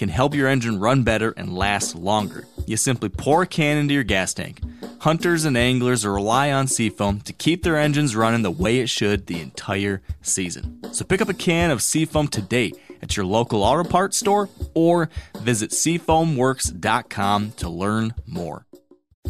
can 0.00 0.08
help 0.08 0.34
your 0.34 0.48
engine 0.48 0.80
run 0.80 1.02
better 1.02 1.34
and 1.36 1.54
last 1.54 1.94
longer. 1.94 2.46
You 2.66 2.78
simply 2.78 3.10
pour 3.10 3.42
a 3.42 3.46
can 3.46 3.76
into 3.76 3.92
your 3.92 4.02
gas 4.02 4.32
tank. 4.32 4.62
Hunters 5.00 5.44
and 5.44 5.58
anglers 5.58 6.06
rely 6.06 6.50
on 6.50 6.68
Seafoam 6.68 7.20
to 7.20 7.34
keep 7.34 7.62
their 7.62 7.76
engines 7.76 8.16
running 8.16 8.40
the 8.40 8.50
way 8.50 8.78
it 8.78 8.88
should 8.88 9.26
the 9.26 9.42
entire 9.42 10.00
season. 10.22 10.80
So 10.94 11.04
pick 11.04 11.20
up 11.20 11.28
a 11.28 11.34
can 11.34 11.70
of 11.70 11.82
Seafoam 11.82 12.28
today 12.28 12.72
at 13.02 13.14
your 13.14 13.26
local 13.26 13.62
auto 13.62 13.86
parts 13.86 14.16
store 14.16 14.48
or 14.72 15.10
visit 15.40 15.70
seafoamworks.com 15.70 17.52
to 17.52 17.68
learn 17.68 18.14
more. 18.26 18.64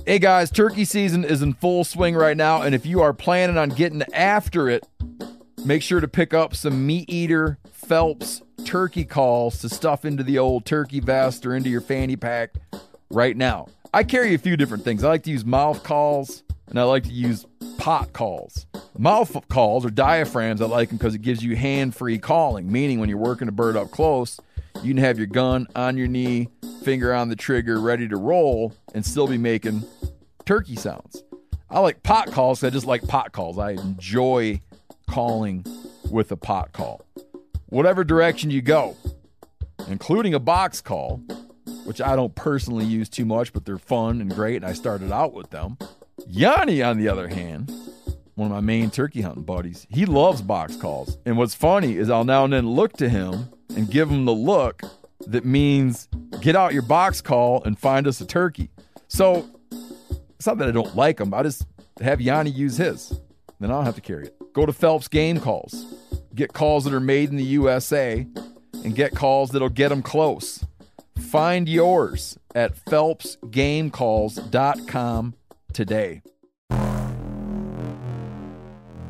Hey 0.06 0.20
guys, 0.20 0.52
turkey 0.52 0.84
season 0.84 1.24
is 1.24 1.42
in 1.42 1.54
full 1.54 1.82
swing 1.82 2.14
right 2.14 2.36
now, 2.36 2.62
and 2.62 2.76
if 2.76 2.86
you 2.86 3.02
are 3.02 3.12
planning 3.12 3.58
on 3.58 3.70
getting 3.70 4.04
after 4.14 4.68
it, 4.68 4.86
make 5.64 5.82
sure 5.82 6.00
to 6.00 6.06
pick 6.06 6.32
up 6.32 6.54
some 6.54 6.86
MeatEater 6.86 7.56
Phelps 7.72 8.42
turkey 8.64 9.04
calls 9.04 9.58
to 9.60 9.68
stuff 9.68 10.04
into 10.04 10.22
the 10.22 10.38
old 10.38 10.64
turkey 10.64 11.00
vest 11.00 11.44
or 11.46 11.54
into 11.54 11.68
your 11.68 11.80
fanny 11.80 12.16
pack 12.16 12.54
right 13.10 13.36
now. 13.36 13.66
I 13.92 14.04
carry 14.04 14.34
a 14.34 14.38
few 14.38 14.56
different 14.56 14.84
things. 14.84 15.02
I 15.02 15.08
like 15.08 15.24
to 15.24 15.30
use 15.30 15.44
mouth 15.44 15.82
calls 15.82 16.42
and 16.68 16.78
I 16.78 16.84
like 16.84 17.04
to 17.04 17.12
use 17.12 17.46
pot 17.78 18.12
calls. 18.12 18.66
Mouth 18.96 19.36
calls 19.48 19.84
or 19.84 19.90
diaphragms, 19.90 20.60
I 20.60 20.66
like 20.66 20.88
them 20.88 20.98
because 20.98 21.14
it 21.14 21.22
gives 21.22 21.42
you 21.42 21.56
hand 21.56 21.94
free 21.94 22.18
calling, 22.18 22.70
meaning 22.70 23.00
when 23.00 23.08
you're 23.08 23.18
working 23.18 23.48
a 23.48 23.52
bird 23.52 23.76
up 23.76 23.90
close, 23.90 24.38
you 24.82 24.94
can 24.94 25.02
have 25.02 25.18
your 25.18 25.26
gun 25.26 25.66
on 25.74 25.96
your 25.96 26.06
knee, 26.06 26.48
finger 26.84 27.12
on 27.12 27.28
the 27.28 27.36
trigger, 27.36 27.80
ready 27.80 28.06
to 28.08 28.16
roll, 28.16 28.72
and 28.94 29.04
still 29.04 29.26
be 29.26 29.38
making 29.38 29.82
turkey 30.44 30.76
sounds. 30.76 31.24
I 31.68 31.80
like 31.80 32.02
pot 32.02 32.30
calls. 32.30 32.62
I 32.64 32.70
just 32.70 32.86
like 32.86 33.06
pot 33.06 33.32
calls. 33.32 33.58
I 33.58 33.72
enjoy 33.72 34.60
calling 35.08 35.64
with 36.10 36.32
a 36.32 36.36
pot 36.36 36.72
call 36.72 37.02
whatever 37.70 38.04
direction 38.04 38.50
you 38.50 38.60
go, 38.60 38.96
including 39.88 40.34
a 40.34 40.38
box 40.38 40.80
call, 40.80 41.22
which 41.84 42.00
I 42.00 42.14
don't 42.14 42.34
personally 42.34 42.84
use 42.84 43.08
too 43.08 43.24
much, 43.24 43.52
but 43.52 43.64
they're 43.64 43.78
fun 43.78 44.20
and 44.20 44.32
great, 44.32 44.56
and 44.56 44.66
I 44.66 44.74
started 44.74 45.10
out 45.10 45.32
with 45.32 45.50
them. 45.50 45.78
Yanni, 46.26 46.82
on 46.82 46.98
the 46.98 47.08
other 47.08 47.28
hand, 47.28 47.72
one 48.34 48.46
of 48.46 48.52
my 48.52 48.60
main 48.60 48.90
turkey 48.90 49.22
hunting 49.22 49.44
buddies, 49.44 49.86
he 49.88 50.04
loves 50.04 50.42
box 50.42 50.76
calls. 50.76 51.18
And 51.24 51.38
what's 51.38 51.54
funny 51.54 51.96
is 51.96 52.10
I'll 52.10 52.24
now 52.24 52.44
and 52.44 52.52
then 52.52 52.68
look 52.68 52.92
to 52.94 53.08
him 53.08 53.48
and 53.74 53.90
give 53.90 54.10
him 54.10 54.24
the 54.24 54.34
look 54.34 54.82
that 55.26 55.44
means 55.44 56.08
get 56.40 56.56
out 56.56 56.72
your 56.72 56.82
box 56.82 57.20
call 57.20 57.62
and 57.64 57.78
find 57.78 58.06
us 58.06 58.20
a 58.20 58.26
turkey. 58.26 58.70
So 59.08 59.48
it's 60.36 60.46
not 60.46 60.58
that 60.58 60.68
I 60.68 60.72
don't 60.72 60.96
like 60.96 61.18
them, 61.18 61.32
I 61.32 61.42
just 61.42 61.66
have 62.00 62.20
Yanni 62.20 62.50
use 62.50 62.76
his. 62.76 63.20
Then 63.58 63.70
I 63.70 63.74
don't 63.74 63.84
have 63.84 63.96
to 63.96 64.00
carry 64.00 64.26
it. 64.26 64.52
Go 64.54 64.64
to 64.64 64.72
Phelps 64.72 65.06
Game 65.06 65.38
Calls 65.38 65.99
get 66.34 66.52
calls 66.52 66.84
that 66.84 66.92
are 66.94 67.00
made 67.00 67.30
in 67.30 67.36
the 67.36 67.44
USA, 67.44 68.26
and 68.84 68.94
get 68.94 69.14
calls 69.14 69.50
that'll 69.50 69.68
get 69.68 69.88
them 69.88 70.02
close. 70.02 70.64
Find 71.18 71.68
yours 71.68 72.38
at 72.54 72.76
phelpsgamecalls.com 72.86 75.34
today. 75.72 76.22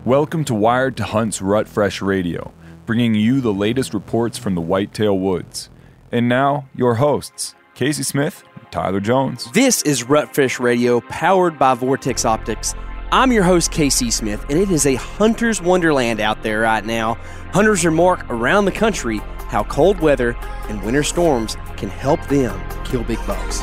Welcome 0.04 0.44
to 0.46 0.54
Wired 0.54 0.96
to 0.96 1.04
Hunt's 1.04 1.42
Rut 1.42 1.68
Fresh 1.68 2.02
Radio, 2.02 2.52
bringing 2.86 3.14
you 3.14 3.40
the 3.40 3.52
latest 3.52 3.94
reports 3.94 4.38
from 4.38 4.54
the 4.54 4.60
Whitetail 4.60 5.18
Woods. 5.18 5.70
And 6.10 6.28
now, 6.28 6.68
your 6.74 6.96
hosts, 6.96 7.54
KC 7.76 8.04
Smith 8.04 8.42
and 8.56 8.72
Tyler 8.72 9.00
Jones. 9.00 9.48
This 9.52 9.82
is 9.82 10.04
Rut 10.04 10.34
Fresh 10.34 10.58
Radio, 10.58 11.00
powered 11.02 11.58
by 11.58 11.74
Vortex 11.74 12.24
Optics 12.24 12.74
I'm 13.12 13.32
your 13.32 13.42
host, 13.42 13.72
KC 13.72 14.12
Smith, 14.12 14.44
and 14.48 14.56
it 14.56 14.70
is 14.70 14.86
a 14.86 14.94
hunter's 14.94 15.60
wonderland 15.60 16.20
out 16.20 16.44
there 16.44 16.60
right 16.60 16.84
now. 16.84 17.14
Hunters 17.52 17.84
remark 17.84 18.24
around 18.30 18.66
the 18.66 18.72
country 18.72 19.18
how 19.48 19.64
cold 19.64 19.98
weather 19.98 20.36
and 20.68 20.80
winter 20.84 21.02
storms 21.02 21.56
can 21.76 21.88
help 21.88 22.24
them 22.28 22.56
kill 22.84 23.02
big 23.02 23.18
bucks. 23.26 23.62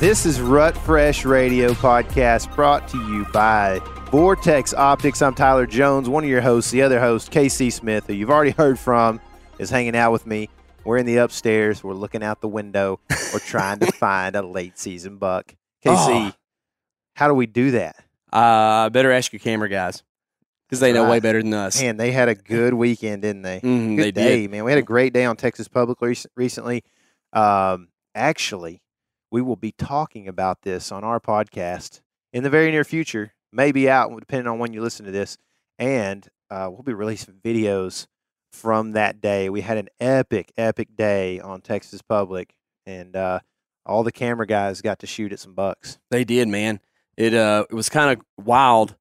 This 0.00 0.24
is 0.24 0.40
Rut 0.40 0.76
Fresh 0.78 1.26
Radio 1.26 1.72
Podcast 1.72 2.54
brought 2.54 2.88
to 2.88 2.98
you 3.10 3.26
by 3.26 3.80
Vortex 4.14 4.72
Optics. 4.72 5.22
I'm 5.22 5.34
Tyler 5.34 5.66
Jones, 5.66 6.08
one 6.08 6.22
of 6.22 6.30
your 6.30 6.40
hosts. 6.40 6.70
The 6.70 6.82
other 6.82 7.00
host, 7.00 7.32
KC 7.32 7.72
Smith, 7.72 8.06
who 8.06 8.12
you've 8.12 8.30
already 8.30 8.52
heard 8.52 8.78
from, 8.78 9.20
is 9.58 9.70
hanging 9.70 9.96
out 9.96 10.12
with 10.12 10.24
me. 10.24 10.48
We're 10.84 10.98
in 10.98 11.06
the 11.06 11.16
upstairs. 11.16 11.82
We're 11.82 11.94
looking 11.94 12.22
out 12.22 12.40
the 12.40 12.46
window. 12.46 13.00
We're 13.32 13.38
trying 13.44 13.80
to 13.80 13.90
find 13.90 14.36
a 14.36 14.42
late 14.42 14.78
season 14.78 15.16
buck. 15.16 15.56
KC, 15.84 16.28
oh. 16.28 16.32
how 17.16 17.26
do 17.26 17.34
we 17.34 17.46
do 17.46 17.72
that? 17.72 17.96
Uh, 18.32 18.88
better 18.88 19.10
ask 19.10 19.32
your 19.32 19.40
camera 19.40 19.68
guys 19.68 20.04
because 20.68 20.78
they 20.78 20.92
know 20.92 21.02
right. 21.02 21.10
way 21.10 21.18
better 21.18 21.42
than 21.42 21.52
us. 21.52 21.82
Man, 21.82 21.96
they 21.96 22.12
had 22.12 22.28
a 22.28 22.34
good 22.36 22.74
weekend, 22.74 23.22
didn't 23.22 23.42
they? 23.42 23.58
Mm, 23.62 23.96
good 23.96 24.04
they 24.04 24.12
day, 24.12 24.40
did. 24.42 24.52
man. 24.52 24.62
We 24.62 24.70
had 24.70 24.78
a 24.78 24.82
great 24.82 25.12
day 25.12 25.24
on 25.24 25.36
Texas 25.36 25.66
Public 25.66 25.98
recently. 26.36 26.84
Um, 27.32 27.88
actually, 28.14 28.80
we 29.32 29.42
will 29.42 29.56
be 29.56 29.72
talking 29.72 30.28
about 30.28 30.62
this 30.62 30.92
on 30.92 31.02
our 31.02 31.18
podcast 31.18 32.00
in 32.32 32.44
the 32.44 32.50
very 32.50 32.70
near 32.70 32.84
future 32.84 33.32
may 33.54 33.72
be 33.72 33.88
out 33.88 34.14
depending 34.18 34.48
on 34.48 34.58
when 34.58 34.72
you 34.72 34.82
listen 34.82 35.06
to 35.06 35.12
this. 35.12 35.38
And 35.78 36.26
uh, 36.50 36.68
we'll 36.70 36.82
be 36.82 36.92
releasing 36.92 37.34
videos 37.34 38.06
from 38.52 38.92
that 38.92 39.20
day. 39.20 39.48
We 39.48 39.60
had 39.60 39.78
an 39.78 39.88
epic, 40.00 40.52
epic 40.56 40.96
day 40.96 41.40
on 41.40 41.60
Texas 41.60 42.02
Public, 42.02 42.54
and 42.86 43.16
uh, 43.16 43.40
all 43.84 44.04
the 44.04 44.12
camera 44.12 44.46
guys 44.46 44.80
got 44.80 45.00
to 45.00 45.06
shoot 45.06 45.32
at 45.32 45.40
some 45.40 45.54
bucks. 45.54 45.98
They 46.10 46.24
did, 46.24 46.48
man. 46.48 46.80
It 47.16 47.34
uh, 47.34 47.66
it 47.70 47.74
was 47.74 47.88
kind 47.88 48.18
of 48.18 48.44
wild 48.44 48.96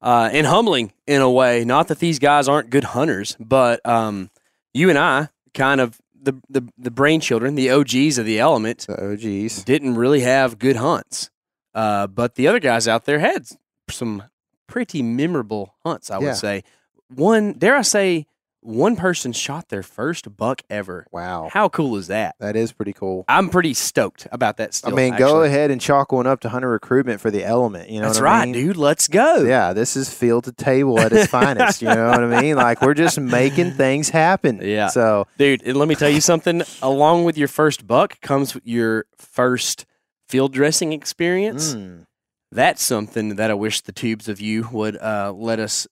uh, 0.00 0.30
and 0.32 0.46
humbling 0.46 0.92
in 1.06 1.20
a 1.20 1.30
way. 1.30 1.64
Not 1.64 1.88
that 1.88 1.98
these 1.98 2.18
guys 2.18 2.48
aren't 2.48 2.70
good 2.70 2.84
hunters, 2.84 3.36
but 3.40 3.84
um, 3.86 4.30
you 4.74 4.88
and 4.90 4.98
I 4.98 5.28
kind 5.54 5.80
of 5.80 6.00
the 6.20 6.34
the 6.48 6.68
the 6.78 6.90
brain 6.90 7.20
children, 7.20 7.54
the 7.54 7.70
OGs 7.70 8.18
of 8.18 8.26
the 8.26 8.38
element, 8.38 8.86
the 8.88 9.12
OGs 9.12 9.64
didn't 9.64 9.96
really 9.96 10.20
have 10.20 10.58
good 10.58 10.76
hunts. 10.76 11.30
Uh, 11.74 12.06
but 12.06 12.36
the 12.36 12.48
other 12.48 12.60
guys 12.60 12.88
out 12.88 13.04
there 13.04 13.18
had 13.18 13.46
some 13.90 14.24
pretty 14.66 15.02
memorable 15.02 15.74
hunts, 15.84 16.10
I 16.10 16.18
would 16.18 16.36
say. 16.36 16.64
One, 17.08 17.52
dare 17.52 17.76
I 17.76 17.82
say, 17.82 18.26
one 18.66 18.96
person 18.96 19.32
shot 19.32 19.68
their 19.68 19.84
first 19.84 20.36
buck 20.36 20.60
ever. 20.68 21.06
Wow. 21.12 21.48
How 21.52 21.68
cool 21.68 21.96
is 21.96 22.08
that? 22.08 22.34
That 22.40 22.56
is 22.56 22.72
pretty 22.72 22.92
cool. 22.92 23.24
I'm 23.28 23.48
pretty 23.48 23.74
stoked 23.74 24.26
about 24.32 24.56
that 24.56 24.74
still, 24.74 24.92
I 24.92 24.96
mean, 24.96 25.12
actually. 25.14 25.30
go 25.30 25.42
ahead 25.44 25.70
and 25.70 25.80
chalk 25.80 26.10
one 26.10 26.26
up 26.26 26.40
to 26.40 26.48
hunter 26.48 26.68
recruitment 26.68 27.20
for 27.20 27.30
the 27.30 27.44
element. 27.44 27.90
You 27.90 28.00
know 28.00 28.08
That's 28.08 28.18
right, 28.18 28.44
mean? 28.44 28.54
dude. 28.54 28.76
Let's 28.76 29.06
go. 29.06 29.44
Yeah, 29.44 29.72
this 29.72 29.96
is 29.96 30.12
field 30.12 30.44
to 30.44 30.52
table 30.52 30.98
at 30.98 31.12
its 31.12 31.26
finest. 31.30 31.80
You 31.80 31.88
know 31.88 32.10
what 32.10 32.24
I 32.24 32.42
mean? 32.42 32.56
Like 32.56 32.82
we're 32.82 32.94
just 32.94 33.20
making 33.20 33.72
things 33.72 34.08
happen. 34.08 34.60
Yeah. 34.60 34.88
So, 34.88 35.28
dude, 35.38 35.64
let 35.64 35.86
me 35.86 35.94
tell 35.94 36.10
you 36.10 36.20
something. 36.20 36.62
Along 36.82 37.22
with 37.22 37.38
your 37.38 37.48
first 37.48 37.86
buck 37.86 38.20
comes 38.20 38.56
your 38.64 39.06
first 39.16 39.86
field 40.26 40.52
dressing 40.52 40.92
experience. 40.92 41.74
Mm 41.74 42.06
that's 42.52 42.82
something 42.82 43.36
that 43.36 43.50
I 43.50 43.54
wish 43.54 43.80
the 43.80 43.92
tubes 43.92 44.28
of 44.28 44.40
you 44.40 44.68
would 44.72 44.96
uh, 44.96 45.32
let 45.34 45.58
us 45.58 45.86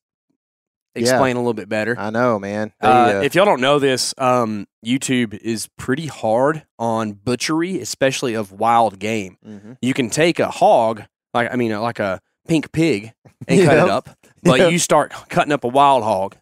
explain 0.95 1.35
yeah. 1.35 1.39
a 1.39 1.43
little 1.43 1.55
bit 1.55 1.69
better. 1.69 1.99
I 1.99 2.11
know, 2.11 2.39
man. 2.39 2.73
They, 2.81 2.89
uh, 2.89 3.19
uh, 3.19 3.21
if 3.23 3.35
y'all 3.35 3.45
don't 3.45 3.61
know 3.61 3.79
this, 3.79 4.15
um, 4.19 4.67
YouTube 4.85 5.35
is 5.35 5.69
pretty 5.77 6.07
hard 6.07 6.65
on 6.79 7.13
butchery, 7.13 7.81
especially 7.81 8.35
of 8.35 8.53
wild 8.53 8.99
game. 8.99 9.37
Mm-hmm. 9.47 9.73
You 9.83 9.95
can 9.95 10.11
take 10.11 10.39
a 10.39 10.49
hog, 10.51 11.03
like 11.33 11.53
I 11.53 11.57
mean, 11.57 11.73
uh, 11.73 11.81
like 11.81 11.99
a 11.99 12.21
pink 12.47 12.73
pig, 12.73 13.13
and 13.49 13.59
yep. 13.59 13.69
cut 13.69 13.79
it 13.79 13.91
up, 13.91 14.11
but 14.43 14.59
yep. 14.61 14.73
you 14.73 14.79
start 14.79 15.13
cutting 15.29 15.53
up 15.53 15.65
a 15.65 15.69
wild 15.69 16.05
hog 16.05 16.37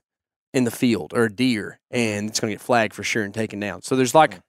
in 0.53 0.65
the 0.65 0.71
field 0.71 1.13
or 1.15 1.25
a 1.25 1.33
deer, 1.33 1.81
and 1.91 2.29
it's 2.29 2.39
going 2.39 2.51
to 2.51 2.55
get 2.55 2.61
flagged 2.61 2.93
for 2.95 3.03
sure 3.03 3.25
and 3.25 3.33
taken 3.33 3.59
down. 3.59 3.83
So 3.83 3.97
there's 3.97 4.15
like, 4.15 4.33
Mm. 4.33 4.41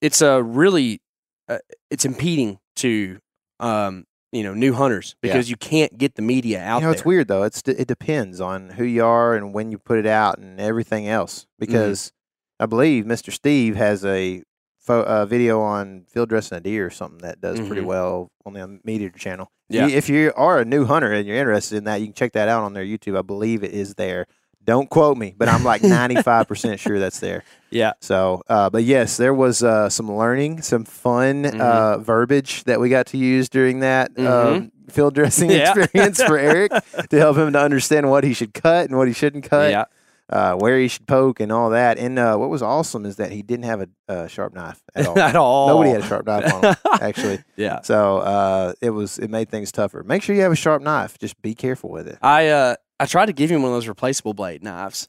it's 0.00 0.20
a 0.20 0.42
really, 0.42 1.00
uh, 1.48 1.58
it's 1.90 2.04
impeding 2.04 2.58
to 2.76 3.18
um, 3.60 4.04
you 4.34 4.42
know 4.42 4.52
new 4.52 4.72
hunters 4.72 5.14
because 5.20 5.48
yeah. 5.48 5.52
you 5.52 5.56
can't 5.56 5.96
get 5.96 6.16
the 6.16 6.22
media 6.22 6.60
out. 6.60 6.76
You 6.76 6.80
know, 6.82 6.86
there. 6.88 6.92
it's 6.94 7.04
weird 7.04 7.28
though. 7.28 7.44
It's 7.44 7.62
it 7.66 7.86
depends 7.86 8.40
on 8.40 8.70
who 8.70 8.84
you 8.84 9.04
are 9.04 9.34
and 9.34 9.54
when 9.54 9.70
you 9.70 9.78
put 9.78 9.98
it 9.98 10.06
out 10.06 10.38
and 10.38 10.60
everything 10.60 11.08
else. 11.08 11.40
Mm-hmm. 11.40 11.50
Because 11.60 12.00
mm-hmm. 12.00 12.64
I 12.64 12.66
believe 12.66 13.04
Mr. 13.04 13.32
Steve 13.32 13.76
has 13.76 14.04
a 14.04 14.42
fo- 14.80 15.24
video 15.26 15.60
on 15.60 16.04
field 16.08 16.28
dressing 16.28 16.58
a 16.58 16.60
deer 16.60 16.86
or 16.86 16.90
something 16.90 17.18
that 17.18 17.40
does 17.40 17.58
mm-hmm. 17.58 17.68
pretty 17.68 17.82
well 17.82 18.30
on 18.44 18.54
the 18.54 18.80
media 18.84 19.10
channel. 19.10 19.50
Yeah. 19.68 19.88
if 19.88 20.08
you 20.08 20.32
are 20.36 20.60
a 20.60 20.64
new 20.64 20.84
hunter 20.84 21.12
and 21.12 21.26
you're 21.26 21.38
interested 21.38 21.76
in 21.76 21.84
that, 21.84 22.00
you 22.00 22.08
can 22.08 22.14
check 22.14 22.32
that 22.32 22.48
out 22.48 22.64
on 22.64 22.74
their 22.74 22.84
YouTube. 22.84 23.18
I 23.18 23.22
believe 23.22 23.64
it 23.64 23.72
is 23.72 23.94
there. 23.94 24.26
Don't 24.64 24.88
quote 24.88 25.16
me, 25.18 25.34
but 25.36 25.48
I'm 25.48 25.62
like 25.64 25.82
95% 26.18 26.78
sure 26.78 26.98
that's 26.98 27.20
there. 27.20 27.44
Yeah. 27.70 27.92
So, 28.00 28.42
uh, 28.48 28.70
but 28.70 28.84
yes, 28.84 29.16
there 29.16 29.34
was 29.34 29.62
uh, 29.62 29.88
some 29.90 30.10
learning, 30.10 30.62
some 30.62 30.84
fun 30.84 31.44
Mhm. 31.44 31.60
uh, 31.60 31.98
verbiage 31.98 32.64
that 32.64 32.80
we 32.80 32.88
got 32.88 33.06
to 33.08 33.18
use 33.18 33.48
during 33.48 33.80
that. 33.80 34.14
Mhm. 34.14 34.26
Um, 34.56 34.72
field 34.90 35.14
dressing 35.14 35.50
Yeah. 35.50 35.72
experience 35.76 36.22
for 36.22 36.38
Eric 36.50 36.72
to 37.10 37.18
help 37.18 37.36
him 37.36 37.52
to 37.52 37.60
understand 37.60 38.10
what 38.10 38.22
he 38.24 38.32
should 38.32 38.54
cut 38.54 38.88
and 38.88 38.96
what 38.96 39.08
he 39.08 39.12
shouldn't 39.14 39.44
cut, 39.50 39.70
yeah. 39.72 39.84
uh, 40.30 40.54
where 40.54 40.78
he 40.78 40.86
should 40.88 41.06
poke, 41.08 41.40
and 41.40 41.50
all 41.50 41.70
that. 41.70 41.98
And 41.98 42.18
uh, 42.18 42.36
what 42.36 42.48
was 42.48 42.62
awesome 42.62 43.04
is 43.04 43.16
that 43.16 43.32
he 43.32 43.42
didn't 43.42 43.64
have 43.64 43.80
a, 43.80 43.88
a 44.08 44.28
sharp 44.28 44.54
knife 44.54 44.80
at 44.94 45.06
all. 45.06 45.18
At 45.30 45.36
all. 45.36 45.68
Nobody 45.68 45.90
had 45.90 46.00
a 46.02 46.06
sharp 46.06 46.26
knife 46.26 46.52
on 46.52 46.62
him, 46.64 46.74
actually. 47.00 47.38
Yeah. 47.56 47.80
So 47.82 48.18
uh, 48.18 48.72
it 48.80 48.90
was 48.90 49.18
it 49.18 49.30
made 49.30 49.48
things 49.50 49.72
tougher. 49.72 50.04
Make 50.04 50.22
sure 50.22 50.36
you 50.36 50.42
have 50.42 50.52
a 50.52 50.56
sharp 50.56 50.80
knife. 50.82 51.18
Just 51.18 51.40
be 51.42 51.54
careful 51.54 51.90
with 51.90 52.06
it. 52.06 52.18
I 52.22 52.48
uh 52.48 52.76
I 53.00 53.06
tried 53.06 53.26
to 53.26 53.32
give 53.32 53.50
him 53.50 53.62
one 53.62 53.70
of 53.72 53.76
those 53.76 53.88
replaceable 53.88 54.34
blade 54.34 54.62
knives 54.62 55.08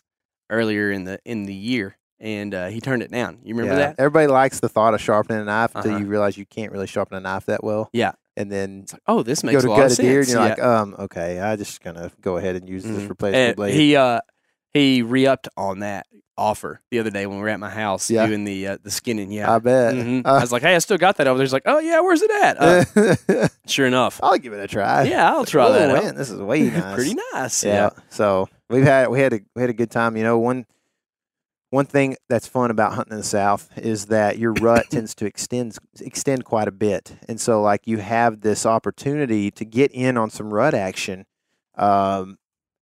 earlier 0.49 0.91
in 0.91 1.03
the 1.03 1.19
in 1.25 1.45
the 1.45 1.53
year, 1.53 1.97
and 2.19 2.53
uh, 2.53 2.67
he 2.67 2.81
turned 2.81 3.03
it 3.03 3.11
down. 3.11 3.39
You 3.43 3.55
remember 3.55 3.79
Yeah. 3.79 3.87
that? 3.87 3.95
Everybody 3.99 4.27
likes 4.27 4.59
the 4.59 4.69
thought 4.69 4.93
of 4.93 5.01
sharpening 5.01 5.41
a 5.41 5.45
knife 5.45 5.71
until 5.75 5.91
Uh-huh. 5.91 5.99
you 5.99 6.07
realize 6.07 6.37
you 6.37 6.45
can't 6.45 6.71
really 6.71 6.87
sharpen 6.87 7.17
a 7.17 7.21
knife 7.21 7.45
that 7.45 7.63
well. 7.63 7.89
Yeah. 7.93 8.13
And 8.37 8.51
then 8.51 8.81
It's 8.83 8.93
like, 8.93 9.01
oh, 9.07 9.23
this 9.23 9.43
makes 9.43 9.53
go 9.53 9.59
a 9.59 9.61
to 9.61 9.69
lot 9.69 9.77
gut 9.77 9.91
of 9.93 9.99
a 9.99 10.01
deer 10.01 10.19
and 10.19 10.27
sense. 10.27 10.33
you're 10.35 10.43
Yeah. 10.43 10.49
like, 10.49 10.61
um, 10.63 10.95
okay, 10.99 11.39
I 11.39 11.55
just 11.55 11.81
gonna 11.81 12.11
go 12.21 12.37
ahead 12.37 12.55
and 12.55 12.67
use 12.67 12.83
this 12.83 13.03
Mhm. 13.03 13.09
replaceable 13.09 13.39
And 13.39 13.55
blade. 13.55 13.73
He 13.75 13.95
uh 13.95 14.19
he 14.75 15.01
re 15.01 15.25
upped 15.25 15.47
on 15.57 15.79
that 15.79 16.05
offer 16.37 16.81
the 16.91 16.99
other 16.99 17.09
day 17.09 17.25
when 17.25 17.37
we 17.37 17.41
were 17.43 17.47
at 17.49 17.59
my 17.61 17.69
house 17.69 18.11
Yeah. 18.11 18.25
doing 18.27 18.43
the 18.43 18.67
uh, 18.67 18.77
the 18.83 18.91
skinning. 18.91 19.31
Yeah. 19.31 19.53
I 19.53 19.59
bet. 19.59 19.93
Mhm. 19.95 20.25
Uh, 20.25 20.33
I 20.33 20.41
was 20.41 20.51
like, 20.51 20.61
hey, 20.63 20.75
I 20.75 20.79
still 20.79 20.97
got 20.97 21.15
that 21.17 21.27
over 21.27 21.37
there. 21.37 21.45
He's 21.45 21.53
like, 21.53 21.63
oh 21.65 21.79
yeah, 21.79 22.01
where's 22.01 22.21
it 22.21 22.31
at? 22.31 22.57
Uh, 22.59 23.47
sure 23.67 23.87
enough. 23.87 24.19
I'll 24.21 24.37
give 24.37 24.51
it 24.53 24.59
a 24.59 24.67
try. 24.67 25.03
Yeah, 25.03 25.31
I'll 25.31 25.45
try 25.45 25.65
Oh, 25.67 25.71
that 25.73 26.03
man, 26.03 26.15
this 26.15 26.29
is 26.29 26.39
way 26.41 26.63
nice. 26.69 26.93
Pretty 26.95 27.15
nice. 27.33 27.63
yeah. 27.63 27.73
Yeah. 27.73 27.89
So 28.09 28.49
we've 28.69 28.83
had 28.83 29.07
we 29.09 29.19
had 29.21 29.33
a 29.33 29.39
we 29.55 29.61
had 29.61 29.69
a 29.69 29.73
good 29.73 29.89
time. 29.91 30.17
You 30.17 30.23
know, 30.23 30.37
one 30.37 30.65
one 31.69 31.85
thing 31.85 32.15
that's 32.29 32.47
fun 32.47 32.69
about 32.71 32.93
hunting 32.93 33.13
in 33.13 33.17
the 33.19 33.23
South 33.23 33.69
is 33.77 34.07
that 34.07 34.37
your 34.37 34.53
rut 34.53 34.85
tends 34.91 35.15
to 35.15 35.25
extend 35.25 35.77
extend 36.01 36.43
quite 36.45 36.67
a 36.67 36.71
bit, 36.71 37.15
and 37.29 37.39
so 37.39 37.61
like 37.61 37.87
you 37.87 37.97
have 37.99 38.41
this 38.41 38.65
opportunity 38.65 39.51
to 39.51 39.63
get 39.65 39.91
in 39.93 40.17
on 40.17 40.29
some 40.29 40.53
rut 40.53 40.73
action. 40.73 41.25
Um, 41.77 42.37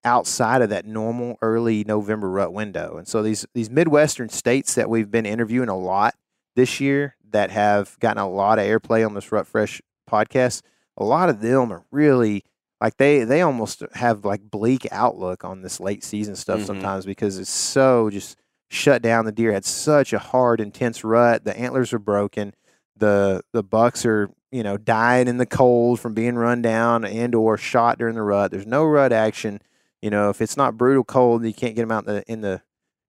outside 0.06 0.62
of 0.62 0.70
that 0.70 0.86
normal 0.86 1.38
early 1.42 1.84
November 1.84 2.30
rut 2.30 2.54
window. 2.54 2.98
And 2.98 3.08
so 3.08 3.22
these 3.24 3.46
these 3.54 3.70
Midwestern 3.70 4.30
states 4.30 4.76
that 4.76 4.90
we've 4.90 5.10
been 5.12 5.26
interviewing 5.26 5.70
a 5.70 5.78
lot 5.78 6.16
this 6.56 6.80
year 6.80 7.16
that 7.32 7.50
have 7.52 7.98
gotten 8.00 8.22
a 8.22 8.30
lot 8.30 8.60
of 8.60 8.66
airplay 8.66 9.06
on 9.06 9.14
this 9.16 9.32
Rut 9.32 9.48
Fresh 9.48 9.82
podcast, 10.10 10.62
a 10.98 11.04
lot 11.04 11.30
of 11.30 11.42
them 11.42 11.72
are 11.72 11.84
really 11.92 12.44
like 12.82 12.98
they 12.98 13.24
they 13.24 13.42
almost 13.42 13.82
have 13.94 14.26
like 14.26 14.52
bleak 14.52 14.86
outlook 14.92 15.44
on 15.44 15.62
this 15.62 15.80
late 15.80 16.04
season 16.04 16.36
stuff 16.36 16.60
Mhm. 16.62 16.66
sometimes 16.68 17.06
because 17.06 17.40
it's 17.40 17.50
so 17.50 18.10
just 18.10 18.38
shut 18.70 19.02
down. 19.02 19.26
The 19.26 19.32
deer 19.32 19.54
had 19.54 19.66
such 19.66 20.14
a 20.14 20.20
hard, 20.20 20.60
intense 20.60 21.04
rut. 21.04 21.44
The 21.46 21.58
antlers 21.58 21.94
are 21.94 22.00
broken. 22.00 22.54
The 22.98 23.42
the 23.54 23.64
bucks 23.64 24.06
are 24.06 24.30
you 24.52 24.62
know 24.64 24.78
dying 24.78 25.28
in 25.28 25.38
the 25.38 25.46
cold 25.48 26.00
from 26.00 26.14
being 26.14 26.36
run 26.36 26.62
down 26.62 27.06
and 27.06 27.34
or 27.34 27.58
shot 27.58 27.98
during 27.98 28.16
the 28.16 28.22
rut. 28.22 28.52
There's 28.52 28.68
no 28.68 28.84
rut 28.86 29.12
action. 29.14 29.62
You 30.04 30.10
know 30.10 30.30
if 30.30 30.42
it's 30.42 30.58
not 30.58 30.78
brutal 30.78 31.06
cold, 31.06 31.46
you 31.46 31.54
can't 31.54 31.76
get 31.76 31.82
them 31.84 31.92
out 31.92 32.06
in 32.06 32.14
the 32.14 32.24
in 32.30 32.42
the 32.42 32.62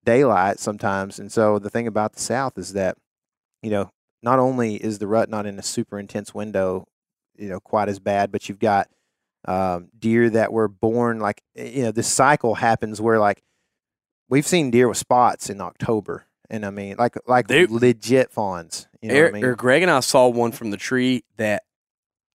daylight 0.05 0.61
sometimes. 0.61 1.19
And 1.19 1.33
so 1.33 1.59
the 1.59 1.69
thing 1.69 1.89
about 1.89 2.13
the 2.13 2.21
South 2.21 2.57
is 2.57 2.75
that 2.75 2.97
you 3.65 3.71
know 3.71 3.91
not 4.23 4.39
only 4.39 4.77
is 4.77 5.01
the 5.01 5.09
rut 5.09 5.29
not 5.29 5.45
in 5.45 5.59
a 5.59 5.63
super 5.63 5.99
intense 5.99 6.33
window, 6.33 6.87
you 7.37 7.49
know 7.49 7.59
quite 7.59 7.89
as 7.89 7.99
bad, 7.99 8.31
but 8.31 8.49
you've 8.49 8.61
got 8.61 8.89
um, 9.45 9.89
deer 9.99 10.31
that 10.31 10.53
were 10.53 10.69
born 10.69 11.19
like 11.19 11.43
eh, 11.57 11.69
you 11.69 11.83
know 11.83 11.91
this 11.91 12.07
cycle 12.07 12.55
happens 12.55 13.01
where 13.01 13.19
like 13.19 13.43
we've 14.29 14.47
seen 14.47 14.71
deer 14.71 14.87
with 14.89 14.97
spots 14.97 15.51
in 15.51 15.61
October, 15.61 16.27
and 16.49 16.65
I 16.65 16.71
mean 16.71 16.95
like 16.97 17.17
like 17.27 17.49
They- 17.49 17.67
legit 17.67 18.31
fawns. 18.31 18.87
You 19.03 19.09
know 19.09 19.17
Eric, 19.17 19.33
what 19.33 19.39
I 19.39 19.47
mean? 19.49 19.55
Greg 19.57 19.83
and 19.83 19.91
I 19.91 19.99
saw 19.99 20.29
one 20.29 20.53
from 20.53 20.71
the 20.71 20.77
tree 20.77 21.25
that 21.39 21.65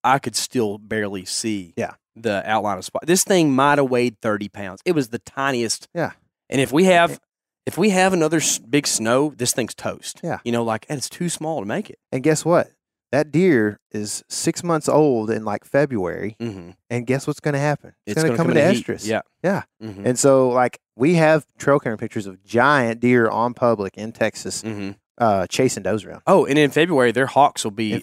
I 0.04 0.20
could 0.20 0.36
still 0.36 0.78
barely 0.78 1.24
see. 1.24 1.74
Yeah. 1.78 1.94
The 2.22 2.44
outline 2.50 2.78
of 2.78 2.86
spot. 2.86 3.04
This 3.06 3.24
thing 3.24 3.54
might 3.54 3.78
have 3.78 3.90
weighed 3.90 4.20
thirty 4.22 4.50
pounds. 4.50 4.82
It 4.86 4.94
was 4.94 5.10
the 5.10 5.20
tiniest. 5.20 5.88
Yeah. 5.94 6.12
And 6.50 6.60
if 6.62 6.72
we 6.72 6.86
have, 6.86 7.20
if 7.66 7.78
we 7.78 7.92
have 7.92 8.14
another 8.14 8.42
big 8.70 8.88
snow, 8.88 9.34
this 9.38 9.54
thing's 9.54 9.76
toast. 9.76 10.20
Yeah. 10.24 10.40
You 10.44 10.52
know, 10.52 10.64
like 10.64 10.86
and 10.90 10.98
it's 10.98 11.10
too 11.10 11.30
small 11.30 11.60
to 11.62 11.66
make 11.66 11.90
it. 11.90 12.00
And 12.12 12.24
guess 12.24 12.44
what? 12.44 12.72
That 13.12 13.32
deer 13.32 13.80
is 13.92 14.24
six 14.30 14.64
months 14.64 14.88
old 14.88 15.32
in 15.32 15.44
like 15.44 15.66
February, 15.66 16.36
Mm-hmm. 16.40 16.72
and 16.92 17.08
guess 17.08 17.26
what's 17.26 17.40
going 17.40 17.56
to 17.56 17.60
happen? 17.60 17.94
It's 18.06 18.14
going 18.22 18.28
gonna 18.28 18.38
come 18.38 18.48
come 18.54 18.58
into 18.58 18.82
estrus. 18.94 19.08
Yeah. 19.08 19.22
yeah. 19.44 19.64
Mm-hmm. 19.82 20.06
And 20.06 20.20
so, 20.20 20.50
like, 20.50 20.80
we 20.96 21.16
have 21.16 21.44
trail 21.58 21.80
camera 21.80 21.98
pictures 21.98 22.28
of 22.28 22.44
giant 22.44 23.00
deer 23.00 23.28
on 23.28 23.56
public 23.56 23.98
in 23.98 24.12
Texas 24.12 24.62
mm-hmm. 24.62 24.92
uh, 25.18 25.48
chasing 25.48 25.82
does 25.82 26.06
around. 26.06 26.22
Oh, 26.28 26.46
and 26.46 26.60
in 26.60 26.70
February, 26.70 27.12
their 27.12 27.26
hocks 27.26 27.64
will 27.64 27.72
be 27.72 28.00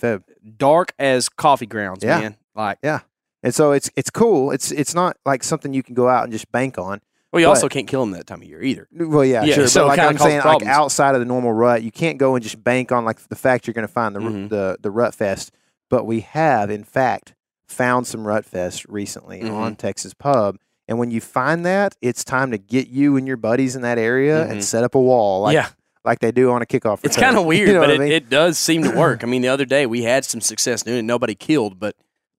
dark 0.56 0.92
as 0.98 1.28
coffee 1.28 1.66
grounds, 1.66 2.02
Yeah. 2.02 2.18
man. 2.20 2.36
Like, 2.56 2.78
And 3.42 3.54
so 3.54 3.72
it's 3.72 3.90
it's 3.96 4.10
cool. 4.10 4.50
It's 4.50 4.70
it's 4.72 4.94
not 4.94 5.16
like 5.24 5.44
something 5.44 5.72
you 5.72 5.82
can 5.82 5.94
go 5.94 6.08
out 6.08 6.24
and 6.24 6.32
just 6.32 6.50
bank 6.52 6.78
on. 6.78 7.00
well, 7.32 7.40
you 7.40 7.46
But- 7.46 7.50
also 7.50 7.68
can't 7.68 7.86
kill 7.86 8.00
them 8.00 8.12
that 8.12 8.26
time 8.26 8.40
of 8.42 8.48
year 8.48 8.62
either. 8.62 8.88
Well, 8.92 9.24
yeah, 9.24 9.44
Yeah, 9.44 9.54
sure. 9.54 9.66
so 9.68 9.82
but 9.82 9.88
like 9.88 9.98
I'm 9.98 10.16
saying, 10.18 10.40
problems. 10.40 10.64
like 10.66 10.74
outside 10.74 11.14
of 11.14 11.20
the 11.20 11.26
normal 11.26 11.52
rut, 11.52 11.82
you 11.82 11.90
can't 11.92 12.18
go 12.18 12.34
and 12.34 12.42
just 12.42 12.62
bank 12.64 12.92
on 12.92 13.04
like 13.04 13.20
the 13.28 13.36
fact 13.36 13.66
you're 13.66 13.74
going 13.74 13.86
to 13.86 13.92
find 13.92 14.14
the, 14.16 14.20
Mhm. 14.20 14.48
the 14.48 14.78
the 14.80 14.90
rut 14.90 15.14
fest. 15.14 15.52
But 15.90 16.04
we 16.06 16.20
have, 16.20 16.70
in 16.70 16.82
fact, 16.82 17.34
found 17.68 18.06
some 18.06 18.26
rut 18.26 18.44
fest 18.44 18.84
recently 18.88 19.42
Mhm. 19.42 19.52
on 19.52 19.76
Texas 19.76 20.14
Pub. 20.14 20.56
And 20.88 20.98
when 20.98 21.10
you 21.10 21.20
find 21.20 21.66
that, 21.66 21.94
it's 22.00 22.24
time 22.24 22.50
to 22.52 22.58
get 22.58 22.88
you 22.88 23.16
and 23.16 23.26
your 23.26 23.36
buddies 23.36 23.76
in 23.76 23.82
that 23.82 23.98
area 23.98 24.44
Mhm. 24.46 24.50
and 24.52 24.64
set 24.64 24.82
up 24.84 24.94
a 24.94 25.00
wall, 25.00 25.42
like 25.42 25.54
yeah. 25.54 25.68
like 26.04 26.20
they 26.20 26.30
do 26.32 26.50
on 26.52 26.62
a 26.62 26.66
kickoff. 26.66 27.00
It's 27.02 27.16
kind 27.16 27.36
of 27.38 27.44
weird, 27.44 27.68
You 27.68 27.74
know 27.74 27.80
but 27.80 27.90
it, 27.90 28.00
I 28.00 28.04
mean? 28.04 28.12
it 28.12 28.30
does 28.30 28.58
seem 28.58 28.82
to 28.84 28.90
work. 28.96 29.22
I 29.24 29.26
mean, 29.32 29.42
the 29.42 29.48
other 29.48 29.64
day 29.64 29.84
we 29.86 30.02
had 30.04 30.24
some 30.24 30.40
success 30.40 30.82
doing 30.82 30.98
it. 30.98 31.02
Nobody 31.02 31.34
killed, 31.34 31.78
but 31.80 31.96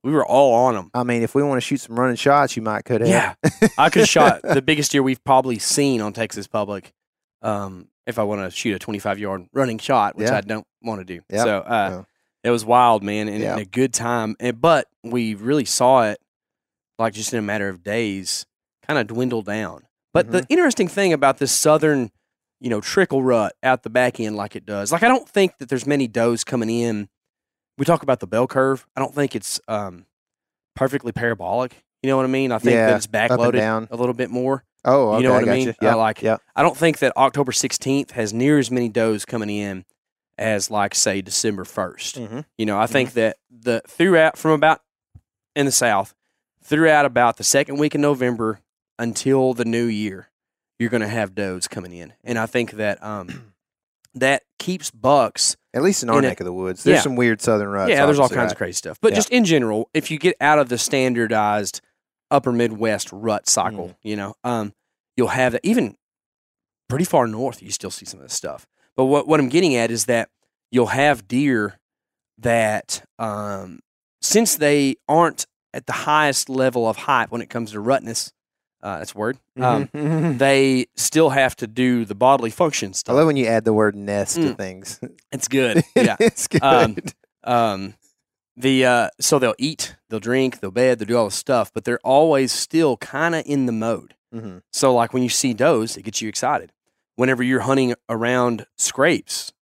we 0.07 0.13
were 0.13 0.25
all 0.25 0.54
on 0.68 0.74
them. 0.75 0.89
I 0.94 1.04
mean, 1.04 1.21
if 1.21 1.36
we 1.36 1.44
want 1.44 1.57
to 1.57 1.62
shoot 1.62 1.81
some 1.81 2.00
running 2.00 2.15
shots, 2.15 2.56
you 2.56 2.62
might 2.62 2.86
could 2.86 3.01
have. 3.01 3.09
Yeah. 3.09 3.33
I 3.77 3.89
could 3.89 4.00
have 4.01 4.09
shot 4.09 4.42
the 4.42 4.62
biggest 4.62 4.92
deer 4.92 5.04
we've 5.04 5.24
probably 5.24 5.59
seen 5.59 6.00
on 6.01 6.13
Texas 6.13 6.48
Public 6.48 6.94
um, 7.42 7.89
if 8.06 8.18
I 8.18 8.24
want 8.24 8.42
to 8.50 8.56
shoot 8.56 8.74
a 8.75 8.80
25 8.80 9.19
yard 9.19 9.45
running 9.54 9.77
shot, 9.80 10.15
which 10.15 10.27
Yeah. 10.30 10.38
I 10.38 10.42
don't 10.42 10.65
want 10.81 11.01
to 11.01 11.06
do. 11.06 11.21
Yep. 11.30 11.45
So 11.45 11.57
uh, 11.59 11.89
Yeah. 11.92 12.04
it 12.44 12.51
was 12.51 12.63
wild, 12.63 13.04
man, 13.04 13.27
and, 13.27 13.42
Yeah. 13.42 13.57
a 13.57 13.65
good 13.65 13.94
time. 13.94 14.36
And, 14.39 14.59
but 14.62 14.88
we 15.04 15.36
really 15.36 15.65
saw 15.65 16.04
it 16.04 16.19
like 16.98 17.13
just 17.13 17.33
in 17.33 17.39
a 17.39 17.44
matter 17.44 17.68
of 17.69 17.83
days 17.83 18.45
kind 18.88 18.98
of 19.00 19.07
dwindle 19.07 19.42
down. 19.42 19.83
But 20.13 20.31
the 20.31 20.39
Mm-hmm. 20.39 20.54
interesting 20.54 20.88
thing 20.88 21.12
about 21.13 21.38
this 21.38 21.51
southern, 21.51 22.12
you 22.59 22.69
know, 22.69 22.80
trickle 22.81 23.21
rut 23.21 23.54
out 23.62 23.83
the 23.83 23.89
back 23.89 24.19
end 24.19 24.36
like 24.36 24.56
it 24.56 24.65
does, 24.65 24.92
like 24.92 25.04
I 25.04 25.07
don't 25.09 25.27
think 25.27 25.57
that 25.59 25.69
there's 25.69 25.86
many 25.86 26.07
does 26.07 26.44
coming 26.44 26.69
in. 26.69 27.09
We 27.77 27.85
talk 27.85 28.03
about 28.03 28.19
the 28.19 28.27
bell 28.27 28.47
curve. 28.47 28.85
I 28.95 29.00
don't 29.00 29.13
think 29.13 29.35
it's 29.35 29.59
um, 29.68 30.06
perfectly 30.75 31.12
parabolic. 31.12 31.83
You 32.03 32.09
know 32.09 32.18
what 32.18 32.25
I 32.25 32.29
mean? 32.29 32.51
I 32.51 32.59
think 32.59 32.74
Yeah, 32.75 32.88
that 32.88 32.95
it's 32.97 33.07
backloaded 33.07 33.53
down. 33.53 33.88
a 33.91 33.95
little 33.95 34.13
bit 34.13 34.29
more. 34.29 34.63
Oh, 34.85 35.09
okay, 35.13 35.18
You 35.21 35.27
know 35.27 35.33
what 35.33 35.44
I 35.44 35.45
got 35.45 35.51
mean? 35.57 35.68
You. 35.68 35.74
I 35.81 35.85
Yeah, 35.85 35.95
like- 35.95 36.21
yeah. 36.21 36.37
I 36.56 36.61
don't 36.63 36.78
think 36.78 36.99
that 36.99 37.16
October 37.18 37.52
16th 37.52 38.11
has 38.11 38.33
near 38.33 38.57
as 38.57 38.71
many 38.71 38.87
does 38.90 39.25
coming 39.25 39.49
in 39.49 39.85
as 40.37 40.69
like 40.71 40.94
say 40.95 41.21
December 41.21 41.63
1st. 41.66 42.19
Mhm. 42.30 42.45
You 42.57 42.66
know, 42.68 42.80
I 42.80 42.85
think 42.87 43.13
that 43.13 43.37
the 43.49 43.81
throughout 43.87 44.37
from 44.37 44.52
about 44.52 44.81
in 45.56 45.66
the 45.66 45.71
south 45.71 46.13
throughout 46.63 47.06
about 47.06 47.37
the 47.37 47.44
second 47.44 47.78
week 47.78 47.95
of 47.95 48.02
November 48.02 48.59
until 48.99 49.54
the 49.54 49.66
new 49.66 49.85
year, 49.85 50.30
you're 50.78 50.90
going 50.92 51.02
to 51.02 51.07
have 51.07 51.33
does 51.33 51.68
coming 51.68 51.92
in. 51.94 52.13
And 52.23 52.37
I 52.37 52.45
think 52.45 52.71
that 52.73 53.04
um 53.04 53.54
that 54.16 54.44
keeps 54.59 54.92
bucks 54.92 55.56
At 55.73 55.83
least 55.83 56.02
in 56.02 56.09
our 56.09 56.18
In 56.19 56.26
a- 56.26 56.30
neck 56.30 56.40
of 56.40 56.45
the 56.45 56.54
woods, 56.54 56.83
there's 56.83 56.97
Yeah. 56.97 57.02
some 57.02 57.16
weird 57.16 57.40
southern 57.42 57.69
ruts. 57.69 57.92
yeah, 57.92 58.06
there's 58.06 58.18
all 58.18 58.28
kinds 58.30 58.37
right? 58.37 58.52
of 58.52 58.57
crazy 58.57 58.73
stuff. 58.78 58.97
But 58.99 59.11
Yeah. 59.11 59.18
just 59.18 59.30
in 59.30 59.45
general, 59.45 59.90
if 59.94 60.09
you 60.09 60.18
get 60.18 60.35
out 60.42 60.57
of 60.57 60.69
the 60.69 60.78
standardized 60.80 61.81
upper 62.31 62.52
Midwest 62.52 63.09
rut 63.11 63.47
cycle, 63.47 63.90
Mm. 63.90 63.95
you 64.02 64.16
know, 64.16 64.33
um, 64.44 64.73
you'll 65.16 65.28
have 65.28 65.52
that 65.54 65.61
even 65.64 65.95
pretty 66.90 67.06
far 67.06 67.28
north, 67.28 67.61
you 67.61 67.69
still 67.71 67.92
see 67.92 68.06
some 68.06 68.19
of 68.19 68.26
this 68.26 68.33
stuff. 68.33 68.66
But 68.95 69.06
what, 69.06 69.28
what 69.28 69.40
I'm 69.40 69.49
getting 69.49 69.76
at 69.76 69.92
is 69.92 70.06
that 70.06 70.30
you'll 70.71 70.87
have 70.87 71.28
deer 71.28 71.80
that, 72.40 73.04
um, 73.19 73.80
since 74.21 74.56
they 74.56 74.95
aren't 75.07 75.45
at 75.73 75.85
the 75.85 75.94
highest 75.94 76.49
level 76.49 76.87
of 76.90 76.97
hype 76.97 77.30
when 77.31 77.42
it 77.42 77.49
comes 77.52 77.71
to 77.71 77.80
rutness, 77.80 78.31
uh, 78.87 78.97
that's 78.99 79.13
a 79.13 79.17
word, 79.17 79.37
um, 79.57 79.87
Mhm. 79.87 80.37
they 80.37 80.87
still 80.95 81.29
have 81.31 81.56
to 81.57 81.67
do 81.67 82.06
the 82.06 82.15
bodily 82.15 82.49
function 82.49 82.94
stuff. 82.94 83.11
I 83.11 83.13
stuff. 83.13 83.15
love 83.17 83.27
when 83.27 83.37
you 83.37 83.45
add 83.47 83.65
the 83.65 83.73
word 83.73 83.95
nest 83.95 84.35
to 84.35 84.53
Mm. 84.53 84.57
things. 84.57 84.99
It's 85.31 85.47
good. 85.47 85.83
Yeah. 85.95 86.15
it's 86.19 86.47
good. 86.47 86.63
Um, 86.63 86.95
um 87.44 87.94
the 88.56 88.85
uh 88.85 89.09
so 89.19 89.37
they'll 89.39 89.53
eat 89.59 89.95
they'll 90.09 90.19
drink 90.19 90.59
they'll 90.59 90.71
bed 90.71 90.97
they'll 90.99 91.07
do 91.07 91.15
all 91.17 91.25
this 91.25 91.35
stuff 91.35 91.71
but 91.73 91.83
they're 91.85 91.99
always 92.03 92.51
still 92.51 92.97
kind 92.97 93.35
of 93.35 93.44
in 93.45 93.67
the 93.67 93.71
mode 93.71 94.15
Mhm. 94.33 94.63
so 94.73 94.94
like 94.95 95.13
when 95.13 95.21
you 95.23 95.29
see 95.29 95.53
does 95.53 95.95
it 95.95 96.01
gets 96.03 96.21
you 96.21 96.27
excited 96.27 96.71
whenever 97.15 97.44
you're 97.44 97.61
hunting 97.61 97.94
around 98.09 98.65
scrapes 98.77 99.53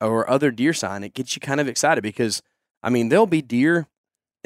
or 0.00 0.28
other 0.30 0.50
deer 0.50 0.72
sign 0.72 1.04
it 1.04 1.12
gets 1.14 1.36
you 1.36 1.40
kind 1.40 1.60
of 1.60 1.68
excited 1.68 2.00
because 2.02 2.40
i 2.82 2.88
mean 2.88 3.10
there'll 3.10 3.26
be 3.26 3.42
deer 3.42 3.86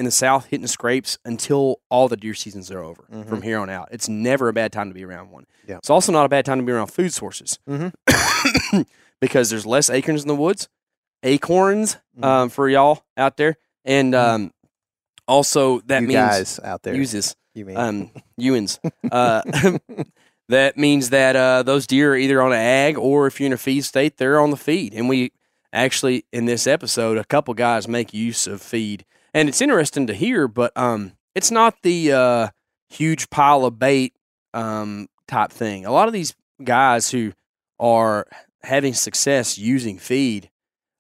in 0.02 0.06
the 0.06 0.10
south 0.10 0.46
hitting 0.46 0.66
scrapes 0.66 1.16
until 1.24 1.80
all 1.88 2.08
the 2.08 2.16
deer 2.16 2.34
seasons 2.34 2.70
are 2.72 2.82
over 2.82 3.04
Mhm. 3.12 3.28
from 3.28 3.42
here 3.42 3.58
on 3.60 3.70
out 3.70 3.88
it's 3.92 4.08
never 4.08 4.48
a 4.48 4.52
bad 4.52 4.72
time 4.72 4.88
to 4.88 4.94
be 4.94 5.04
around 5.04 5.30
one 5.30 5.46
Yeah. 5.68 5.76
it's 5.78 5.90
also 5.90 6.10
not 6.10 6.24
a 6.26 6.28
bad 6.28 6.44
time 6.44 6.58
to 6.58 6.64
be 6.64 6.72
around 6.72 6.88
food 6.88 7.12
sources 7.12 7.58
Mhm. 7.68 7.92
because 9.20 9.50
there's 9.50 9.64
less 9.66 9.88
acorns 9.90 10.22
in 10.22 10.28
the 10.28 10.34
woods 10.34 10.68
acorns 11.22 11.98
Mhm. 12.18 12.24
um, 12.24 12.48
for 12.48 12.68
y'all 12.68 13.04
out 13.16 13.36
there. 13.36 13.56
And 13.84 14.12
Mhm. 14.14 14.18
um, 14.28 14.52
Also, 15.28 15.78
that 15.86 16.02
you 16.02 16.08
means 16.08 16.18
guys 16.18 16.60
out 16.64 16.82
there. 16.82 16.94
uses 16.96 17.36
you 17.54 17.64
mean? 17.64 17.76
um, 17.76 18.10
Ewins. 18.36 18.80
Uh, 19.10 19.42
that 20.48 20.76
means 20.76 21.10
that 21.10 21.36
uh, 21.36 21.62
those 21.62 21.86
deer 21.86 22.12
are 22.12 22.16
either 22.16 22.42
on 22.42 22.52
an 22.52 22.58
ag 22.58 22.98
or 22.98 23.28
if 23.28 23.38
you're 23.38 23.46
in 23.46 23.52
a 23.52 23.56
feed 23.56 23.84
state, 23.84 24.16
they're 24.16 24.40
on 24.40 24.50
the 24.50 24.56
feed. 24.56 24.94
And 24.94 25.08
we 25.08 25.30
actually, 25.72 26.24
in 26.32 26.46
this 26.46 26.66
episode, 26.66 27.18
a 27.18 27.24
couple 27.24 27.54
guys 27.54 27.86
make 27.86 28.12
use 28.12 28.48
of 28.48 28.60
feed. 28.60 29.04
And 29.34 29.48
it's 29.48 29.60
interesting 29.60 30.06
to 30.08 30.14
hear, 30.14 30.46
but 30.48 30.76
um, 30.76 31.12
it's 31.34 31.50
not 31.50 31.74
the 31.82 32.12
uh, 32.12 32.48
huge 32.88 33.30
pile 33.30 33.64
of 33.64 33.78
bait 33.78 34.14
um, 34.52 35.08
type 35.26 35.50
thing. 35.50 35.86
A 35.86 35.92
lot 35.92 36.06
of 36.08 36.12
these 36.14 36.34
guys 36.62 37.10
who 37.10 37.32
are 37.80 38.26
having 38.62 38.94
success 38.94 39.58
using 39.58 39.98
feed 39.98 40.50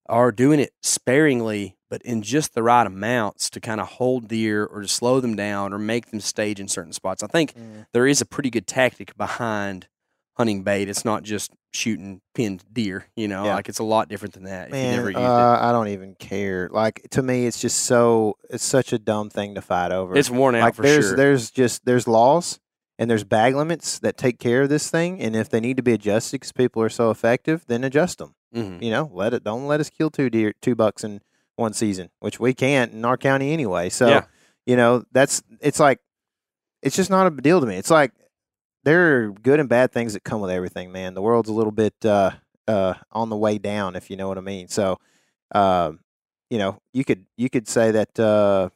are 0.08 0.32
doing 0.32 0.58
it 0.60 0.72
sparingly, 0.82 1.76
but 1.90 2.02
in 2.02 2.22
just 2.22 2.54
the 2.54 2.62
right 2.62 2.86
amounts 2.86 3.50
to 3.50 3.60
kind 3.60 3.80
of 3.80 3.86
hold 3.86 4.28
deer 4.28 4.64
or 4.64 4.80
to 4.82 4.88
slow 4.88 5.20
them 5.20 5.36
down 5.36 5.72
or 5.72 5.78
make 5.78 6.06
them 6.10 6.20
stage 6.20 6.58
in 6.58 6.68
certain 6.68 6.92
spots. 6.92 7.22
I 7.22 7.26
think 7.26 7.54
Mm. 7.54 7.86
there 7.92 8.06
is 8.06 8.20
a 8.20 8.26
pretty 8.26 8.50
good 8.50 8.66
tactic 8.66 9.16
behind 9.16 9.88
hunting 10.34 10.62
bait. 10.62 10.88
It's 10.88 11.04
not 11.04 11.22
just 11.22 11.50
shooting 11.72 12.20
pinned 12.34 12.64
deer, 12.72 13.06
you 13.16 13.28
know, 13.28 13.44
Yeah. 13.44 13.54
like 13.54 13.68
it's 13.68 13.78
a 13.78 13.84
lot 13.84 14.08
different 14.08 14.34
than 14.34 14.44
that. 14.44 14.70
Man, 14.70 15.14
uh, 15.16 15.58
I 15.60 15.72
don't 15.72 15.88
even 15.88 16.14
care. 16.14 16.68
Like 16.70 17.06
to 17.10 17.22
me, 17.22 17.46
it's 17.46 17.60
just 17.60 17.80
so 17.80 18.36
it's 18.50 18.64
such 18.64 18.92
a 18.92 18.98
dumb 18.98 19.30
thing 19.30 19.54
to 19.54 19.62
fight 19.62 19.92
over. 19.92 20.16
It's 20.16 20.30
worn 20.30 20.54
out 20.54 20.62
like 20.62 20.74
for 20.74 20.82
there's 20.82 21.06
sure. 21.08 21.16
there's 21.16 21.50
just 21.50 21.84
there's 21.84 22.06
laws 22.06 22.58
and 22.98 23.10
there's 23.10 23.24
bag 23.24 23.54
limits 23.54 23.98
that 24.00 24.16
take 24.16 24.38
care 24.38 24.62
of 24.62 24.68
this 24.68 24.90
thing, 24.90 25.20
and 25.20 25.34
if 25.34 25.48
they 25.48 25.60
need 25.60 25.76
to 25.78 25.82
be 25.82 25.92
adjusted 25.92 26.36
because 26.40 26.52
people 26.52 26.82
are 26.82 26.90
so 26.90 27.10
effective, 27.10 27.64
then 27.66 27.84
adjust 27.84 28.18
them. 28.18 28.34
Mhm. 28.54 28.82
You 28.82 28.90
know, 28.90 29.10
let 29.12 29.32
it 29.34 29.42
don't 29.44 29.66
let 29.66 29.80
us 29.80 29.88
kill 29.90 30.10
two 30.10 30.28
deer, 30.30 30.52
two 30.60 30.74
bucks 30.74 31.02
in 31.04 31.20
one 31.56 31.72
season, 31.72 32.10
which 32.20 32.38
we 32.38 32.52
can't 32.54 32.92
in 32.92 33.04
our 33.04 33.16
county 33.16 33.52
anyway. 33.52 33.88
So 33.88 34.08
Yeah. 34.08 34.24
you 34.66 34.76
know 34.76 35.04
that's 35.12 35.42
it's 35.60 35.80
like 35.80 36.00
it's 36.82 36.96
just 36.96 37.10
not 37.10 37.26
a 37.26 37.30
deal 37.30 37.60
to 37.60 37.66
me. 37.66 37.76
It's 37.76 37.90
like 37.90 38.12
there 38.84 39.24
are 39.26 39.30
good 39.30 39.60
and 39.60 39.68
bad 39.68 39.92
things 39.92 40.12
that 40.14 40.24
come 40.24 40.40
with 40.40 40.50
everything, 40.50 40.92
man. 40.92 41.14
The 41.14 41.22
world's 41.22 41.48
a 41.48 41.52
little 41.52 41.72
bit 41.72 41.94
uh, 42.04 42.32
uh, 42.66 42.94
on 43.12 43.28
the 43.30 43.36
way 43.36 43.58
down, 43.58 43.96
if 43.96 44.10
you 44.10 44.16
know 44.16 44.28
what 44.28 44.38
I 44.38 44.42
mean. 44.42 44.68
So, 44.68 44.98
um, 45.54 46.00
you 46.50 46.58
know, 46.58 46.78
you 46.92 47.04
could 47.04 47.24
you 47.36 47.48
could 47.48 47.68
say 47.68 47.90
that 47.92 48.18
uh, 48.18 48.70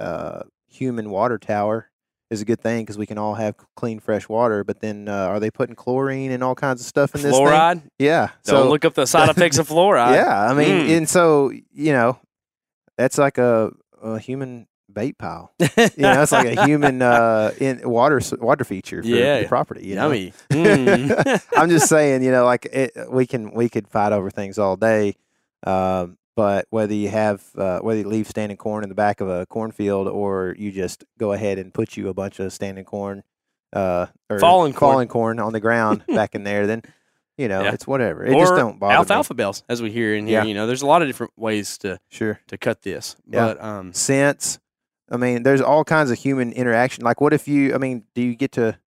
uh, 0.00 0.42
human 0.68 1.10
water 1.10 1.38
tower 1.38 1.90
is 2.30 2.40
a 2.40 2.44
good 2.44 2.60
thing 2.60 2.82
because 2.82 2.98
we 2.98 3.06
can 3.06 3.18
all 3.18 3.34
have 3.34 3.54
clean, 3.76 4.00
fresh 4.00 4.28
water. 4.28 4.64
But 4.64 4.80
then, 4.80 5.08
uh, 5.08 5.26
are 5.26 5.38
they 5.40 5.50
putting 5.50 5.76
chlorine 5.76 6.32
and 6.32 6.42
all 6.42 6.54
kinds 6.54 6.80
of 6.80 6.86
stuff 6.86 7.14
in 7.14 7.22
this? 7.22 7.32
thing? 7.32 7.46
Fluoride? 7.46 7.82
Yeah. 7.98 8.28
Don't 8.44 8.64
so 8.64 8.68
look 8.70 8.84
up 8.84 8.94
the 8.94 9.06
side 9.06 9.28
effects 9.28 9.58
of 9.58 9.68
fluoride. 9.68 10.14
yeah, 10.14 10.50
I 10.50 10.54
mean, 10.54 10.86
Mm. 10.86 10.96
and 10.96 11.08
so 11.08 11.50
you 11.50 11.92
know, 11.92 12.18
that's 12.96 13.18
like 13.18 13.38
a, 13.38 13.70
a 14.02 14.18
human 14.18 14.66
bait 14.94 15.18
pile. 15.18 15.52
You 15.58 15.66
know, 15.98 16.22
it's 16.22 16.32
like 16.32 16.56
a 16.56 16.64
human 16.66 17.02
uh, 17.02 17.52
in 17.58 17.88
water 17.88 18.20
water 18.40 18.64
feature 18.64 19.02
for 19.02 19.08
Yeah. 19.08 19.40
the 19.42 19.48
property. 19.48 19.86
You 19.86 19.96
know? 19.96 20.04
Yummy. 20.12 20.32
Mm. 20.50 21.42
I'm 21.56 21.68
just 21.68 21.88
saying, 21.88 22.22
you 22.22 22.30
know, 22.30 22.44
like 22.44 22.66
it, 22.66 22.92
we 23.10 23.26
can 23.26 23.52
we 23.52 23.68
could 23.68 23.88
fight 23.88 24.12
over 24.12 24.30
things 24.30 24.58
all 24.58 24.76
day, 24.76 25.16
um, 25.66 26.16
but 26.36 26.66
whether 26.70 26.94
you 26.94 27.08
have 27.10 27.42
uh, 27.56 27.80
whether 27.80 28.00
you 28.00 28.08
leave 28.08 28.28
standing 28.28 28.56
corn 28.56 28.82
in 28.82 28.88
the 28.88 28.94
back 28.94 29.20
of 29.20 29.28
a 29.28 29.46
cornfield 29.46 30.08
or 30.08 30.54
you 30.58 30.72
just 30.72 31.04
go 31.18 31.32
ahead 31.32 31.58
and 31.58 31.72
put 31.74 31.96
you 31.96 32.08
a 32.08 32.14
bunch 32.14 32.40
of 32.40 32.52
standing 32.52 32.84
corn, 32.84 33.22
uh, 33.72 34.06
or 34.30 34.38
Fallen 34.38 34.72
corn. 34.72 34.92
fallen 34.92 35.08
corn 35.08 35.38
on 35.40 35.52
the 35.52 35.60
ground 35.60 36.04
back 36.08 36.34
in 36.34 36.42
there, 36.44 36.66
then 36.66 36.82
you 37.38 37.48
know 37.48 37.62
Yeah. 37.62 37.72
it's 37.72 37.86
whatever. 37.86 38.24
It 38.24 38.32
or 38.34 38.40
just 38.40 38.54
don't 38.56 38.78
bother 38.80 39.14
me. 39.14 39.34
bells, 39.36 39.62
as 39.68 39.80
we 39.82 39.90
hear 39.90 40.14
in 40.14 40.26
here. 40.26 40.40
Yeah. 40.40 40.44
You 40.44 40.54
know, 40.54 40.66
there's 40.66 40.82
a 40.82 40.86
lot 40.86 41.02
of 41.02 41.08
different 41.08 41.32
ways 41.36 41.78
to 41.78 41.98
Sure. 42.08 42.40
to 42.48 42.58
cut 42.58 42.82
this. 42.82 43.16
Yeah. 43.28 43.46
But 43.54 43.62
um, 43.62 43.92
scents. 43.92 44.58
I 45.10 45.16
mean, 45.16 45.42
there's 45.42 45.60
all 45.60 45.84
kinds 45.84 46.10
of 46.10 46.18
human 46.18 46.52
interaction. 46.52 47.04
Like, 47.04 47.20
what 47.20 47.32
if 47.32 47.46
you? 47.48 47.74
I 47.74 47.78
mean, 47.78 48.04
do 48.14 48.22
you 48.22 48.34
get 48.34 48.52
to 48.52 48.78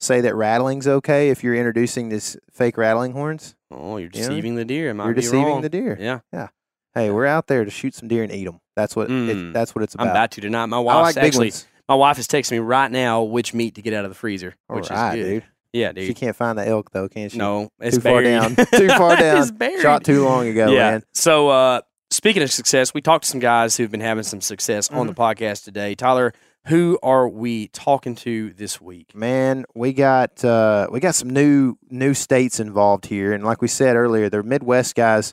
say 0.00 0.20
that 0.22 0.34
rattling's 0.34 0.86
okay 0.86 1.30
if 1.30 1.42
you're 1.44 1.54
introducing 1.54 2.08
this 2.08 2.36
fake 2.50 2.76
rattling 2.78 3.12
horns? 3.12 3.54
oh, 3.70 3.96
you're 3.98 4.10
You 4.12 4.22
know, 4.22 4.28
deceiving 4.28 4.54
the 4.56 4.64
deer. 4.64 4.92
Might 4.94 5.04
you're 5.06 5.14
deceiving 5.14 5.44
wrong. 5.46 5.60
the 5.62 5.68
deer. 5.68 5.96
Yeah, 6.00 6.20
yeah. 6.32 6.48
Hey, 6.94 7.10
we're 7.10 7.26
out 7.26 7.46
there 7.46 7.64
to 7.64 7.70
shoot 7.70 7.94
some 7.94 8.08
deer 8.08 8.22
and 8.22 8.32
eat 8.32 8.44
them. 8.46 8.60
That's 8.74 8.94
what 8.96 9.08
Mm. 9.08 9.28
it, 9.50 9.52
that's 9.52 9.74
what 9.74 9.82
it's 9.84 9.94
about. 9.94 10.04
I'm 10.06 10.10
about. 10.12 10.30
to 10.32 10.40
tonight. 10.40 10.66
My 10.66 10.78
I 10.78 10.80
wife's 10.80 11.16
like 11.16 11.24
actually 11.26 11.52
my 11.88 11.94
wife 11.94 12.18
is 12.18 12.26
texting 12.26 12.52
me 12.52 12.58
right 12.58 12.90
now 12.90 13.22
which 13.22 13.52
meat 13.54 13.74
to 13.76 13.82
get 13.82 13.92
out 13.94 14.04
of 14.04 14.10
the 14.10 14.14
freezer, 14.14 14.54
All 14.68 14.76
which 14.76 14.90
right, 14.90 15.16
is 15.18 15.24
good. 15.24 15.30
dude. 15.30 15.44
Yeah, 15.72 15.92
dude. 15.92 16.06
She 16.06 16.14
can't 16.14 16.34
find 16.34 16.56
the 16.58 16.66
elk 16.66 16.90
though, 16.92 17.08
can 17.08 17.28
she? 17.28 17.36
No, 17.38 17.70
it's 17.80 17.96
too 17.96 18.00
far 18.02 18.22
buried. 18.22 18.56
down. 18.56 18.66
Too 18.66 18.88
far 18.88 19.16
down. 19.20 19.46
Shot 19.82 20.04
too 20.04 20.24
long 20.24 20.46
ago, 20.48 20.68
yeah. 20.70 20.90
man. 20.92 21.04
So 21.12 21.48
uh, 21.50 21.80
speaking 22.16 22.42
of 22.42 22.50
success, 22.50 22.94
we 22.94 23.00
talked 23.02 23.24
to 23.24 23.30
some 23.30 23.40
guys 23.40 23.76
who've 23.76 23.90
been 23.90 24.00
having 24.00 24.24
some 24.24 24.40
success 24.40 24.90
on 24.90 25.06
the 25.06 25.12
Mm-hmm. 25.12 25.22
podcast 25.22 25.64
today. 25.64 25.94
Tyler, 25.94 26.32
who 26.66 26.98
are 27.02 27.28
we 27.28 27.68
talking 27.68 28.14
to 28.16 28.52
this 28.54 28.80
week? 28.80 29.14
Man, 29.14 29.64
we 29.74 29.92
got 29.92 30.44
uh, 30.44 30.88
we 30.90 30.98
got 31.00 31.14
some 31.14 31.30
new 31.30 31.76
new 31.90 32.14
states 32.14 32.58
involved 32.58 33.06
here, 33.06 33.32
and 33.32 33.44
like 33.44 33.62
we 33.62 33.68
said 33.68 33.94
earlier, 33.96 34.28
they're 34.28 34.42
Midwest 34.42 34.94
guys. 34.94 35.32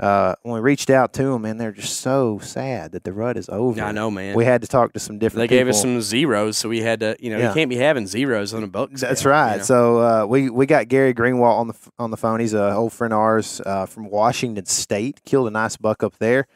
Uh, 0.00 0.34
when 0.44 0.54
we 0.54 0.60
reached 0.60 0.88
out 0.88 1.12
to 1.12 1.24
them, 1.24 1.44
and 1.44 1.60
they're 1.60 1.72
just 1.72 2.00
so 2.00 2.38
sad 2.38 2.92
that 2.92 3.04
the 3.04 3.12
rut 3.12 3.36
is 3.36 3.50
over. 3.50 3.78
I 3.82 3.92
know, 3.92 4.10
man. 4.10 4.34
We 4.34 4.46
had 4.46 4.62
to 4.62 4.66
talk 4.68 4.94
to 4.94 4.98
some 4.98 5.18
different. 5.18 5.48
they 5.50 5.56
gave 5.56 5.68
us 5.68 5.78
some 5.80 6.00
zeros, 6.00 6.56
so 6.56 6.70
we 6.70 6.80
had 6.80 7.00
to, 7.00 7.16
you 7.20 7.28
know, 7.30 7.36
Yeah. 7.38 7.48
you 7.48 7.54
can't 7.54 7.68
be 7.68 7.76
having 7.76 8.06
zeros 8.06 8.54
on 8.54 8.62
a 8.62 8.66
book. 8.66 8.90
That's 8.94 9.20
scale, 9.20 9.32
you 9.32 9.38
right. 9.38 9.56
know? 9.58 9.62
So 9.62 9.98
uh, 10.00 10.26
we 10.26 10.48
we 10.48 10.64
got 10.64 10.88
Gary 10.88 11.12
Greenwald 11.12 11.58
on 11.58 11.68
the 11.68 11.74
on 11.98 12.10
the 12.10 12.16
phone. 12.16 12.40
He's 12.40 12.54
a 12.54 12.72
old 12.72 12.94
friend 12.94 13.12
of 13.12 13.18
ours 13.18 13.60
uh, 13.66 13.84
from 13.84 14.08
Washington 14.08 14.64
State. 14.64 15.20
Killed 15.26 15.48
a 15.48 15.50
nice 15.50 15.76
buck 15.76 16.02
up 16.02 16.16
there. 16.18 16.46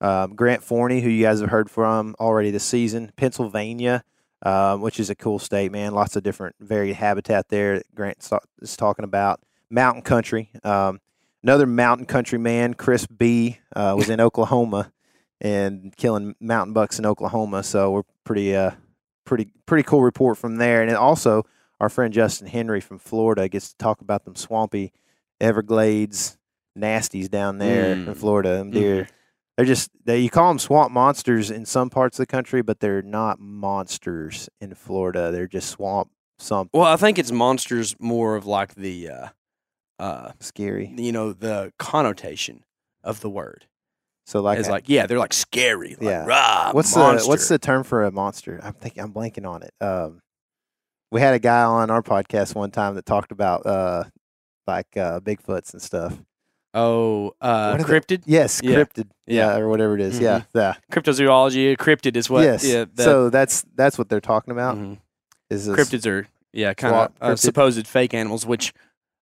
Um, 0.00 0.34
Grant 0.36 0.62
Forney, 0.62 1.00
who 1.00 1.08
you 1.10 1.24
guys 1.24 1.40
have 1.40 1.50
heard 1.50 1.68
from 1.70 2.14
already 2.20 2.50
this 2.52 2.64
season, 2.64 3.10
Pennsylvania, 3.16 4.04
um, 4.46 4.80
which 4.80 5.00
is 5.00 5.10
a 5.10 5.14
cool 5.16 5.38
state, 5.40 5.72
man. 5.72 5.92
Lots 5.92 6.14
of 6.14 6.22
different 6.22 6.54
varied 6.60 6.94
habitat 6.94 7.48
there. 7.48 7.78
That 7.78 7.94
Grant 7.96 8.18
is 8.60 8.76
talking 8.76 9.04
about 9.04 9.40
mountain 9.70 10.02
country. 10.02 10.50
Um, 10.62 11.00
another 11.42 11.66
mountain 11.66 12.06
country 12.06 12.38
man, 12.38 12.74
Chris 12.74 13.06
B, 13.06 13.58
uh, 13.74 13.94
was 13.96 14.08
in 14.10 14.20
Oklahoma 14.28 14.92
and 15.40 15.94
killing 15.96 16.34
mountain 16.40 16.72
bucks 16.72 16.98
in 16.98 17.06
Oklahoma. 17.06 17.62
So 17.62 17.90
we're 17.90 18.02
pretty 18.24 18.54
uh 18.54 18.72
pretty 19.24 19.52
pretty 19.66 19.82
cool 19.82 20.02
report 20.02 20.38
from 20.38 20.56
there. 20.56 20.82
And 20.82 20.90
also 20.94 21.44
our 21.80 21.88
friend 21.88 22.12
Justin 22.14 22.46
Henry 22.46 22.80
from 22.80 22.98
Florida 22.98 23.48
gets 23.48 23.70
to 23.70 23.76
talk 23.76 24.00
about 24.00 24.24
them 24.24 24.36
swampy 24.36 24.92
Everglades 25.40 26.38
nasties 26.78 27.28
down 27.28 27.58
there 27.58 27.92
in 27.92 28.06
Mm. 28.06 28.16
Florida. 28.16 28.50
Them 28.56 28.70
deer, 28.70 29.08
they're 29.56 29.66
just 29.66 29.90
they 30.04 30.20
you 30.20 30.30
call 30.30 30.48
them 30.48 30.58
swamp 30.58 30.92
monsters 30.92 31.50
in 31.50 31.66
some 31.66 31.90
parts 31.90 32.18
of 32.18 32.22
the 32.22 32.30
country, 32.30 32.62
but 32.62 32.80
they're 32.80 33.02
not 33.02 33.40
monsters 33.40 34.48
in 34.60 34.74
Florida. 34.74 35.30
They're 35.32 35.48
just 35.48 35.70
swamp 35.70 36.10
something 36.38 36.70
well, 36.80 36.90
I 36.92 36.96
think 36.96 37.18
it's 37.18 37.32
monsters 37.32 37.96
more 37.98 38.36
of 38.36 38.46
like 38.46 38.74
the, 38.76 39.08
uh, 39.08 39.28
uh, 40.02 40.32
scary. 40.40 40.92
you 40.96 41.12
know, 41.12 41.32
the 41.32 41.72
connotation 41.78 42.64
of 43.04 43.20
the 43.20 43.30
word. 43.30 43.66
So 44.26 44.40
like, 44.40 44.58
It's 44.58 44.68
like, 44.68 44.88
yeah, 44.88 45.06
they're 45.06 45.18
like 45.18 45.32
scary. 45.32 45.90
Like, 45.90 46.02
Yeah. 46.02 46.24
rah, 46.26 46.72
what's 46.72 46.94
monster. 46.96 47.24
the 47.24 47.28
what's 47.28 47.48
the 47.48 47.58
term 47.58 47.82
for 47.84 48.04
a 48.04 48.10
monster? 48.12 48.60
I'm 48.62 48.72
thinking 48.74 49.02
I'm 49.02 49.12
blanking 49.12 49.46
on 49.46 49.62
it. 49.62 49.72
Um, 49.80 50.20
we 51.10 51.20
had 51.20 51.34
a 51.34 51.38
guy 51.38 51.62
on 51.64 51.90
our 51.90 52.02
podcast 52.02 52.54
one 52.54 52.70
time 52.70 52.94
that 52.94 53.04
talked 53.06 53.32
about 53.32 53.66
uh 53.66 54.04
like 54.66 54.96
uh 54.96 55.20
Bigfoots 55.20 55.72
and 55.72 55.82
stuff. 55.82 56.16
oh 56.74 57.32
uh, 57.40 57.74
What 57.76 57.80
are 57.80 57.84
the- 57.84 57.84
cryptid? 57.92 58.22
Yes, 58.26 58.60
Yeah. 58.62 58.76
cryptid. 58.76 59.08
Yeah. 59.26 59.48
Yeah. 59.48 59.58
or 59.58 59.68
whatever 59.68 59.94
it 59.96 60.00
is. 60.00 60.18
Yeah, 60.20 60.42
yeah. 60.54 60.74
Cryptozoology, 60.92 61.76
cryptid 61.76 62.16
is 62.16 62.30
what? 62.30 62.44
yes. 62.44 62.64
Yeah, 62.64 62.84
that, 62.94 63.02
so 63.04 63.28
that's 63.30 63.64
that's 63.74 63.98
what 63.98 64.08
they're 64.08 64.20
talking 64.20 64.52
about. 64.52 64.76
mhm. 64.76 64.98
Is 65.50 65.66
this, 65.66 65.76
cryptids 65.76 66.06
are 66.06 66.28
yeah, 66.52 66.72
kind 66.74 66.94
of 66.94 67.12
uh, 67.20 67.36
supposed 67.36 67.86
fake 67.86 68.14
animals. 68.14 68.46
Which, 68.46 68.72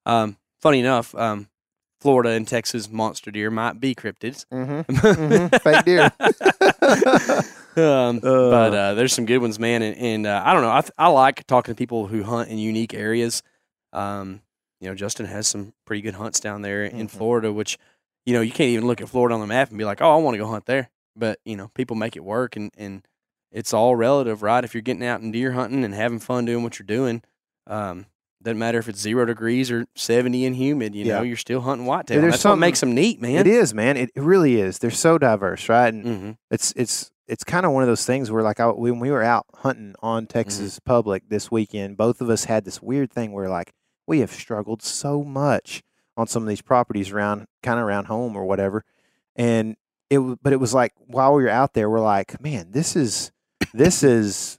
um, 0.05 0.35
funny 0.59 0.79
enough, 0.79 1.13
um, 1.15 1.47
Florida 2.01 2.29
and 2.31 2.47
Texas 2.47 2.89
monster 2.89 3.29
deer 3.31 3.51
might 3.51 3.79
be 3.79 3.93
cryptids. 3.95 4.45
Mm-hmm. 4.53 4.91
Mhm. 5.49 5.61
Fake 5.61 5.85
deer. 5.85 6.11
um, 7.83 8.19
but 8.19 8.73
uh, 8.73 8.93
there's 8.93 9.13
some 9.13 9.25
good 9.25 9.39
ones, 9.39 9.59
man. 9.59 9.81
And, 9.81 9.97
and 9.97 10.27
uh, 10.27 10.41
I 10.45 10.53
don't 10.53 10.61
know. 10.61 10.71
I, 10.71 10.81
th- 10.81 10.91
I 10.97 11.07
like 11.07 11.45
talking 11.47 11.73
to 11.73 11.77
people 11.77 12.07
who 12.07 12.23
hunt 12.23 12.49
in 12.49 12.57
unique 12.57 12.93
areas. 12.93 13.43
Um, 13.93 14.41
you 14.79 14.87
know, 14.89 14.95
Justin 14.95 15.25
has 15.25 15.47
some 15.47 15.73
pretty 15.85 16.01
good 16.01 16.13
hunts 16.15 16.39
down 16.39 16.61
there 16.61 16.83
in 16.85 17.07
Mhm. 17.07 17.11
Florida, 17.11 17.51
which 17.51 17.77
you 18.25 18.33
know 18.33 18.41
you 18.41 18.51
can't 18.51 18.69
even 18.69 18.87
look 18.87 19.01
at 19.01 19.09
Florida 19.09 19.33
on 19.35 19.41
the 19.41 19.47
map 19.47 19.69
and 19.69 19.77
be 19.77 19.83
like, 19.85 20.01
oh, 20.01 20.11
I 20.13 20.15
want 20.17 20.35
to 20.35 20.39
go 20.39 20.47
hunt 20.47 20.65
there. 20.65 20.89
But 21.15 21.39
you 21.43 21.55
know, 21.57 21.69
people 21.73 21.95
make 21.97 22.15
it 22.15 22.23
work, 22.23 22.55
and 22.55 22.71
and 22.77 23.05
it's 23.51 23.73
all 23.73 23.95
relative, 23.95 24.41
right? 24.41 24.63
If 24.63 24.73
you're 24.73 24.81
getting 24.81 25.03
out 25.05 25.21
and 25.21 25.33
deer 25.33 25.51
hunting 25.51 25.83
and 25.83 25.93
having 25.93 26.19
fun 26.19 26.45
doing 26.45 26.63
what 26.63 26.79
you're 26.79 26.85
doing, 26.85 27.23
um, 27.67 28.05
doesn't 28.43 28.57
matter 28.59 28.79
if 28.79 28.87
it's 28.87 28.99
zero 28.99 29.25
degrees 29.25 29.69
or 29.71 29.85
seventy 29.95 30.45
and 30.45 30.55
humid. 30.55 30.95
You 30.95 31.05
know, 31.05 31.21
you're 31.21 31.37
still 31.37 31.61
hunting 31.61 31.85
whitetail. 31.85 32.17
Yeah, 32.17 32.21
there's 32.21 32.33
That's 32.35 32.45
what 32.45 32.57
makes 32.57 32.79
them 32.79 32.93
neat, 32.95 33.21
man. 33.21 33.35
It 33.35 33.47
is, 33.47 33.73
man. 33.73 33.97
It, 33.97 34.11
it 34.15 34.21
really 34.21 34.59
is. 34.59 34.79
They're 34.79 34.91
so 34.91 35.17
diverse, 35.17 35.67
right? 35.69 35.93
And 35.93 36.03
hmm 36.05 36.31
it's 36.51 36.73
it's 36.75 37.11
it's 37.27 37.43
kind 37.43 37.65
of 37.65 37.71
one 37.73 37.83
of 37.83 37.87
those 37.87 38.05
things 38.05 38.31
where 38.31 38.41
like 38.43 38.59
I, 38.59 38.67
when 38.67 38.99
we 38.99 39.11
were 39.11 39.23
out 39.23 39.45
hunting 39.55 39.93
on 40.01 40.25
Texas 40.25 40.79
public 40.79 41.29
this 41.29 41.51
weekend, 41.51 41.95
both 41.97 42.21
of 42.21 42.29
us 42.29 42.45
had 42.45 42.65
this 42.65 42.81
weird 42.81 43.11
thing 43.11 43.31
where 43.33 43.49
like 43.49 43.71
we 44.07 44.19
have 44.19 44.31
struggled 44.31 44.81
so 44.81 45.23
much 45.23 45.83
on 46.17 46.27
some 46.27 46.43
of 46.43 46.49
these 46.49 46.61
properties 46.61 47.11
around 47.11 47.45
kind 47.63 47.79
of 47.79 47.85
around 47.85 48.05
home 48.05 48.35
or 48.35 48.45
whatever, 48.45 48.83
and 49.35 49.75
it 50.09 50.19
but 50.41 50.53
it 50.53 50.59
was 50.59 50.73
like 50.73 50.93
while 50.97 51.33
we 51.33 51.43
were 51.43 51.49
out 51.49 51.73
there, 51.73 51.89
we're 51.89 51.99
like, 51.99 52.41
man, 52.41 52.71
this 52.71 52.95
is 52.95 53.31
this 53.73 54.01
is 54.03 54.58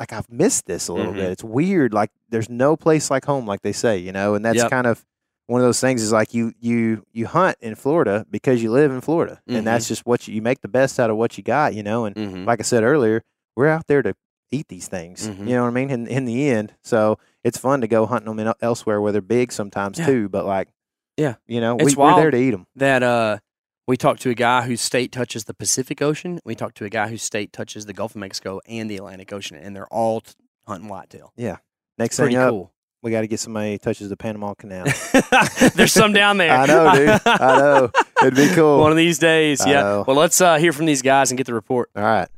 like 0.00 0.12
I've 0.12 0.30
missed 0.30 0.66
this 0.66 0.88
a 0.88 0.92
little 0.94 1.12
Mhm. 1.12 1.16
bit. 1.16 1.30
It's 1.30 1.44
weird. 1.44 1.92
Like 1.94 2.10
there's 2.30 2.48
no 2.48 2.74
place 2.76 3.10
like 3.10 3.24
home, 3.26 3.46
like 3.46 3.60
they 3.62 3.72
say, 3.72 3.98
you 3.98 4.10
know, 4.12 4.34
and 4.34 4.44
that's 4.44 4.56
Yep. 4.58 4.70
kind 4.70 4.86
of 4.86 5.04
one 5.46 5.60
of 5.60 5.66
those 5.66 5.80
things 5.80 6.02
is 6.02 6.10
like 6.12 6.32
you 6.32 6.52
you 6.58 7.04
you 7.12 7.26
hunt 7.26 7.56
in 7.60 7.74
Florida 7.74 8.24
because 8.30 8.62
you 8.62 8.70
live 8.72 8.90
in 8.90 9.00
Florida, 9.00 9.40
Mhm. 9.48 9.58
and 9.58 9.66
that's 9.66 9.86
just 9.88 10.06
what 10.06 10.26
you, 10.26 10.34
you 10.34 10.42
make 10.42 10.62
the 10.62 10.68
best 10.68 10.98
out 10.98 11.10
of 11.10 11.16
what 11.16 11.36
you 11.36 11.44
got, 11.44 11.74
you 11.74 11.82
know. 11.82 12.04
And 12.06 12.16
Mhm. 12.16 12.46
like 12.46 12.60
I 12.60 12.62
said 12.62 12.82
earlier, 12.82 13.22
we're 13.56 13.68
out 13.68 13.86
there 13.88 14.02
to 14.02 14.14
eat 14.52 14.68
these 14.68 14.88
things. 14.88 15.28
Mhm. 15.28 15.40
You 15.48 15.54
know 15.56 15.62
what 15.62 15.68
I 15.68 15.72
mean? 15.72 15.90
In 15.90 16.06
in 16.06 16.24
the 16.24 16.48
end, 16.48 16.72
so 16.82 17.18
it's 17.44 17.58
fun 17.58 17.80
to 17.82 17.88
go 17.88 18.06
hunting 18.06 18.34
them 18.34 18.38
in, 18.46 18.52
elsewhere 18.62 19.00
where 19.00 19.12
they're 19.12 19.20
big 19.20 19.52
sometimes 19.52 19.98
Yeah. 19.98 20.06
too. 20.06 20.28
But 20.28 20.46
like, 20.46 20.68
Yeah. 21.16 21.34
you 21.46 21.60
know, 21.60 21.76
It's 21.78 21.94
we, 21.96 22.02
we're 22.02 22.16
there 22.16 22.30
to 22.30 22.38
eat 22.38 22.52
them. 22.52 22.66
that 22.76 23.02
uh 23.02 23.38
we 23.86 23.96
talked 23.96 24.22
to 24.22 24.30
a 24.30 24.34
guy 24.34 24.62
whose 24.62 24.80
state 24.80 25.10
touches 25.12 25.44
the 25.44 25.54
Pacific 25.54 26.00
Ocean. 26.00 26.38
We 26.44 26.54
talked 26.54 26.76
to 26.78 26.84
a 26.84 26.90
guy 26.90 27.08
whose 27.08 27.22
state 27.22 27.52
touches 27.52 27.86
the 27.86 27.92
Gulf 27.92 28.12
of 28.12 28.16
Mexico 28.20 28.60
and 28.68 28.88
the 28.90 28.96
Atlantic 28.96 29.32
Ocean, 29.32 29.56
and 29.56 29.74
they're 29.74 29.88
all 29.92 30.20
t- 30.20 30.34
hunting 30.66 30.88
whitetail. 30.88 31.32
Yeah. 31.36 31.56
Next 31.98 32.16
Pretty 32.16 32.34
thing 32.34 32.42
up, 32.42 32.50
cool. 32.50 32.72
we 33.02 33.10
got 33.10 33.22
to 33.22 33.26
get 33.26 33.40
somebody 33.40 33.72
who 33.72 33.78
touches 33.78 34.08
the 34.08 34.16
Panama 34.16 34.54
Canal. 34.54 34.86
There's 35.74 35.92
some 35.92 36.12
down 36.12 36.36
there. 36.38 36.52
I 36.52 36.66
know, 36.66 36.94
dude. 36.94 37.20
I 37.26 37.58
know. 37.58 37.90
It'd 38.22 38.36
be 38.36 38.48
cool. 38.54 38.78
One 38.80 38.90
of 38.90 38.96
these 38.96 39.18
days, 39.18 39.60
I 39.60 39.70
yeah. 39.70 39.80
know. 39.82 40.04
Well, 40.06 40.16
let's 40.16 40.40
uh, 40.40 40.56
hear 40.58 40.72
from 40.72 40.86
these 40.86 41.02
guys 41.02 41.30
and 41.30 41.36
get 41.38 41.46
the 41.46 41.54
report. 41.54 41.90
All 41.96 42.02
right. 42.02 42.28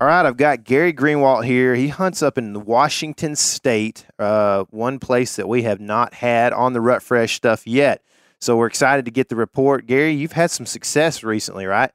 All 0.00 0.08
right, 0.08 0.26
I've 0.26 0.36
got 0.36 0.64
Gary 0.64 0.92
Greenwald 0.92 1.44
here. 1.44 1.76
He 1.76 1.86
hunts 1.88 2.22
up 2.22 2.36
in 2.36 2.64
Washington 2.64 3.36
State, 3.36 4.04
uh, 4.18 4.64
one 4.70 4.98
place 4.98 5.36
that 5.36 5.48
we 5.48 5.62
have 5.62 5.80
not 5.80 6.14
had 6.14 6.52
on 6.52 6.72
the 6.72 6.80
Rut 6.80 7.02
Fresh 7.04 7.36
stuff 7.36 7.68
yet. 7.68 8.02
So 8.42 8.56
we're 8.56 8.66
excited 8.66 9.04
to 9.04 9.12
get 9.12 9.28
the 9.28 9.36
report. 9.36 9.86
Gary, 9.86 10.12
you've 10.14 10.32
had 10.32 10.50
some 10.50 10.66
success 10.66 11.22
recently, 11.22 11.64
right? 11.64 11.92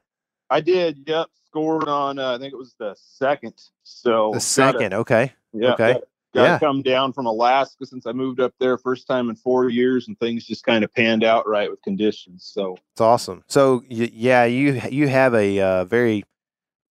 I 0.50 0.62
did. 0.62 1.04
Yep. 1.06 1.27
Scored 1.48 1.89
on. 1.89 2.20
Uh, 2.20 2.36
I 2.36 2.38
think 2.38 2.54
it 2.54 2.58
was 2.58 2.74
the 2.80 2.96
second. 2.98 3.54
So 3.84 4.30
The 4.30 4.36
gotta- 4.36 4.39
second, 4.39 4.94
okay. 4.94 5.34
yeah. 5.51 5.74
okay. 5.74 5.94
Got, 5.94 6.01
got 6.34 6.44
Yeah. 6.44 6.54
to 6.54 6.60
come 6.66 6.82
down 6.84 7.12
from 7.12 7.25
Alaska 7.25 7.86
since 7.86 8.06
I 8.08 8.13
moved 8.13 8.39
up 8.39 8.54
there 8.62 8.77
first 8.77 9.08
time 9.08 9.30
in 9.30 9.36
four 9.36 9.68
years, 9.68 10.08
and 10.08 10.18
things 10.22 10.46
just 10.46 10.63
kind 10.63 10.86
of 10.86 10.94
panned 10.94 11.25
out 11.25 11.46
right 11.50 11.70
with 11.70 11.82
conditions. 11.82 12.50
So 12.50 12.77
It's 12.94 13.01
awesome. 13.01 13.44
So 13.48 13.82
y- 13.92 14.10
yeah, 14.13 14.46
you 14.46 14.80
you 14.89 15.10
have 15.10 15.34
a 15.34 15.60
uh, 15.60 15.84
very 15.84 16.24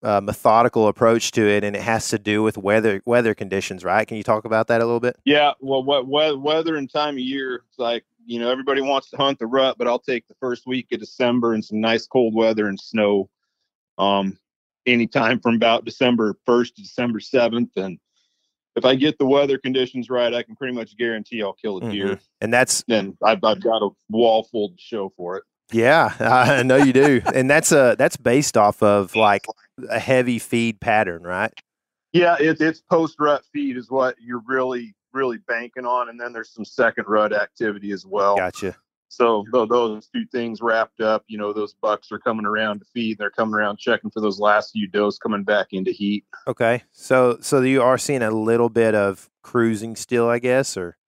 uh, 0.03 0.21
methodical 0.21 0.87
approach 0.89 1.31
to 1.33 1.49
it, 1.49 1.65
and 1.65 1.75
it 1.75 1.81
has 1.83 2.11
to 2.11 2.19
do 2.19 2.43
with 2.43 2.59
weather 2.59 3.01
weather 3.07 3.35
conditions, 3.35 3.85
right? 3.85 4.07
Can 4.07 4.19
you 4.19 4.23
talk 4.23 4.45
about 4.45 4.67
that 4.69 4.83
a 4.83 4.85
little 4.85 5.01
bit? 5.01 5.17
yeah. 5.25 5.53
Well, 5.61 5.83
what, 5.83 6.07
what 6.07 6.43
weather 6.43 6.77
and 6.77 6.91
time 6.93 7.15
of 7.15 7.21
year? 7.21 7.63
It's 7.71 7.79
like 7.79 8.05
you 8.27 8.39
know 8.39 8.51
everybody 8.51 8.81
wants 8.81 9.11
to 9.11 9.17
hunt 9.17 9.39
the 9.39 9.47
rut, 9.47 9.77
but 9.79 9.87
I'll 9.87 9.99
take 9.99 10.27
the 10.27 10.35
first 10.41 10.67
week 10.67 10.89
of 10.93 11.01
December 11.01 11.55
and 11.55 11.65
some 11.65 11.81
nice 11.81 12.07
cold 12.07 12.35
weather 12.35 12.67
and 12.67 12.79
snow. 12.79 13.31
Um, 13.99 14.39
anytime 14.85 15.41
from 15.41 15.55
about 15.55 15.85
December 15.85 16.37
first 16.45 16.77
to 16.77 16.83
December 16.83 17.21
seventh, 17.21 17.71
and 17.77 17.99
if 18.75 18.85
I 18.85 18.95
get 18.95 19.19
the 19.19 19.27
weather 19.27 19.59
conditions 19.59 20.11
right, 20.11 20.35
I 20.35 20.43
can 20.43 20.57
pretty 20.57 20.75
much 20.75 20.97
guarantee 20.97 21.43
I'll 21.43 21.55
kill 21.55 21.79
a 21.79 21.91
deer. 21.91 22.21
And 22.41 22.53
that's 22.53 22.85
then 22.87 23.17
I've, 23.23 23.43
I've 23.43 23.63
got 23.63 23.83
a 23.83 23.89
wall 24.11 24.45
full 24.45 24.71
to 24.71 24.77
show 24.79 25.13
for 25.17 25.39
it. 25.39 25.45
Yeah, 25.73 26.15
I 26.21 26.63
know 26.63 26.77
you 26.77 26.93
do, 26.93 27.23
and 27.35 27.49
that's 27.49 27.73
uh 27.73 27.95
that's 27.97 28.17
based 28.17 28.57
off 28.57 28.83
of 28.83 29.15
like 29.15 29.47
a 29.89 29.99
heavy 29.99 30.39
feed 30.39 30.81
pattern, 30.81 31.23
right? 31.23 31.53
Yeah, 32.13 32.37
it, 32.41 32.61
it's 32.61 32.81
post 32.81 33.17
rut 33.19 33.45
feed 33.53 33.77
is 33.77 33.91
what 33.91 34.17
you're 34.21 34.43
really 34.47 34.96
really 35.17 35.39
banking 35.49 35.87
on, 35.87 36.09
and 36.09 36.21
then 36.21 36.33
there's 36.33 36.51
some 36.51 36.65
second 36.65 37.07
rut 37.09 37.33
activity 37.33 37.91
as 37.91 38.07
well. 38.07 38.37
Gotcha. 38.37 38.77
So 39.09 39.45
tho- 39.53 39.67
those 39.67 40.09
two 40.09 40.27
things 40.31 40.61
wrapped 40.61 41.01
up, 41.01 41.25
you 41.27 41.39
know, 41.39 41.53
those 41.53 41.73
bucks 41.75 42.13
are 42.13 42.19
coming 42.19 42.45
around 42.45 42.81
to 42.81 42.85
feed. 42.93 43.19
They're 43.19 43.31
coming 43.31 43.55
around 43.55 43.79
checking 43.79 44.11
for 44.11 44.21
those 44.21 44.39
last 44.39 44.73
few 44.73 44.89
does 44.89 45.19
coming 45.19 45.45
back 45.45 45.69
into 45.73 45.91
heat. 45.91 46.25
Okay, 46.47 46.83
so 46.93 47.39
so 47.41 47.61
you 47.63 47.83
are 47.83 47.99
seeing 47.99 48.23
a 48.23 48.31
little 48.31 48.69
bit 48.69 48.95
of 48.95 49.31
cruising 49.43 49.97
still, 49.97 50.29
I 50.29 50.39
guess, 50.39 50.77
or 50.77 50.99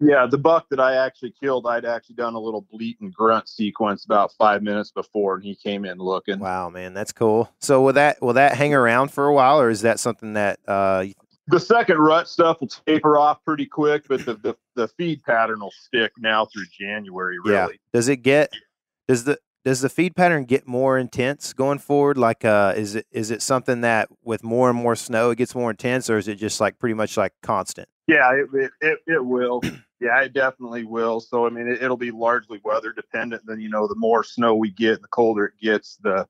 Yeah, 0.00 0.26
the 0.26 0.38
buck 0.38 0.66
that 0.70 0.80
I 0.80 0.96
actually 0.96 1.34
killed, 1.38 1.66
I'd 1.66 1.84
actually 1.84 2.16
done 2.16 2.34
a 2.34 2.40
little 2.40 2.62
bleat 2.72 2.96
and 3.00 3.12
grunt 3.12 3.48
sequence 3.48 4.04
about 4.04 4.32
five 4.32 4.62
minutes 4.62 4.90
before, 4.90 5.36
and 5.36 5.44
he 5.44 5.54
came 5.54 5.84
in 5.84 5.98
looking. 5.98 6.40
wow, 6.40 6.70
man, 6.70 6.94
that's 6.94 7.12
cool. 7.12 7.52
So 7.60 7.82
will 7.82 7.92
that 7.92 8.20
will 8.22 8.32
that 8.32 8.56
hang 8.56 8.74
around 8.74 9.12
for 9.12 9.26
a 9.26 9.34
while, 9.34 9.60
or 9.60 9.68
is 9.68 9.82
that 9.82 10.00
something 10.00 10.32
that 10.32 10.58
uh 10.66 11.04
the 11.48 11.60
second 11.60 11.98
rut 11.98 12.28
stuff 12.28 12.60
will 12.60 12.68
taper 12.68 13.18
off 13.18 13.44
pretty 13.44 13.66
quick, 13.66 14.04
but 14.08 14.24
the, 14.24 14.34
the, 14.34 14.56
the 14.76 14.88
feed 14.88 15.22
pattern 15.24 15.60
will 15.60 15.72
stick 15.72 16.12
now 16.18 16.46
through 16.46 16.64
January, 16.78 17.36
Yeah. 17.44 17.64
really. 17.64 17.80
does 17.92 18.08
it 18.08 18.18
get 18.18 18.52
does 19.08 19.24
the 19.24 19.38
does 19.64 19.80
the 19.80 19.88
feed 19.88 20.14
pattern 20.14 20.44
get 20.44 20.66
more 20.66 20.98
intense 20.98 21.52
going 21.54 21.78
forward? 21.78 22.18
Like, 22.18 22.44
uh, 22.44 22.74
is 22.76 22.94
it 22.94 23.06
is 23.10 23.30
it 23.30 23.40
something 23.42 23.80
that 23.82 24.08
with 24.22 24.42
more 24.44 24.68
and 24.70 24.78
more 24.78 24.94
snow 24.96 25.30
it 25.30 25.36
gets 25.38 25.54
more 25.54 25.70
intense, 25.70 26.08
or 26.10 26.18
is 26.18 26.28
it 26.28 26.36
just 26.36 26.60
like 26.60 26.78
pretty 26.78 26.94
much 26.94 27.16
like 27.16 27.32
constant? 27.42 27.88
Yeah, 28.06 28.30
it, 28.34 28.46
it, 28.52 28.70
it, 28.82 28.98
it 29.06 29.24
will. 29.24 29.62
Yeah, 30.00 30.20
it 30.20 30.34
definitely 30.34 30.84
will. 30.84 31.20
So, 31.20 31.46
I 31.46 31.48
mean, 31.50 31.66
it, 31.66 31.82
it'll 31.82 31.96
be 31.96 32.10
largely 32.10 32.60
weather 32.62 32.92
dependent. 32.92 33.40
Then, 33.46 33.58
you 33.58 33.70
know, 33.70 33.86
the 33.88 33.94
more 33.96 34.22
snow 34.22 34.54
we 34.54 34.70
get 34.70 35.00
the 35.00 35.08
colder 35.08 35.46
it 35.46 35.54
gets, 35.58 35.96
the 36.02 36.26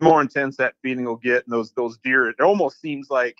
more 0.00 0.22
intense 0.22 0.56
that 0.56 0.72
feeding 0.80 1.04
will 1.04 1.16
get. 1.16 1.44
And 1.44 1.52
those, 1.52 1.72
those 1.72 1.98
deer, 1.98 2.30
it 2.30 2.40
almost 2.40 2.80
seems 2.80 3.10
like, 3.10 3.36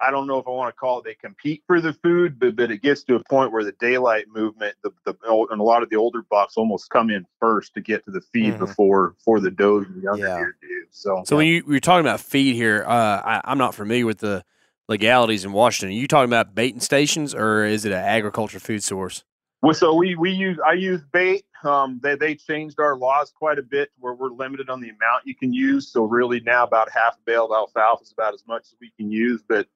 I 0.00 0.10
don't 0.10 0.26
know 0.26 0.38
if 0.38 0.46
I 0.46 0.50
want 0.50 0.74
to 0.74 0.78
call 0.78 0.98
it 0.98 1.04
they 1.04 1.14
compete 1.14 1.62
for 1.66 1.80
the 1.80 1.92
food, 1.94 2.38
but, 2.38 2.56
but 2.56 2.70
it 2.70 2.82
gets 2.82 3.02
to 3.04 3.14
a 3.14 3.24
point 3.24 3.52
where 3.52 3.64
the 3.64 3.72
daylight 3.72 4.26
movement, 4.28 4.76
the, 4.82 4.90
the 5.04 5.14
and 5.50 5.60
a 5.60 5.64
lot 5.64 5.82
of 5.82 5.88
the 5.90 5.96
older 5.96 6.22
bucks 6.30 6.56
almost 6.56 6.90
come 6.90 7.10
in 7.10 7.24
first 7.40 7.74
to 7.74 7.80
get 7.80 8.04
to 8.04 8.10
the 8.10 8.20
feed 8.20 8.54
Mhm. 8.54 8.58
before 8.58 9.10
before 9.10 9.40
the 9.40 9.50
does 9.50 9.86
and 9.86 10.02
younger 10.02 10.26
Yeah. 10.26 10.36
deer 10.36 10.56
do. 10.60 10.86
So, 10.90 11.22
So 11.24 11.36
when 11.36 11.46
you 11.46 11.62
you're 11.66 11.80
talking 11.80 12.04
about 12.06 12.20
feed 12.20 12.54
here, 12.56 12.84
uh, 12.86 13.22
I, 13.24 13.40
I'm 13.44 13.58
not 13.58 13.74
familiar 13.74 14.06
with 14.06 14.18
the 14.18 14.44
legalities 14.88 15.44
in 15.44 15.52
Washington. 15.52 15.96
Are 15.96 16.00
you 16.00 16.06
talking 16.06 16.30
about 16.30 16.54
baiting 16.54 16.80
stations 16.80 17.34
or 17.34 17.64
is 17.64 17.84
it 17.84 17.92
an 17.92 17.98
agriculture 18.04 18.60
food 18.60 18.84
source? 18.84 19.24
Well, 19.62 19.74
so 19.74 19.94
we 19.94 20.14
we 20.14 20.30
use 20.30 20.58
I 20.64 20.74
use 20.74 21.00
bait. 21.12 21.44
Um, 21.64 21.98
they 22.02 22.14
they 22.14 22.34
changed 22.34 22.78
our 22.78 22.96
laws 22.96 23.32
quite 23.34 23.58
a 23.58 23.62
bit 23.62 23.90
where 23.98 24.12
we're 24.12 24.28
limited 24.30 24.68
on 24.68 24.80
the 24.80 24.90
amount 24.90 25.24
you 25.24 25.34
can 25.34 25.52
use. 25.52 25.88
So 25.90 26.04
really 26.04 26.40
now 26.40 26.64
about 26.64 26.90
half 26.90 27.14
a 27.14 27.20
bale 27.24 27.46
of 27.46 27.52
alfalfa 27.52 28.02
is 28.04 28.12
about 28.12 28.34
as 28.34 28.44
much 28.46 28.66
as 28.66 28.76
we 28.80 28.90
can 28.98 29.10
use, 29.10 29.42
but 29.48 29.66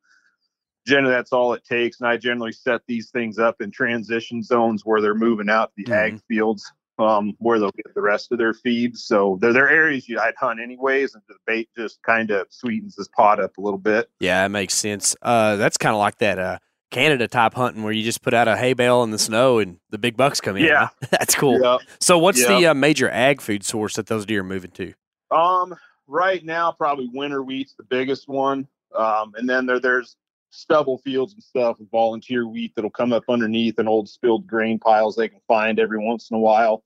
generally 0.87 1.15
that's 1.15 1.33
all 1.33 1.53
it 1.53 1.65
takes. 1.65 2.01
And 2.01 2.09
I 2.09 2.17
generally 2.17 2.53
set 2.53 2.83
these 2.87 3.11
things 3.11 3.39
up 3.39 3.61
in 3.61 3.71
transition 3.71 4.43
zones 4.43 4.83
where 4.85 5.01
they're 5.01 5.15
moving 5.15 5.51
out 5.51 5.73
the 5.77 5.93
ag 5.93 6.21
fields, 6.29 6.71
um, 6.99 7.35
where 7.39 7.59
they'll 7.59 7.71
get 7.73 7.95
the 7.95 8.03
rest 8.03 8.33
of 8.33 8.39
their 8.39 8.55
feeds. 8.55 9.05
So 9.05 9.39
they're, 9.41 9.53
they're 9.53 9.71
areas 9.71 10.09
you 10.09 10.19
I'd 10.19 10.35
hunt 10.39 10.61
anyways, 10.61 11.15
and 11.15 11.23
the 11.29 11.37
bait 11.47 11.69
just 11.77 12.03
kind 12.03 12.31
of 12.31 12.47
sweetens 12.51 12.97
this 12.97 13.09
pot 13.09 13.41
up 13.41 13.57
a 13.59 13.61
little 13.61 13.79
bit. 13.79 14.11
Yeah, 14.21 14.43
that 14.43 14.51
makes 14.51 14.75
sense. 14.75 15.17
Uh, 15.23 15.57
that's 15.57 15.77
kind 15.77 15.95
of 15.95 15.99
like 15.99 16.19
that 16.19 16.39
uh, 16.39 16.59
Canada 16.91 17.29
type 17.29 17.55
hunting 17.55 17.83
where 17.83 17.93
you 17.93 18.03
just 18.03 18.23
put 18.23 18.35
out 18.35 18.49
a 18.49 18.57
hay 18.57 18.73
bale 18.73 19.03
in 19.03 19.11
the 19.11 19.19
snow 19.19 19.59
and 19.59 19.79
the 19.91 19.99
big 19.99 20.17
bucks 20.17 20.41
come 20.41 20.57
in. 20.57 20.65
Yeah. 20.65 20.89
huh? 20.89 21.07
that's 21.11 21.35
cool. 21.35 21.61
Yeah. 21.61 21.79
So 22.01 22.19
what's 22.19 22.45
the 22.45 22.67
uh, 22.67 22.75
major 22.75 23.09
ag 23.11 23.41
food 23.41 23.65
source 23.65 23.97
that 23.97 24.07
those 24.07 24.27
deer 24.27 24.41
are 24.41 24.45
moving 24.45 24.73
to? 24.73 24.93
Um, 25.31 25.75
right 26.07 26.45
now, 26.45 26.73
probably 26.73 27.09
winter 27.13 27.43
wheat's 27.43 27.75
the 27.75 27.85
biggest 27.85 28.29
one. 28.29 28.67
Um, 28.95 29.35
and 29.37 29.49
then 29.49 29.67
there 29.67 29.79
there's 29.79 30.17
stubble 30.51 30.99
fields 30.99 31.33
and 31.33 31.43
stuff 31.43 31.79
with 31.79 31.91
volunteer 31.91 32.47
wheat 32.47 32.73
that'll 32.75 32.91
come 32.91 33.13
up 33.13 33.25
underneath 33.29 33.79
and 33.79 33.89
old 33.89 34.09
spilled 34.09 34.47
grain 34.47 34.79
piles 34.79 35.17
they 35.17 35.29
can 35.29 35.41
find 35.47 35.79
every 35.79 35.99
once 35.99 36.31
in 36.31 36.37
a 36.37 36.41
while. 36.41 36.85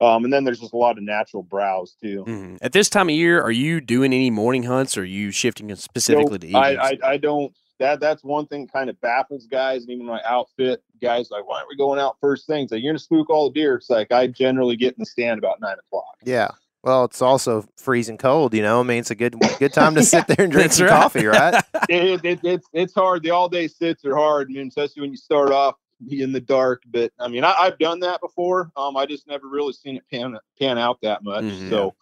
Um, 0.00 0.24
and 0.24 0.32
then 0.32 0.44
there's 0.44 0.60
just 0.60 0.74
a 0.74 0.76
lot 0.76 0.98
of 0.98 1.04
natural 1.04 1.42
browse 1.42 1.96
too. 2.02 2.22
Mhm. 2.26 2.58
At 2.60 2.72
this 2.72 2.90
time 2.90 3.08
of 3.08 3.14
year, 3.14 3.40
are 3.40 3.50
you 3.50 3.80
doing 3.80 4.12
any 4.12 4.30
morning 4.30 4.64
hunts 4.64 4.98
or 4.98 5.02
are 5.02 5.04
you 5.04 5.30
shifting 5.30 5.70
it 5.70 5.78
specifically 5.78 6.38
to 6.38 6.50
So 6.50 6.58
evenings? 6.58 6.78
I, 6.78 6.98
I 7.06 7.12
I 7.12 7.16
don't 7.16 7.56
that 7.78 8.00
that's 8.00 8.22
one 8.22 8.46
thing 8.46 8.66
kind 8.66 8.88
of 8.90 9.00
baffles 9.00 9.46
guys 9.46 9.82
and 9.82 9.90
even 9.90 10.06
my 10.06 10.20
outfit 10.24 10.82
guys 11.00 11.30
like 11.30 11.46
why 11.46 11.58
aren't 11.58 11.68
we 11.68 11.76
going 11.76 11.98
out 11.98 12.16
first 12.20 12.46
thing? 12.46 12.68
So 12.68 12.74
you're 12.74 12.92
gonna 12.92 12.98
spook 12.98 13.30
all 13.30 13.48
the 13.50 13.54
deer. 13.54 13.76
It's 13.76 13.88
like 13.88 14.12
I 14.12 14.26
generally 14.26 14.76
get 14.76 14.94
in 14.94 15.00
the 15.00 15.06
stand 15.06 15.38
about 15.38 15.60
nine 15.60 15.76
o'clock. 15.78 16.16
Yeah. 16.24 16.50
Well, 16.86 17.04
it's 17.04 17.20
also 17.20 17.64
freezing 17.76 18.16
cold. 18.16 18.54
You 18.54 18.62
know, 18.62 18.78
I 18.78 18.84
mean, 18.84 19.00
it's 19.00 19.10
a 19.10 19.16
good 19.16 19.34
good 19.58 19.72
time 19.72 19.96
to 19.96 20.02
sit 20.04 20.28
there 20.28 20.44
and 20.44 20.52
drink 20.52 20.70
some 20.70 20.86
right. 20.86 20.92
coffee, 20.92 21.26
right? 21.26 21.54
it, 21.88 22.24
it, 22.24 22.40
it's 22.44 22.68
it's 22.72 22.94
hard. 22.94 23.24
The 23.24 23.30
all 23.30 23.48
day 23.48 23.66
sits 23.66 24.04
are 24.04 24.14
hard, 24.14 24.48
I 24.48 24.54
mean, 24.54 24.68
especially 24.68 25.02
when 25.02 25.10
you 25.10 25.16
start 25.16 25.50
off 25.50 25.74
in 26.08 26.30
the 26.30 26.40
dark. 26.40 26.84
But 26.86 27.12
I 27.18 27.26
mean, 27.26 27.42
I, 27.42 27.54
I've 27.58 27.78
done 27.78 27.98
that 28.00 28.20
before. 28.20 28.70
Um, 28.76 28.96
I 28.96 29.04
just 29.04 29.26
never 29.26 29.48
really 29.48 29.72
seen 29.72 29.96
it 29.96 30.04
pan 30.12 30.38
pan 30.60 30.78
out 30.78 31.00
that 31.02 31.24
much. 31.24 31.42
Mhm. 31.42 31.70
So, 31.70 31.96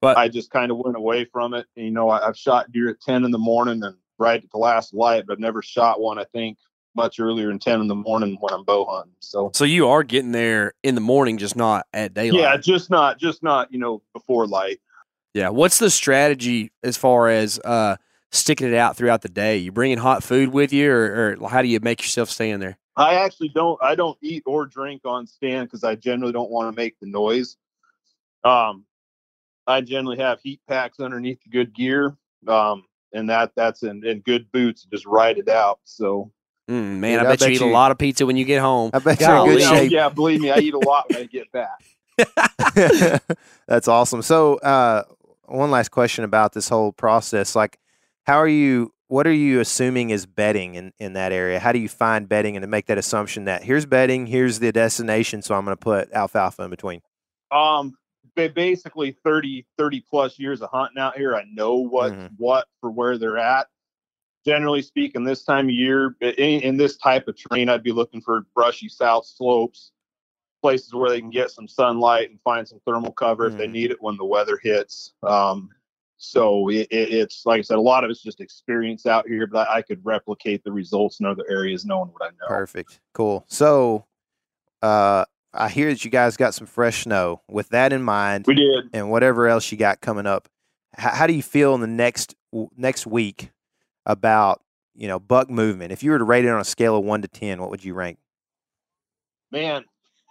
But- 0.00 0.16
I 0.16 0.28
just 0.28 0.50
kind 0.50 0.70
of 0.70 0.78
went 0.78 0.96
away 0.96 1.26
from 1.26 1.52
it. 1.52 1.66
And, 1.76 1.84
you 1.84 1.92
know, 1.92 2.08
I, 2.08 2.26
I've 2.26 2.36
shot 2.36 2.72
deer 2.72 2.88
at 2.88 3.02
ten 3.02 3.26
in 3.26 3.32
the 3.32 3.38
morning 3.38 3.84
and 3.84 3.96
right 4.18 4.42
at 4.42 4.50
the 4.50 4.58
last 4.58 4.94
light, 4.94 5.26
but 5.26 5.34
I've 5.34 5.40
never 5.40 5.60
shot 5.60 6.00
one. 6.00 6.18
I 6.18 6.24
think 6.32 6.56
much 6.94 7.20
earlier 7.20 7.48
than 7.48 7.58
ten 7.58 7.80
in 7.80 7.88
the 7.88 7.94
morning 7.94 8.36
when 8.40 8.52
I'm 8.52 8.64
bow 8.64 8.84
hunting. 8.84 9.14
So. 9.20 9.50
so 9.54 9.64
you 9.64 9.88
are 9.88 10.02
getting 10.02 10.32
there 10.32 10.74
in 10.82 10.94
the 10.94 11.00
morning, 11.00 11.38
just 11.38 11.56
not 11.56 11.86
at 11.92 12.14
daylight. 12.14 12.40
Yeah, 12.40 12.56
just 12.56 12.90
not, 12.90 13.18
just 13.18 13.42
not, 13.42 13.72
you 13.72 13.78
know, 13.78 14.02
before 14.12 14.46
light. 14.46 14.80
Yeah. 15.34 15.48
What's 15.48 15.78
the 15.78 15.90
strategy 15.90 16.72
as 16.82 16.96
far 16.96 17.28
as 17.28 17.58
uh, 17.60 17.96
sticking 18.30 18.68
it 18.68 18.74
out 18.74 18.96
throughout 18.96 19.22
the 19.22 19.28
day? 19.28 19.58
You 19.58 19.72
bringing 19.72 19.98
hot 19.98 20.22
food 20.22 20.52
with 20.52 20.72
you, 20.72 20.90
or, 20.90 21.36
or 21.40 21.48
how 21.48 21.62
do 21.62 21.68
you 21.68 21.80
make 21.80 22.02
yourself 22.02 22.28
stand 22.28 22.60
there? 22.60 22.76
I 22.96 23.14
actually 23.14 23.48
don't. 23.48 23.82
I 23.82 23.94
don't 23.94 24.18
eat 24.20 24.42
or 24.44 24.66
drink 24.66 25.02
on 25.04 25.26
stand 25.26 25.68
because 25.68 25.84
I 25.84 25.94
generally 25.94 26.32
don't 26.32 26.50
want 26.50 26.74
to 26.74 26.78
make 26.78 26.98
the 27.00 27.06
noise. 27.06 27.56
Um, 28.44 28.84
I 29.66 29.80
generally 29.80 30.18
have 30.18 30.40
heat 30.42 30.60
packs 30.68 31.00
underneath 31.00 31.42
the 31.42 31.50
good 31.50 31.72
gear, 31.74 32.16
um, 32.46 32.84
and 33.14 33.30
that 33.30 33.52
that's 33.56 33.82
in, 33.82 34.04
in 34.04 34.20
good 34.20 34.50
boots. 34.52 34.86
Just 34.92 35.06
ride 35.06 35.38
it 35.38 35.48
out. 35.48 35.80
So 35.84 36.30
Mm, 36.72 36.98
man, 36.98 37.18
Dude, 37.18 37.26
I 37.26 37.28
I 37.28 37.32
bet, 37.32 37.40
you 37.40 37.46
bet 37.46 37.52
eat 37.54 37.60
a 37.60 37.66
lot 37.66 37.90
of 37.90 37.98
pizza 37.98 38.24
when 38.24 38.36
you 38.36 38.44
get 38.44 38.60
home. 38.60 38.90
I 38.94 38.98
bet 39.00 39.20
you're 39.20 39.28
in 39.30 39.36
Golly. 39.36 39.54
good 39.56 39.62
Oh, 39.64 39.74
shape. 39.74 39.90
yeah, 39.92 40.08
believe 40.08 40.40
me, 40.40 40.50
I 40.50 40.58
eat 40.58 40.74
a 40.74 40.78
lot 40.78 41.04
when 41.10 41.20
I 41.22 41.24
get 41.26 41.50
back. 41.52 41.82
That's 43.68 43.88
awesome. 43.88 44.22
So, 44.22 44.56
uh, 44.56 45.02
one 45.46 45.70
last 45.70 45.90
question 45.90 46.24
about 46.24 46.52
this 46.52 46.68
whole 46.68 46.92
process. 46.92 47.54
Like, 47.54 47.78
how 48.24 48.36
are 48.36 48.48
you? 48.48 48.92
What 49.08 49.26
are 49.26 49.32
you 49.32 49.60
assuming 49.60 50.08
is 50.08 50.24
bedding 50.24 50.74
in, 50.74 50.92
in 50.98 51.12
that 51.12 51.32
area? 51.32 51.58
How 51.58 51.72
do 51.72 51.78
you 51.78 51.88
find 51.90 52.26
bedding 52.26 52.56
and 52.56 52.62
to 52.62 52.66
make 52.66 52.86
that 52.86 52.96
assumption 52.96 53.44
that 53.44 53.62
here's 53.62 53.84
bedding, 53.84 54.26
here's 54.26 54.58
the 54.58 54.72
destination, 54.72 55.42
so 55.42 55.54
I'm 55.54 55.66
going 55.66 55.76
to 55.76 55.80
put 55.80 56.10
alfalfa 56.12 56.62
in 56.62 56.70
between? 56.70 57.02
Um, 57.50 57.94
ba- 58.34 58.48
basically 58.48 59.14
30, 59.22 59.66
30 59.76 60.00
plus 60.08 60.38
years 60.38 60.62
of 60.62 60.70
hunting 60.70 60.98
out 60.98 61.18
here. 61.18 61.36
I 61.36 61.44
know 61.52 61.74
what's 61.74 62.14
Mhm. 62.14 62.30
what 62.38 62.66
for 62.80 62.90
where 62.90 63.18
they're 63.18 63.36
at. 63.36 63.66
Generally 64.44 64.82
speaking, 64.82 65.24
this 65.24 65.44
time 65.44 65.66
of 65.66 65.74
year, 65.74 66.16
in, 66.20 66.60
in 66.62 66.76
this 66.76 66.96
type 66.96 67.28
of 67.28 67.36
terrain, 67.36 67.68
I'd 67.68 67.82
be 67.82 67.92
looking 67.92 68.20
for 68.20 68.46
brushy 68.54 68.88
south 68.88 69.24
slopes, 69.26 69.92
places 70.62 70.92
where 70.94 71.10
they 71.10 71.20
can 71.20 71.30
get 71.30 71.50
some 71.50 71.68
sunlight 71.68 72.30
and 72.30 72.40
find 72.40 72.66
some 72.66 72.80
thermal 72.86 73.12
cover 73.12 73.46
if 73.46 73.56
they 73.56 73.66
Mhm. 73.66 73.72
need 73.72 73.90
it 73.92 74.02
when 74.02 74.16
the 74.16 74.24
weather 74.24 74.58
hits. 74.62 75.12
Um, 75.22 75.70
so 76.16 76.68
it, 76.70 76.88
it, 76.90 77.12
it's 77.12 77.44
like 77.46 77.58
I 77.58 77.62
said, 77.62 77.76
a 77.78 77.80
lot 77.80 78.02
of 78.04 78.10
it's 78.10 78.22
just 78.22 78.40
experience 78.40 79.06
out 79.06 79.26
here, 79.28 79.46
but 79.46 79.68
I, 79.68 79.76
I 79.78 79.82
could 79.82 80.04
replicate 80.04 80.62
the 80.64 80.72
results 80.72 81.20
in 81.20 81.26
other 81.26 81.44
areas 81.48 81.84
knowing 81.84 82.10
what 82.10 82.22
I 82.22 82.28
know. 82.30 82.46
Perfect. 82.48 83.00
Cool. 83.14 83.44
So, 83.48 84.06
uh, 84.82 85.24
I 85.54 85.68
hear 85.68 85.88
that 85.90 86.04
you 86.04 86.10
guys 86.10 86.36
got 86.36 86.54
some 86.54 86.66
fresh 86.66 87.02
snow. 87.04 87.42
With 87.48 87.68
that 87.70 87.92
in 87.92 88.02
mind, 88.02 88.46
We 88.46 88.54
did. 88.54 88.88
and 88.92 89.10
whatever 89.10 89.46
else 89.48 89.70
you 89.70 89.76
got 89.78 90.00
coming 90.00 90.26
up, 90.26 90.48
how, 90.94 91.10
how 91.10 91.26
do 91.26 91.34
you 91.34 91.42
feel 91.42 91.74
in 91.74 91.80
the 91.80 91.86
next 91.86 92.34
next 92.76 93.06
week 93.06 93.50
about 94.06 94.62
you 94.94 95.08
know 95.08 95.18
buck 95.18 95.50
movement? 95.50 95.92
If 95.92 96.02
you 96.02 96.10
were 96.10 96.18
to 96.18 96.24
rate 96.24 96.44
it 96.44 96.48
on 96.48 96.60
a 96.60 96.64
scale 96.64 96.96
of 96.96 97.04
one 97.04 97.22
to 97.22 97.28
ten, 97.28 97.60
what 97.60 97.70
would 97.70 97.84
you 97.84 97.94
rank? 97.94 98.18
man, 99.52 99.84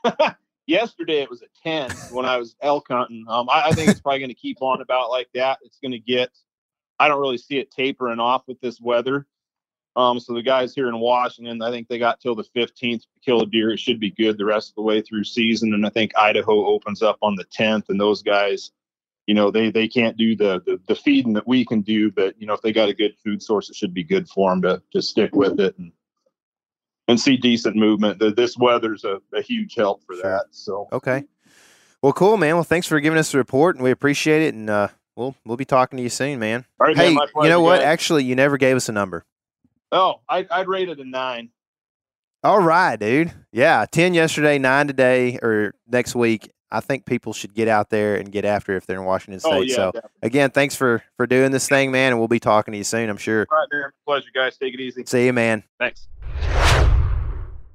yesterday 0.65 1.21
it 1.21 1.29
was 1.29 1.43
a 1.43 1.45
10 1.63 1.91
when 2.11 2.25
I 2.25 2.37
was 2.37 2.55
elk 2.61 2.87
hunting. 2.89 3.23
Um, 3.29 3.47
I, 3.49 3.67
I 3.67 3.71
think 3.71 3.89
it's 3.89 4.01
probably 4.01 4.19
going 4.19 4.29
to 4.29 4.35
keep 4.35 4.61
on 4.61 4.81
about 4.81 5.09
like 5.09 5.29
that. 5.35 5.59
It's 5.61 5.79
going 5.79 5.93
to 5.93 5.99
get, 5.99 6.31
I 6.99 7.07
don't 7.07 7.21
really 7.21 7.37
see 7.37 7.59
it 7.59 7.71
tapering 7.71 8.19
off 8.19 8.43
with 8.47 8.59
this 8.59 8.81
weather. 8.81 9.27
Um, 9.95 10.19
so 10.19 10.33
the 10.33 10.41
guys 10.41 10.73
here 10.73 10.87
in 10.87 10.99
Washington, 10.99 11.61
I 11.61 11.69
think 11.69 11.87
they 11.87 11.99
got 11.99 12.19
till 12.19 12.35
the 12.35 12.45
15th 12.55 13.01
to 13.01 13.07
kill 13.23 13.41
a 13.41 13.45
deer. 13.45 13.71
It 13.71 13.79
should 13.79 13.99
be 13.99 14.11
good 14.11 14.37
the 14.37 14.45
rest 14.45 14.69
of 14.69 14.75
the 14.75 14.81
way 14.81 15.01
through 15.01 15.25
season. 15.25 15.73
And 15.73 15.85
I 15.85 15.89
think 15.89 16.13
Idaho 16.17 16.65
opens 16.65 17.01
up 17.01 17.17
on 17.21 17.35
the 17.35 17.45
10th, 17.45 17.89
and 17.89 17.99
those 17.99 18.23
guys, 18.23 18.71
you 19.27 19.33
know, 19.33 19.51
they 19.51 19.69
they 19.71 19.87
can't 19.87 20.17
do 20.17 20.35
the, 20.35 20.61
the 20.65 20.79
the 20.87 20.95
feeding 20.95 21.33
that 21.33 21.47
we 21.47 21.65
can 21.65 21.81
do, 21.81 22.11
but 22.11 22.35
you 22.39 22.47
know, 22.47 22.53
if 22.53 22.61
they 22.61 22.71
got 22.73 22.89
a 22.89 22.93
good 22.93 23.15
food 23.23 23.41
source, 23.41 23.69
it 23.69 23.75
should 23.75 23.93
be 23.93 24.03
good 24.03 24.27
for 24.27 24.49
them 24.49 24.61
to 24.63 24.81
to 24.91 25.01
stick 25.01 25.35
with 25.35 25.59
it 25.59 25.77
and 25.77 25.91
and 27.07 27.19
see 27.19 27.37
decent 27.37 27.75
movement. 27.75 28.19
The, 28.19 28.31
this 28.31 28.57
weather's 28.57 29.03
a, 29.03 29.19
a 29.33 29.41
huge 29.41 29.75
help 29.75 30.03
for 30.05 30.15
Sure. 30.15 30.23
that. 30.23 30.45
So 30.51 30.87
Okay. 30.91 31.23
Well, 32.01 32.13
cool, 32.13 32.37
man. 32.37 32.55
Well, 32.55 32.63
thanks 32.63 32.87
for 32.87 32.99
giving 32.99 33.19
us 33.19 33.31
the 33.31 33.37
report, 33.37 33.75
and 33.75 33.83
we 33.83 33.91
appreciate 33.91 34.41
it. 34.41 34.55
And 34.55 34.69
uh, 34.69 34.87
we'll 35.15 35.35
we'll 35.45 35.57
be 35.57 35.65
talking 35.65 35.97
to 35.97 36.03
you 36.03 36.09
soon, 36.09 36.39
man. 36.39 36.65
All 36.79 36.87
right, 36.87 36.97
hey, 36.97 37.13
man, 37.13 37.27
you 37.43 37.49
know 37.49 37.61
what? 37.61 37.77
guys. 37.77 37.85
Actually, 37.85 38.23
you 38.23 38.35
never 38.35 38.57
gave 38.57 38.75
us 38.75 38.89
a 38.89 38.91
number. 38.91 39.23
Oh, 39.91 40.21
I, 40.27 40.47
I'd 40.49 40.67
rate 40.67 40.89
it 40.89 40.99
a 40.99 41.03
nine. 41.03 41.49
All 42.43 42.59
right, 42.59 42.99
dude. 42.99 43.31
Yeah, 43.51 43.85
ten 43.91 44.15
yesterday, 44.15 44.57
nine 44.57 44.87
today, 44.87 45.37
or 45.43 45.75
next 45.87 46.15
week. 46.15 46.49
I 46.71 46.79
think 46.79 47.05
people 47.05 47.33
should 47.33 47.53
get 47.53 47.67
out 47.67 47.89
there 47.89 48.15
and 48.15 48.31
get 48.31 48.45
after 48.45 48.75
if 48.75 48.85
they're 48.85 48.99
in 48.99 49.05
Washington 49.05 49.41
oh, 49.43 49.49
State. 49.49 49.57
Oh 49.57 49.61
yeah, 49.61 49.75
so 49.75 49.91
definitely. 49.91 50.09
again, 50.23 50.51
thanks 50.51 50.75
for 50.75 51.03
for 51.17 51.27
doing 51.27 51.51
this 51.51 51.67
thing, 51.67 51.91
man, 51.91 52.13
and 52.13 52.19
we'll 52.19 52.27
be 52.27 52.39
talking 52.39 52.71
to 52.71 52.77
you 52.77 52.83
soon. 52.83 53.09
I'm 53.09 53.17
sure. 53.17 53.45
All 53.51 53.57
right, 53.57 53.67
man. 53.71 53.91
Pleasure, 54.05 54.29
guys. 54.33 54.57
Take 54.57 54.73
it 54.73 54.79
easy. 54.79 55.03
See 55.05 55.25
you, 55.25 55.33
man. 55.33 55.63
Thanks. 55.79 56.07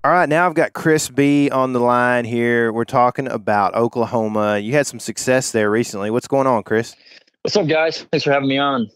All 0.05 0.13
right, 0.13 0.29
now 0.29 0.47
I've 0.47 0.55
got 0.55 0.73
Chris 0.73 1.09
B 1.09 1.51
on 1.51 1.73
the 1.73 1.81
line 1.81 2.25
here. 2.25 2.73
We're 2.73 2.85
talking 2.85 3.27
about 3.27 3.75
Oklahoma. 3.75 4.59
You 4.59 4.73
had 4.73 4.87
some 4.87 5.01
success 5.01 5.51
there 5.51 5.69
recently. 5.69 6.11
What's 6.11 6.29
going 6.29 6.47
on, 6.47 6.63
Chris? 6.63 6.95
What's 7.43 7.57
up, 7.57 7.67
guys? 7.67 8.07
Thanks 8.13 8.23
for 8.23 8.31
having 8.31 8.49
me 8.49 8.57
on. 8.57 8.89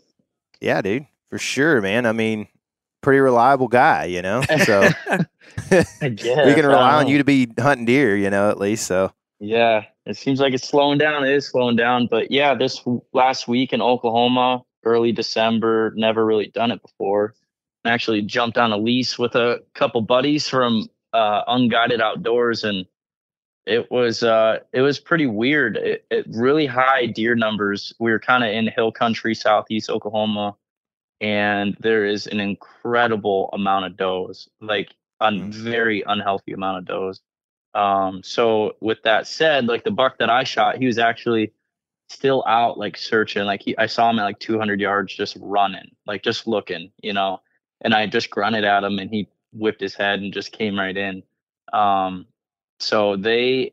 Yeah, 0.60 0.80
dude, 0.82 1.06
for 1.28 1.38
sure, 1.38 1.80
man. 1.80 2.06
I 2.06 2.12
mean, 2.12 2.46
pretty 3.00 3.18
reliable 3.18 3.68
guy, 3.68 4.04
you 4.04 4.22
know. 4.22 4.42
So 4.64 4.88
I 5.70 6.08
guess. 6.08 6.46
we 6.46 6.54
can 6.54 6.66
rely 6.66 6.92
don't 6.92 7.00
on 7.00 7.08
you 7.08 7.18
to 7.18 7.24
be 7.24 7.48
hunting 7.58 7.86
deer, 7.86 8.16
you 8.16 8.30
know, 8.30 8.48
at 8.50 8.58
least. 8.58 8.86
So 8.86 9.12
Yeah, 9.40 9.84
it 10.06 10.16
seems 10.16 10.38
like 10.40 10.52
it's 10.52 10.68
slowing 10.68 10.98
down. 10.98 11.24
It 11.24 11.32
is 11.34 11.48
slowing 11.48 11.76
down, 11.76 12.06
but 12.08 12.30
yeah, 12.30 12.54
this 12.54 12.82
last 13.12 13.48
week 13.48 13.72
in 13.72 13.80
Oklahoma, 13.80 14.62
early 14.84 15.12
December, 15.12 15.92
never 15.96 16.24
really 16.26 16.48
done 16.48 16.70
it 16.70 16.82
before. 16.82 17.34
I 17.84 17.90
actually 17.90 18.22
jumped 18.22 18.58
on 18.58 18.72
a 18.72 18.76
lease 18.76 19.18
with 19.18 19.34
a 19.34 19.60
couple 19.74 20.02
buddies 20.02 20.46
from 20.46 20.88
uh, 21.14 21.42
Unguided 21.46 22.02
Outdoors, 22.02 22.64
and 22.64 22.86
it 23.66 23.90
was 23.90 24.22
uh, 24.22 24.58
it 24.74 24.82
was 24.82 25.00
pretty 25.00 25.26
weird. 25.26 25.78
It, 25.78 26.04
it 26.10 26.26
really 26.28 26.66
high 26.66 27.06
deer 27.06 27.34
numbers. 27.34 27.94
We 27.98 28.10
were 28.10 28.20
kind 28.20 28.44
of 28.44 28.50
in 28.50 28.68
hill 28.68 28.92
country, 28.92 29.34
southeast 29.34 29.88
Oklahoma, 29.88 30.54
and 31.22 31.76
there 31.80 32.04
is 32.04 32.26
an 32.26 32.40
incredible 32.40 33.48
amount 33.54 33.86
of 33.86 33.96
does, 33.96 34.48
like 34.60 34.90
a 35.20 35.30
Mm. 35.30 35.52
very 35.52 36.02
unhealthy 36.06 36.52
amount 36.52 36.78
of 36.78 36.84
does. 36.86 37.20
Um, 37.74 38.22
so 38.22 38.76
with 38.80 39.02
that 39.04 39.26
said, 39.26 39.66
like 39.66 39.84
the 39.84 39.90
buck 39.90 40.18
that 40.18 40.30
I 40.30 40.44
shot, 40.44 40.78
he 40.78 40.86
was 40.86 40.98
actually 40.98 41.52
still 42.08 42.42
out 42.46 42.78
like 42.78 42.96
searching. 42.96 43.44
Like 43.44 43.62
he, 43.62 43.76
I 43.78 43.86
saw 43.86 44.10
him 44.10 44.18
at 44.18 44.24
like 44.24 44.38
200 44.40 44.80
yards, 44.80 45.14
just 45.14 45.36
running, 45.40 45.90
like 46.06 46.22
just 46.22 46.46
looking, 46.46 46.90
you 47.02 47.12
know. 47.12 47.40
And 47.82 47.94
I 47.94 48.06
just 48.06 48.30
grunted 48.30 48.64
at 48.64 48.84
him, 48.84 48.98
and 48.98 49.10
he 49.10 49.28
whipped 49.52 49.80
his 49.80 49.94
head 49.94 50.20
and 50.20 50.32
just 50.32 50.52
came 50.52 50.78
right 50.78 50.96
in. 50.96 51.22
Um, 51.72 52.26
so 52.78 53.16
they, 53.16 53.72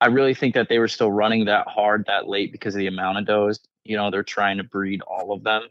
I 0.00 0.06
really 0.06 0.34
think 0.34 0.54
that 0.54 0.68
they 0.68 0.78
were 0.78 0.88
still 0.88 1.10
running 1.12 1.44
that 1.46 1.66
hard 1.68 2.04
that 2.06 2.28
late 2.28 2.52
because 2.52 2.74
of 2.74 2.78
the 2.80 2.86
amount 2.88 3.18
of 3.18 3.26
does. 3.26 3.60
You 3.84 3.96
know, 3.96 4.10
they're 4.10 4.22
trying 4.22 4.58
to 4.58 4.64
breed 4.64 5.02
all 5.02 5.32
of 5.32 5.42
them. 5.44 5.68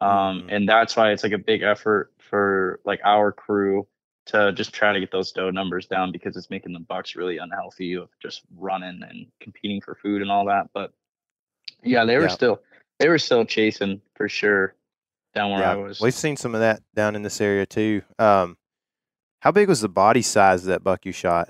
Um, 0.00 0.42
Mhm. 0.42 0.56
and 0.56 0.68
that's 0.68 0.96
why 0.96 1.12
it's 1.12 1.22
like 1.24 1.32
a 1.32 1.38
big 1.38 1.62
effort 1.62 2.12
for 2.18 2.80
like 2.84 3.00
our 3.04 3.32
crew 3.32 3.86
to 4.28 4.52
just 4.52 4.72
try 4.72 4.92
to 4.92 5.00
get 5.00 5.10
those 5.10 5.32
doe 5.32 5.50
numbers 5.50 5.86
down 5.86 6.12
because 6.12 6.36
it's 6.36 6.50
making 6.50 6.72
the 6.72 6.80
bucks 6.80 7.16
really 7.16 7.38
unhealthy 7.38 7.94
of 7.94 8.08
just 8.22 8.42
running 8.56 9.02
and 9.08 9.26
competing 9.40 9.80
for 9.80 9.94
food 9.94 10.22
and 10.22 10.30
all 10.30 10.46
that. 10.46 10.68
But 10.72 10.92
yeah, 11.82 12.04
they 12.04 12.16
were 12.16 12.22
Yeah. 12.22 12.28
still 12.28 12.62
they 12.98 13.08
were 13.08 13.18
still 13.18 13.44
chasing 13.44 14.00
for 14.16 14.28
sure 14.28 14.74
down 15.34 15.52
where 15.52 15.64
I 15.64 15.76
was. 15.76 16.00
we've 16.00 16.12
seen 16.14 16.36
some 16.36 16.54
of 16.54 16.60
that 16.60 16.82
down 16.94 17.14
in 17.14 17.22
this 17.22 17.40
area 17.40 17.64
too. 17.64 18.02
Um, 18.18 18.56
how 19.40 19.52
big 19.52 19.68
was 19.68 19.80
the 19.80 19.88
body 19.88 20.22
size 20.22 20.62
of 20.62 20.68
that 20.68 20.82
buck 20.82 21.06
you 21.06 21.12
shot? 21.12 21.48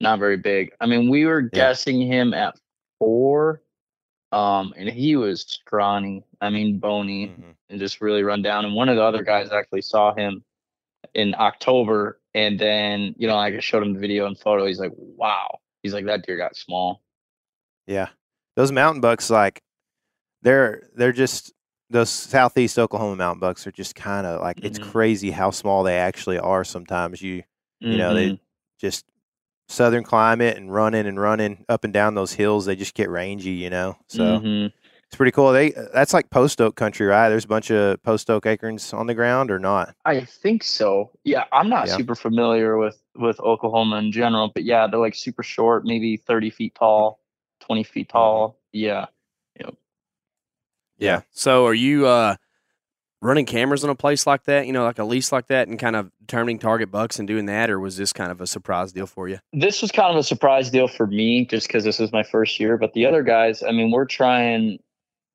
Not 0.00 0.18
very 0.18 0.36
big. 0.36 0.72
I 0.80 0.86
mean, 0.86 1.08
we 1.08 1.24
were 1.26 1.40
Yeah. 1.42 1.48
guessing 1.52 2.00
him 2.02 2.34
at 2.34 2.54
four, 2.98 3.62
um, 4.32 4.74
and 4.76 4.88
he 4.90 5.16
was 5.16 5.42
scrawny. 5.42 6.22
I 6.40 6.50
mean, 6.50 6.78
bony. 6.78 7.28
Mhm. 7.28 7.54
and 7.70 7.78
just 7.78 8.00
really 8.00 8.22
run 8.24 8.42
down. 8.42 8.64
And 8.64 8.74
one 8.74 8.88
of 8.88 8.96
the 8.96 9.02
other 9.02 9.22
guys 9.22 9.52
actually 9.52 9.82
saw 9.82 10.12
him 10.12 10.42
in 11.14 11.34
October, 11.38 12.19
and 12.34 12.58
then 12.58 13.14
you 13.18 13.26
know, 13.26 13.36
like 13.36 13.54
I 13.54 13.60
showed 13.60 13.82
him 13.82 13.92
the 13.94 13.98
video 14.00 14.26
and 14.26 14.38
photo. 14.38 14.66
He's 14.66 14.80
like, 14.80 14.92
"Wow!" 14.96 15.58
He's 15.82 15.94
like, 15.94 16.06
"That 16.06 16.26
deer 16.26 16.36
got 16.36 16.56
small." 16.56 17.02
Yeah, 17.86 18.08
those 18.56 18.72
mountain 18.72 19.00
bucks, 19.00 19.30
like 19.30 19.62
they're 20.42 20.88
they're 20.94 21.12
just 21.12 21.52
those 21.90 22.10
southeast 22.10 22.78
Oklahoma 22.78 23.16
mountain 23.16 23.40
bucks 23.40 23.66
are 23.66 23.72
just 23.72 23.94
kind 23.94 24.26
of 24.26 24.40
like 24.40 24.60
it's 24.62 24.78
Mhm. 24.78 24.92
crazy 24.92 25.30
how 25.32 25.50
small 25.50 25.82
they 25.82 25.98
actually 25.98 26.38
are. 26.38 26.64
Sometimes 26.64 27.20
you 27.20 27.42
you 27.80 27.96
know 27.96 28.14
Mhm. 28.14 28.32
they 28.32 28.40
just 28.78 29.06
southern 29.68 30.02
climate 30.04 30.56
and 30.56 30.72
running 30.72 31.06
and 31.06 31.20
running 31.20 31.64
up 31.68 31.84
and 31.84 31.92
down 31.92 32.14
those 32.14 32.32
hills. 32.32 32.66
They 32.66 32.76
just 32.76 32.94
get 32.94 33.08
rangy, 33.10 33.50
you 33.50 33.70
know. 33.70 33.96
So 34.08 34.40
Mhm. 34.40 34.72
It's 35.10 35.16
pretty 35.16 35.32
cool. 35.32 35.50
They 35.52 35.70
that's 35.92 36.14
like 36.14 36.30
post 36.30 36.60
oak 36.60 36.76
country, 36.76 37.04
right? 37.04 37.28
There's 37.28 37.44
a 37.44 37.48
bunch 37.48 37.72
of 37.72 38.00
post 38.04 38.30
oak 38.30 38.46
acorns 38.46 38.92
on 38.92 39.08
the 39.08 39.14
ground 39.14 39.50
or 39.50 39.58
not? 39.58 39.96
I 40.04 40.20
think 40.20 40.62
so. 40.62 41.10
Yeah, 41.24 41.44
I'm 41.52 41.68
not 41.68 41.88
Yeah. 41.88 41.96
super 41.96 42.14
familiar 42.14 42.78
with 42.78 42.96
with 43.16 43.40
Oklahoma 43.40 43.96
in 43.96 44.12
general, 44.12 44.52
but 44.54 44.62
yeah, 44.62 44.86
they're 44.86 45.00
like 45.00 45.16
super 45.16 45.42
short, 45.42 45.84
maybe 45.84 46.16
30 46.16 46.50
feet 46.50 46.74
tall, 46.76 47.18
20 47.58 47.82
feet 47.82 48.08
Mm-hmm. 48.08 48.18
tall. 48.18 48.60
Yeah. 48.72 49.06
Yeah. 50.98 51.22
So 51.30 51.64
are 51.66 51.72
you 51.74 52.06
uh, 52.06 52.36
running 53.22 53.46
cameras 53.46 53.82
in 53.82 53.88
a 53.90 53.94
place 53.94 54.26
like 54.26 54.44
that, 54.44 54.66
you 54.66 54.72
know, 54.74 54.84
like 54.84 54.98
a 54.98 55.04
lease 55.04 55.32
like 55.32 55.46
that, 55.46 55.66
and 55.66 55.78
kind 55.78 55.96
of 55.96 56.10
determining 56.20 56.58
target 56.58 56.90
bucks 56.90 57.18
and 57.18 57.26
doing 57.26 57.46
that, 57.46 57.70
or 57.70 57.80
was 57.80 57.96
this 57.96 58.12
kind 58.12 58.30
of 58.30 58.40
a 58.42 58.46
surprise 58.46 58.92
deal 58.92 59.06
for 59.06 59.26
you? 59.26 59.38
this 59.54 59.80
was 59.80 59.90
kind 59.90 60.10
of 60.10 60.16
a 60.16 60.22
surprise 60.22 60.70
deal 60.70 60.86
for 60.88 61.06
me 61.06 61.46
just 61.46 61.66
because 61.66 61.84
this 61.84 62.00
is 62.00 62.12
my 62.12 62.22
first 62.22 62.60
year 62.60 62.76
but 62.76 62.92
the 62.92 63.06
other 63.06 63.22
guys 63.22 63.62
i 63.64 63.72
mean 63.72 63.90
we're 63.90 64.04
trying 64.04 64.78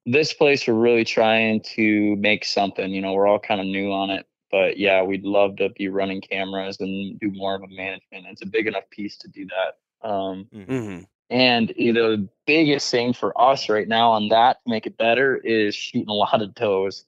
this 0.06 0.34
place 0.34 0.68
we're 0.68 0.74
really 0.74 1.06
trying 1.06 1.62
to 1.62 2.16
make 2.18 2.46
something 2.46 2.92
you 2.92 3.02
know 3.02 3.14
we're 3.14 3.28
all 3.28 3.40
kind 3.40 3.60
of 3.60 3.68
new 3.68 3.92
on 3.92 4.10
it 4.10 4.28
but 4.52 4.78
yeah 4.78 5.02
we'd 5.02 5.24
love 5.24 5.56
to 5.58 5.70
be 5.70 5.88
running 5.88 6.22
cameras 6.22 6.78
and 6.80 7.20
do 7.20 7.32
more 7.32 7.56
of 7.56 7.64
a 7.64 7.68
management 7.68 8.26
it's 8.30 8.42
a 8.42 8.46
big 8.46 8.68
enough 8.68 8.90
piece 8.92 9.18
to 9.18 9.28
do 9.28 9.46
that 9.48 10.08
um 10.08 10.48
Mm-hmm. 10.54 11.04
And 11.30 11.74
you 11.76 11.92
know, 11.92 12.16
the 12.16 12.30
biggest 12.46 12.92
thing 12.92 13.14
for 13.14 13.40
us 13.40 13.68
right 13.68 13.88
now 13.88 14.12
on 14.12 14.30
that 14.30 14.64
to 14.64 14.70
make 14.70 14.86
it 14.86 14.98
better 14.98 15.38
is 15.38 15.76
shooting 15.76 16.10
a 16.10 16.14
lot 16.14 16.42
of 16.42 16.54
does. 16.54 17.06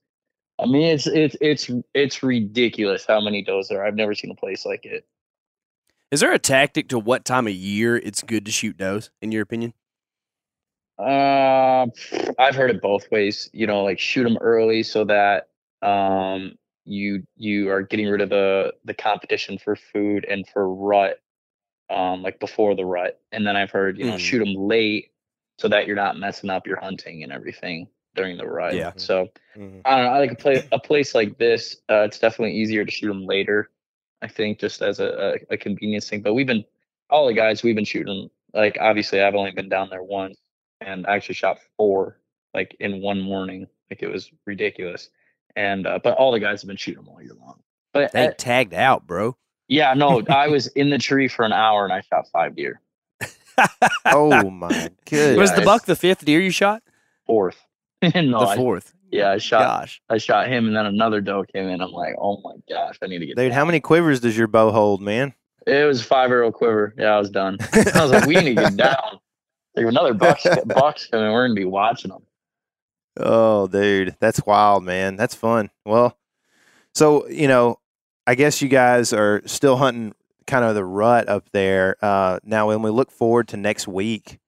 I 0.59 0.65
mean, 0.65 0.87
it's 0.87 1.05
it's 1.05 1.35
it's 1.39 1.69
it's 1.93 2.23
ridiculous 2.23 3.05
how 3.07 3.21
many 3.21 3.43
does 3.43 3.67
there 3.67 3.81
are. 3.81 3.85
I've 3.85 3.95
never 3.95 4.15
seen 4.15 4.31
a 4.31 4.35
place 4.35 4.65
like 4.65 4.85
it. 4.85 5.05
Is 6.09 6.21
there 6.21 6.33
a 6.33 6.39
tactic 6.39 6.87
to 6.89 6.99
what 6.99 7.25
time 7.25 7.47
of 7.47 7.53
year 7.53 7.97
it's 7.97 8.23
good 8.23 8.45
to 8.45 8.51
shoot 8.51 8.77
does, 8.77 9.11
in 9.21 9.31
your 9.31 9.43
opinion? 9.43 9.73
Uh, 10.97 11.87
I've 12.39 12.55
heard 12.55 12.71
it 12.71 12.81
both 12.81 13.09
ways. 13.11 13.49
You 13.53 13.67
know, 13.67 13.83
like 13.83 13.99
shoot 13.99 14.23
them 14.23 14.37
early 14.41 14.83
so 14.83 15.05
that 15.05 15.49
um 15.81 16.55
you 16.85 17.23
you 17.35 17.69
are 17.69 17.81
getting 17.81 18.07
rid 18.07 18.21
of 18.21 18.29
the 18.29 18.73
the 18.85 18.93
competition 18.93 19.57
for 19.57 19.75
food 19.75 20.25
and 20.29 20.47
for 20.47 20.73
rut, 20.73 21.19
um, 21.89 22.23
like 22.23 22.39
before 22.39 22.75
the 22.75 22.85
rut. 22.85 23.19
And 23.31 23.45
then 23.45 23.55
I've 23.55 23.71
heard 23.71 23.97
you 23.97 24.05
know 24.05 24.13
Mhm. 24.13 24.19
shoot 24.19 24.39
them 24.39 24.55
late 24.55 25.11
so 25.59 25.67
that 25.67 25.87
you're 25.87 25.95
not 25.95 26.17
messing 26.17 26.49
up 26.49 26.67
your 26.67 26.79
hunting 26.79 27.23
and 27.23 27.31
everything 27.31 27.87
during 28.15 28.37
the 28.37 28.47
rut. 28.47 28.73
Yeah. 28.75 28.93
So 28.97 29.27
Mhm. 29.55 29.81
I 29.85 29.95
don't 29.97 30.05
know. 30.05 30.11
I 30.11 30.19
like 30.19 30.31
a 30.31 30.35
place 30.35 30.63
a 30.71 30.79
place 30.79 31.13
like 31.15 31.37
this. 31.37 31.77
Uh, 31.89 32.01
it's 32.03 32.19
definitely 32.19 32.55
easier 32.55 32.85
to 32.85 32.91
shoot 32.91 33.07
them 33.07 33.25
later. 33.25 33.69
I 34.21 34.27
think 34.27 34.59
just 34.59 34.81
as 34.81 34.99
a, 34.99 35.37
a, 35.49 35.53
a 35.55 35.57
convenience 35.57 36.09
thing. 36.09 36.21
But 36.23 36.33
we've 36.33 36.47
been 36.47 36.65
all 37.09 37.27
the 37.27 37.33
guys 37.33 37.63
we've 37.63 37.75
been 37.75 37.85
shooting. 37.85 38.29
Like 38.53 38.77
obviously, 38.79 39.21
I've 39.21 39.35
only 39.35 39.51
been 39.51 39.69
down 39.69 39.89
there 39.89 40.03
once, 40.03 40.37
and 40.81 41.05
I 41.07 41.15
actually 41.15 41.35
shot 41.35 41.59
four 41.77 42.19
like 42.53 42.75
in 42.79 43.01
one 43.01 43.21
morning. 43.21 43.67
Like 43.89 44.01
it 44.03 44.07
was 44.11 44.31
ridiculous. 44.45 45.09
And 45.55 45.87
uh, 45.87 45.99
but 46.03 46.17
all 46.17 46.31
the 46.31 46.39
guys 46.39 46.61
have 46.61 46.67
been 46.67 46.77
shooting 46.77 47.03
them 47.03 47.09
all 47.13 47.21
year 47.21 47.33
long. 47.39 47.59
But 47.93 48.11
They 48.11 48.27
uh, 48.27 48.31
tagged 48.37 48.73
out, 48.73 49.07
bro. 49.07 49.35
yeah, 49.67 49.93
no, 49.93 50.21
I 50.29 50.47
was 50.49 50.67
in 50.67 50.89
the 50.89 50.97
tree 50.97 51.27
for 51.27 51.45
an 51.45 51.53
hour 51.53 51.83
and 51.83 51.93
I 51.93 52.01
shot 52.01 52.27
five 52.31 52.55
deer. 52.55 52.81
Oh 54.05 54.49
my 54.49 54.89
goodness. 55.09 55.37
Was 55.37 55.53
the 55.55 55.61
buck 55.63 55.85
the 55.85 55.95
fifth 55.95 56.23
deer 56.25 56.39
you 56.41 56.51
shot? 56.51 56.83
Fourth. 57.25 57.57
no, 58.03 58.11
the 58.11 58.37
I- 58.37 58.55
fourth. 58.55 58.93
yeah, 59.11 59.31
I 59.31 59.37
shot. 59.39 59.61
Gosh. 59.81 60.01
I 60.09 60.17
shot 60.19 60.47
him, 60.47 60.67
and 60.67 60.75
then 60.75 60.85
another 60.85 61.21
doe 61.21 61.43
came 61.43 61.67
in. 61.67 61.81
I'm 61.81 61.91
like, 61.91 62.15
oh 62.21 62.39
my 62.43 62.53
gosh, 62.69 62.97
I 63.01 63.07
need 63.07 63.19
to 63.19 63.25
get. 63.25 63.35
Dude, 63.35 63.49
down. 63.49 63.55
how 63.57 63.65
many 63.65 63.79
quivers 63.79 64.19
does 64.19 64.37
your 64.37 64.47
bow 64.47 64.71
hold, 64.71 65.01
man? 65.01 65.33
It 65.65 65.85
was 65.87 66.01
a 66.01 66.03
five 66.03 66.29
arrow 66.31 66.51
quiver. 66.51 66.93
Yeah, 66.97 67.15
I 67.15 67.19
was 67.19 67.29
done. 67.31 67.57
I 67.73 68.01
was 68.01 68.11
like, 68.11 68.25
we 68.27 68.35
need 68.35 68.55
to 68.57 68.63
get 68.63 68.77
down. 68.77 69.19
Like 69.77 69.85
another 69.87 70.13
buck's, 70.13 70.45
buck's 70.65 71.07
coming. 71.07 71.31
We're 71.31 71.45
gonna 71.47 71.55
be 71.55 71.65
watching 71.65 72.11
them. 72.11 72.23
Oh, 73.19 73.67
dude, 73.67 74.15
that's 74.19 74.45
wild, 74.45 74.83
man. 74.83 75.15
That's 75.15 75.33
fun. 75.35 75.69
Well, 75.85 76.17
so 76.93 77.27
you 77.29 77.47
know, 77.47 77.79
I 78.25 78.35
guess 78.35 78.61
you 78.61 78.67
guys 78.69 79.13
are 79.13 79.41
still 79.45 79.77
hunting 79.77 80.13
kind 80.45 80.63
of 80.65 80.75
the 80.75 80.85
rut 80.85 81.27
up 81.29 81.49
there. 81.51 81.95
Uh, 82.01 82.39
now, 82.43 82.67
when 82.67 82.81
we 82.81 82.89
look 82.89 83.11
forward 83.11 83.47
to 83.49 83.57
next 83.57 83.87
week, 83.87 84.39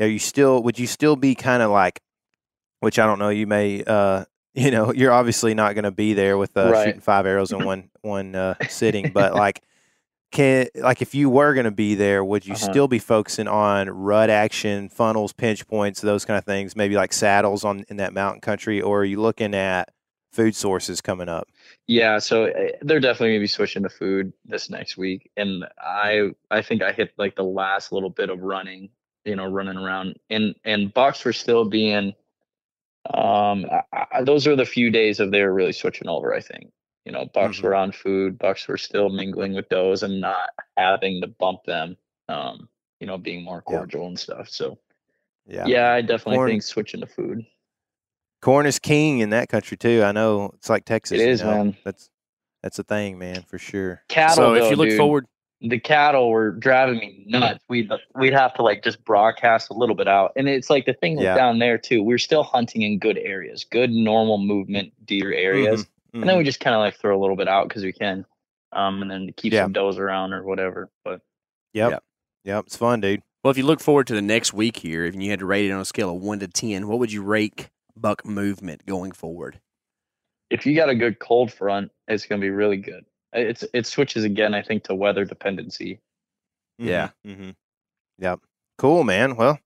are 0.00 0.06
you 0.06 0.18
still? 0.18 0.62
Would 0.62 0.78
you 0.78 0.86
still 0.86 1.16
be 1.16 1.34
kind 1.34 1.62
of 1.62 1.70
like, 1.70 2.00
which 2.80 2.98
I 2.98 3.06
don't 3.06 3.18
know. 3.18 3.30
You 3.30 3.46
may, 3.46 3.82
uh, 3.84 4.24
you 4.54 4.70
know, 4.70 4.92
you're 4.92 5.12
obviously 5.12 5.54
not 5.54 5.74
going 5.74 5.84
to 5.84 5.90
be 5.90 6.12
there 6.14 6.36
with 6.36 6.56
uh, 6.56 6.70
Right. 6.70 6.86
shooting 6.86 7.00
five 7.00 7.24
arrows 7.26 7.52
in 7.52 7.64
one 7.64 7.90
one 8.02 8.34
uh, 8.34 8.54
sitting, 8.68 9.10
but 9.12 9.34
like. 9.34 9.62
Can 10.32 10.68
like 10.76 11.02
if 11.02 11.12
you 11.14 11.28
were 11.28 11.54
going 11.54 11.64
to 11.64 11.72
be 11.72 11.96
there, 11.96 12.24
would 12.24 12.46
you 12.46 12.54
Uh-huh. 12.54 12.56
still 12.56 12.86
be 12.86 13.00
focusing 13.00 13.48
on 13.48 13.90
rut 13.90 14.30
action, 14.30 14.88
funnels, 14.88 15.32
pinch 15.32 15.66
points, 15.66 16.00
those 16.00 16.24
kind 16.24 16.38
of 16.38 16.44
things? 16.44 16.76
Maybe 16.76 16.94
like 16.94 17.12
saddles 17.12 17.64
on 17.64 17.84
in 17.88 17.96
that 17.96 18.12
mountain 18.14 18.40
country, 18.40 18.80
or 18.80 19.00
are 19.00 19.04
you 19.04 19.20
looking 19.20 19.54
at 19.54 19.90
food 20.30 20.54
sources 20.54 21.00
coming 21.00 21.28
up? 21.28 21.48
Yeah, 21.86 22.18
so 22.18 22.46
uh, 22.46 22.68
they're 22.82 23.00
definitely 23.00 23.30
gonna 23.30 23.40
be 23.40 23.46
switching 23.46 23.82
to 23.82 23.88
food 23.88 24.32
this 24.44 24.70
next 24.70 24.96
week, 24.96 25.30
and 25.36 25.64
I 25.78 26.30
I 26.50 26.62
think 26.62 26.82
I 26.82 26.92
hit 26.92 27.12
like 27.18 27.36
the 27.36 27.42
last 27.44 27.92
little 27.92 28.10
bit 28.10 28.30
of 28.30 28.40
running, 28.40 28.90
you 29.24 29.36
know, 29.36 29.46
running 29.46 29.76
around, 29.76 30.18
and 30.30 30.54
and 30.64 30.92
bucks 30.94 31.24
were 31.24 31.32
still 31.32 31.64
being, 31.68 32.14
um, 33.14 33.66
I, 33.92 34.06
I, 34.12 34.22
those 34.24 34.46
are 34.46 34.56
the 34.56 34.66
few 34.66 34.90
days 34.90 35.20
of 35.20 35.30
they 35.30 35.42
were 35.42 35.52
really 35.54 35.72
switching 35.72 36.08
over. 36.08 36.34
I 36.34 36.40
think, 36.40 36.72
you 37.04 37.12
know, 37.12 37.26
bucks 37.26 37.58
Mhm. 37.58 37.62
were 37.62 37.74
on 37.74 37.92
food, 37.92 38.38
bucks 38.38 38.68
were 38.68 38.76
still 38.76 39.08
mingling 39.08 39.54
with 39.54 39.68
does 39.68 40.02
and 40.02 40.20
not 40.20 40.50
having 40.76 41.20
to 41.22 41.26
bump 41.26 41.64
them, 41.64 41.96
um, 42.28 42.68
you 43.00 43.06
know, 43.06 43.16
being 43.18 43.42
more 43.42 43.62
Yeah. 43.68 43.76
cordial 43.78 44.06
and 44.06 44.18
stuff. 44.18 44.48
So 44.48 44.78
Yeah, 45.46 45.66
yeah, 45.66 45.92
I 45.92 46.02
definitely 46.02 46.36
Corn- 46.36 46.50
think 46.50 46.62
switching 46.62 47.00
to 47.00 47.06
food. 47.06 47.44
corn 48.42 48.66
is 48.66 48.78
king 48.78 49.18
in 49.20 49.30
that 49.30 49.48
country 49.48 49.76
too. 49.76 50.02
I 50.04 50.12
know 50.12 50.52
it's 50.54 50.68
like 50.70 50.84
Texas. 50.84 51.20
It 51.20 51.28
you 51.40 51.44
know? 51.44 51.64
man. 51.64 51.76
That's 51.84 52.10
that's 52.62 52.78
a 52.78 52.82
thing, 52.84 53.18
man, 53.18 53.42
for 53.42 53.58
sure. 53.58 54.02
Cattle, 54.08 54.34
so 54.36 54.54
if 54.54 54.70
you 54.70 54.76
look 54.76 54.90
dude, 54.90 54.98
forward, 54.98 55.26
the 55.62 55.80
cattle 55.80 56.28
were 56.28 56.50
driving 56.52 56.98
me 56.98 57.24
nuts. 57.26 57.64
We'd 57.68 57.90
we'd 58.14 58.34
have 58.34 58.52
to 58.54 58.62
like 58.62 58.82
just 58.84 59.02
broadcast 59.04 59.70
a 59.70 59.74
little 59.74 59.94
bit 59.96 60.06
out, 60.08 60.32
and 60.36 60.46
it's 60.48 60.68
like 60.70 60.84
the 60.84 60.92
thing 60.92 61.16
was 61.16 61.24
Yeah. 61.24 61.34
down 61.34 61.58
there 61.58 61.78
too. 61.78 62.02
We're 62.02 62.18
still 62.18 62.42
hunting 62.42 62.82
in 62.82 62.98
good 62.98 63.16
areas, 63.18 63.64
good 63.64 63.90
normal 63.90 64.36
movement 64.38 64.92
deer 65.06 65.32
areas, 65.32 65.86
Mhm, 66.14 66.20
and 66.20 66.28
then 66.28 66.38
we 66.38 66.44
just 66.44 66.60
kind 66.60 66.74
of 66.74 66.80
like 66.80 66.96
throw 66.96 67.18
a 67.18 67.20
little 67.20 67.36
bit 67.36 67.48
out 67.48 67.68
because 67.68 67.84
we 67.84 67.92
can, 67.92 68.24
um, 68.72 69.02
and 69.02 69.10
then 69.10 69.32
keep 69.36 69.52
Yeah. 69.52 69.64
some 69.64 69.72
does 69.72 69.98
around 69.98 70.32
or 70.32 70.42
whatever. 70.44 70.90
But 71.04 71.20
yep, 71.72 71.90
Yep. 71.92 72.04
yep, 72.44 72.66
it's 72.66 72.76
fun, 72.76 73.00
dude. 73.00 73.22
well, 73.42 73.50
if 73.50 73.56
you 73.58 73.64
look 73.64 73.80
forward 73.80 74.06
to 74.08 74.14
the 74.14 74.20
next 74.22 74.52
week 74.52 74.76
here, 74.78 75.04
if 75.04 75.14
you 75.14 75.30
had 75.30 75.38
to 75.38 75.46
rate 75.46 75.66
it 75.66 75.72
on 75.72 75.80
a 75.80 75.84
scale 75.84 76.14
of 76.14 76.20
one 76.22 76.40
to 76.40 76.48
ten, 76.48 76.88
what 76.88 76.98
would 76.98 77.12
you 77.12 77.22
rate 77.22 77.70
buck 77.96 78.24
movement 78.24 78.84
going 78.86 79.12
forward? 79.12 79.60
if 80.50 80.66
you 80.66 80.74
got 80.74 80.88
a 80.88 80.94
good 80.96 81.20
cold 81.20 81.52
front, 81.52 81.92
it's 82.08 82.26
gonna 82.26 82.40
be 82.40 82.50
really 82.50 82.76
good. 82.76 83.04
It's 83.32 83.62
it 83.72 83.86
switches 83.86 84.24
again, 84.24 84.52
I 84.52 84.62
think, 84.62 84.82
to 84.84 84.96
weather 84.96 85.24
dependency. 85.24 86.00
Yeah. 86.76 87.10
Mm-hmm. 87.24 87.50
Yep. 88.18 88.40
Cool, 88.76 89.04
man. 89.04 89.36
Well, 89.36 89.60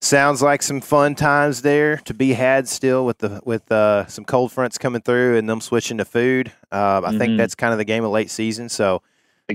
sounds 0.00 0.40
like 0.42 0.62
some 0.62 0.80
fun 0.80 1.14
times 1.14 1.62
there 1.62 1.96
to 1.98 2.14
be 2.14 2.32
had 2.32 2.68
still 2.68 3.04
with 3.04 3.18
the 3.18 3.40
with 3.44 3.70
uh, 3.72 4.06
some 4.06 4.24
cold 4.24 4.52
fronts 4.52 4.78
coming 4.78 5.02
through 5.02 5.36
and 5.36 5.48
them 5.48 5.60
switching 5.60 5.98
to 5.98 6.04
food. 6.04 6.52
Uh, 6.70 7.00
I 7.04 7.10
think 7.18 7.32
Mhm. 7.32 7.36
that's 7.38 7.54
kind 7.54 7.72
of 7.72 7.78
the 7.78 7.84
game 7.84 8.04
of 8.04 8.10
late 8.10 8.30
season. 8.30 8.68
So, 8.68 9.02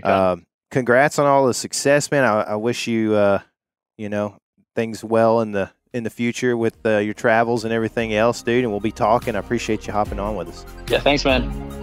um, 0.04 0.46
congrats 0.72 1.20
on 1.20 1.26
all 1.26 1.46
the 1.48 1.54
success, 1.54 2.12
man. 2.12 2.24
I, 2.24 2.42
I 2.42 2.56
wish 2.56 2.88
you, 2.88 3.14
uh, 3.16 3.40
you 3.98 4.10
know, 4.10 4.38
things 4.76 5.04
well 5.04 5.42
in 5.42 5.52
the 5.52 5.70
in 5.94 6.04
the 6.04 6.10
future 6.10 6.58
with 6.58 6.76
uh, 6.86 6.98
your 6.98 7.14
travels 7.14 7.64
and 7.64 7.72
everything 7.74 8.14
else, 8.16 8.42
dude. 8.42 8.64
And 8.64 8.72
we'll 8.72 8.80
be 8.80 8.92
talking. 8.92 9.36
I 9.36 9.40
appreciate 9.40 9.86
you 9.88 9.94
hopping 9.94 10.20
on 10.20 10.36
with 10.36 10.50
us. 10.50 10.66
yeah, 10.90 11.00
thanks, 11.00 11.24
man. 11.24 11.83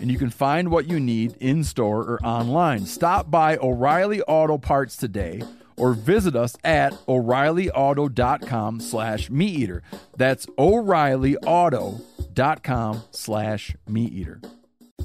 and 0.00 0.10
you 0.10 0.18
can 0.18 0.30
find 0.30 0.70
what 0.70 0.88
you 0.88 0.98
need 0.98 1.36
in 1.40 1.62
store 1.64 2.02
or 2.02 2.18
online. 2.24 2.86
Stop 2.86 3.30
by 3.30 3.58
O'Reilly 3.58 4.22
Auto 4.22 4.56
Parts 4.58 4.96
today 4.96 5.42
or 5.76 5.92
visit 5.94 6.34
us 6.36 6.56
at 6.62 6.92
o'reillyauto.com 7.06 8.80
slash 8.80 9.30
meat 9.30 9.58
eater. 9.58 9.82
That's 10.16 10.46
o'reillyauto.com 10.58 13.02
slash 13.10 13.76
meat 13.88 14.12
eater. 14.12 14.40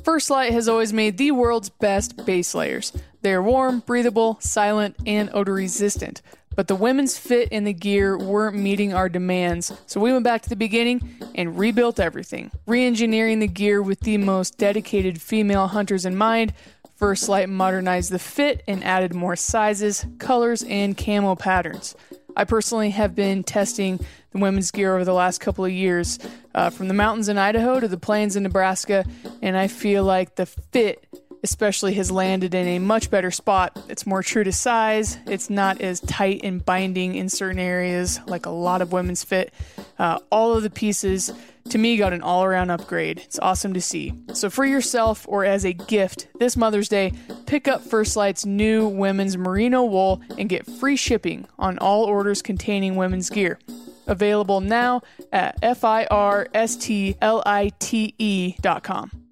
First 0.03 0.29
Lite 0.29 0.53
has 0.53 0.67
always 0.67 0.93
made 0.93 1.17
the 1.17 1.31
world's 1.31 1.69
best 1.69 2.25
base 2.25 2.53
layers. 2.53 2.91
They 3.21 3.34
are 3.34 3.41
warm, 3.41 3.79
breathable, 3.79 4.38
silent, 4.39 4.97
and 5.08 5.31
odor 5.34 5.53
resistant. 5.53 6.21
But 6.55 6.67
the 6.67 6.75
women's 6.75 7.17
fit 7.17 7.49
and 7.51 7.67
the 7.67 7.73
gear 7.73 8.17
weren't 8.17 8.57
meeting 8.57 8.93
our 8.93 9.09
demands, 9.09 9.73
so 9.85 9.99
we 9.99 10.11
went 10.11 10.23
back 10.23 10.41
to 10.43 10.49
the 10.49 10.55
beginning 10.55 11.19
and 11.35 11.59
rebuilt 11.59 11.99
everything. 11.99 12.51
Re 12.65 12.85
engineering 12.85 13.39
the 13.39 13.47
gear 13.47 13.81
with 13.81 13.99
the 14.01 14.17
most 14.17 14.57
dedicated 14.57 15.21
female 15.21 15.67
hunters 15.67 16.05
in 16.05 16.15
mind, 16.15 16.53
First 16.95 17.27
Lite 17.27 17.49
modernized 17.49 18.11
the 18.11 18.19
fit 18.19 18.63
and 18.67 18.81
added 18.83 19.13
more 19.13 19.35
sizes, 19.35 20.05
colors, 20.17 20.63
and 20.63 20.97
camo 20.97 21.35
patterns. 21.35 21.93
I 22.37 22.45
personally 22.45 22.89
have 22.91 23.15
been 23.15 23.43
testing 23.43 23.97
the 24.31 24.39
women's 24.39 24.71
gear 24.71 24.95
over 24.95 25.05
the 25.05 25.13
last 25.13 25.39
couple 25.39 25.65
of 25.65 25.71
years, 25.71 26.19
uh, 26.53 26.69
from 26.69 26.87
the 26.87 26.93
mountains 26.93 27.29
in 27.29 27.37
Idaho 27.37 27.79
to 27.79 27.87
the 27.87 27.97
plains 27.97 28.35
in 28.35 28.43
Nebraska, 28.43 29.05
and 29.41 29.57
I 29.57 29.67
feel 29.67 30.03
like 30.03 30.35
the 30.35 30.45
fit 30.45 31.05
especially 31.45 31.93
has 31.93 32.10
landed 32.10 32.55
in 32.55 32.67
a 32.67 32.79
much 32.79 33.12
better 33.12 33.29
spot. 33.29 33.79
It's 33.88 34.08
more 34.08 34.23
true 34.23 34.43
to 34.43 34.51
size. 34.51 35.19
It's 35.27 35.47
not 35.47 35.79
as 35.79 35.99
tight 35.99 36.41
and 36.43 36.65
binding 36.65 37.13
in 37.13 37.29
certain 37.29 37.60
areas 37.60 38.19
like 38.25 38.47
a 38.47 38.49
lot 38.49 38.81
of 38.81 38.91
women's 38.91 39.23
fit. 39.23 39.53
Uh, 39.99 40.17
all 40.31 40.53
of 40.58 40.63
the 40.63 40.71
pieces 40.71 41.31
to 41.69 41.77
me 41.77 41.97
got 41.97 42.13
an 42.13 42.21
all 42.23 42.43
around 42.43 42.71
upgrade. 42.71 43.19
It's 43.19 43.38
awesome 43.38 43.75
to 43.75 43.81
see. 43.81 44.13
So, 44.34 44.49
for 44.49 44.65
yourself 44.65 45.25
or 45.29 45.45
as 45.45 45.65
a 45.65 45.73
gift 45.73 46.27
this 46.39 46.58
Mother's 46.58 46.89
Day, 46.89 47.13
pick 47.45 47.67
up 47.67 47.84
First 47.84 48.17
Lite's 48.17 48.45
new 48.45 48.88
women's 48.88 49.38
merino 49.38 49.84
wool 49.84 50.21
and 50.39 50.49
get 50.49 50.65
free 50.65 50.95
shipping 50.95 51.47
on 51.60 51.77
all 51.77 52.05
orders 52.05 52.41
containing 52.41 52.95
women's 52.95 53.29
gear. 53.29 53.60
Available 54.08 54.62
now 54.62 55.01
at 55.31 55.58
f 55.62 55.84
i 55.84 56.05
r 56.05 56.47
s 56.53 56.75
t 56.75 57.15
l 57.21 57.43
i 57.45 57.71
t 57.79 58.15
e 58.17 58.55
dot 58.62 58.84
E.com. 58.84 59.24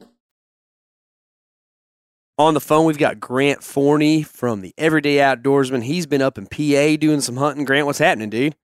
On 2.39 2.55
the 2.55 2.59
phone, 2.59 2.85
we've 2.85 2.97
got 2.97 3.19
Grant 3.19 3.63
Forney 3.63 4.23
from 4.23 4.61
the 4.61 4.73
Everyday 4.77 5.17
Outdoorsman. 5.17 5.83
He's 5.83 6.07
been 6.07 6.21
up 6.21 6.37
in 6.37 6.47
PA 6.47 6.95
doing 6.99 7.21
some 7.21 7.37
hunting. 7.37 7.63
Grant, 7.63 7.85
what's 7.85 7.99
happening, 7.99 8.31
dude? 8.31 8.55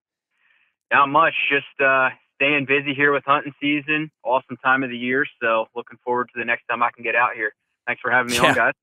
Not 0.92 1.08
much. 1.10 1.34
Just 1.52 1.80
uh, 1.80 2.10
staying 2.36 2.66
busy 2.68 2.96
here 2.96 3.14
with 3.14 3.24
hunting 3.26 3.54
season. 3.62 4.10
Awesome 4.24 4.58
time 4.58 4.82
of 4.82 4.90
the 4.90 4.98
year. 4.98 5.24
So 5.40 5.68
looking 5.76 6.00
forward 6.04 6.30
to 6.34 6.40
the 6.40 6.46
next 6.46 6.64
time 6.68 6.82
I 6.82 6.90
can 6.96 7.04
get 7.04 7.16
out 7.16 7.36
here. 7.36 7.52
Thanks 7.86 8.02
for 8.02 8.10
having 8.10 8.32
me 8.32 8.38
Yeah. 8.38 8.48
on, 8.50 8.56
guys. 8.56 8.74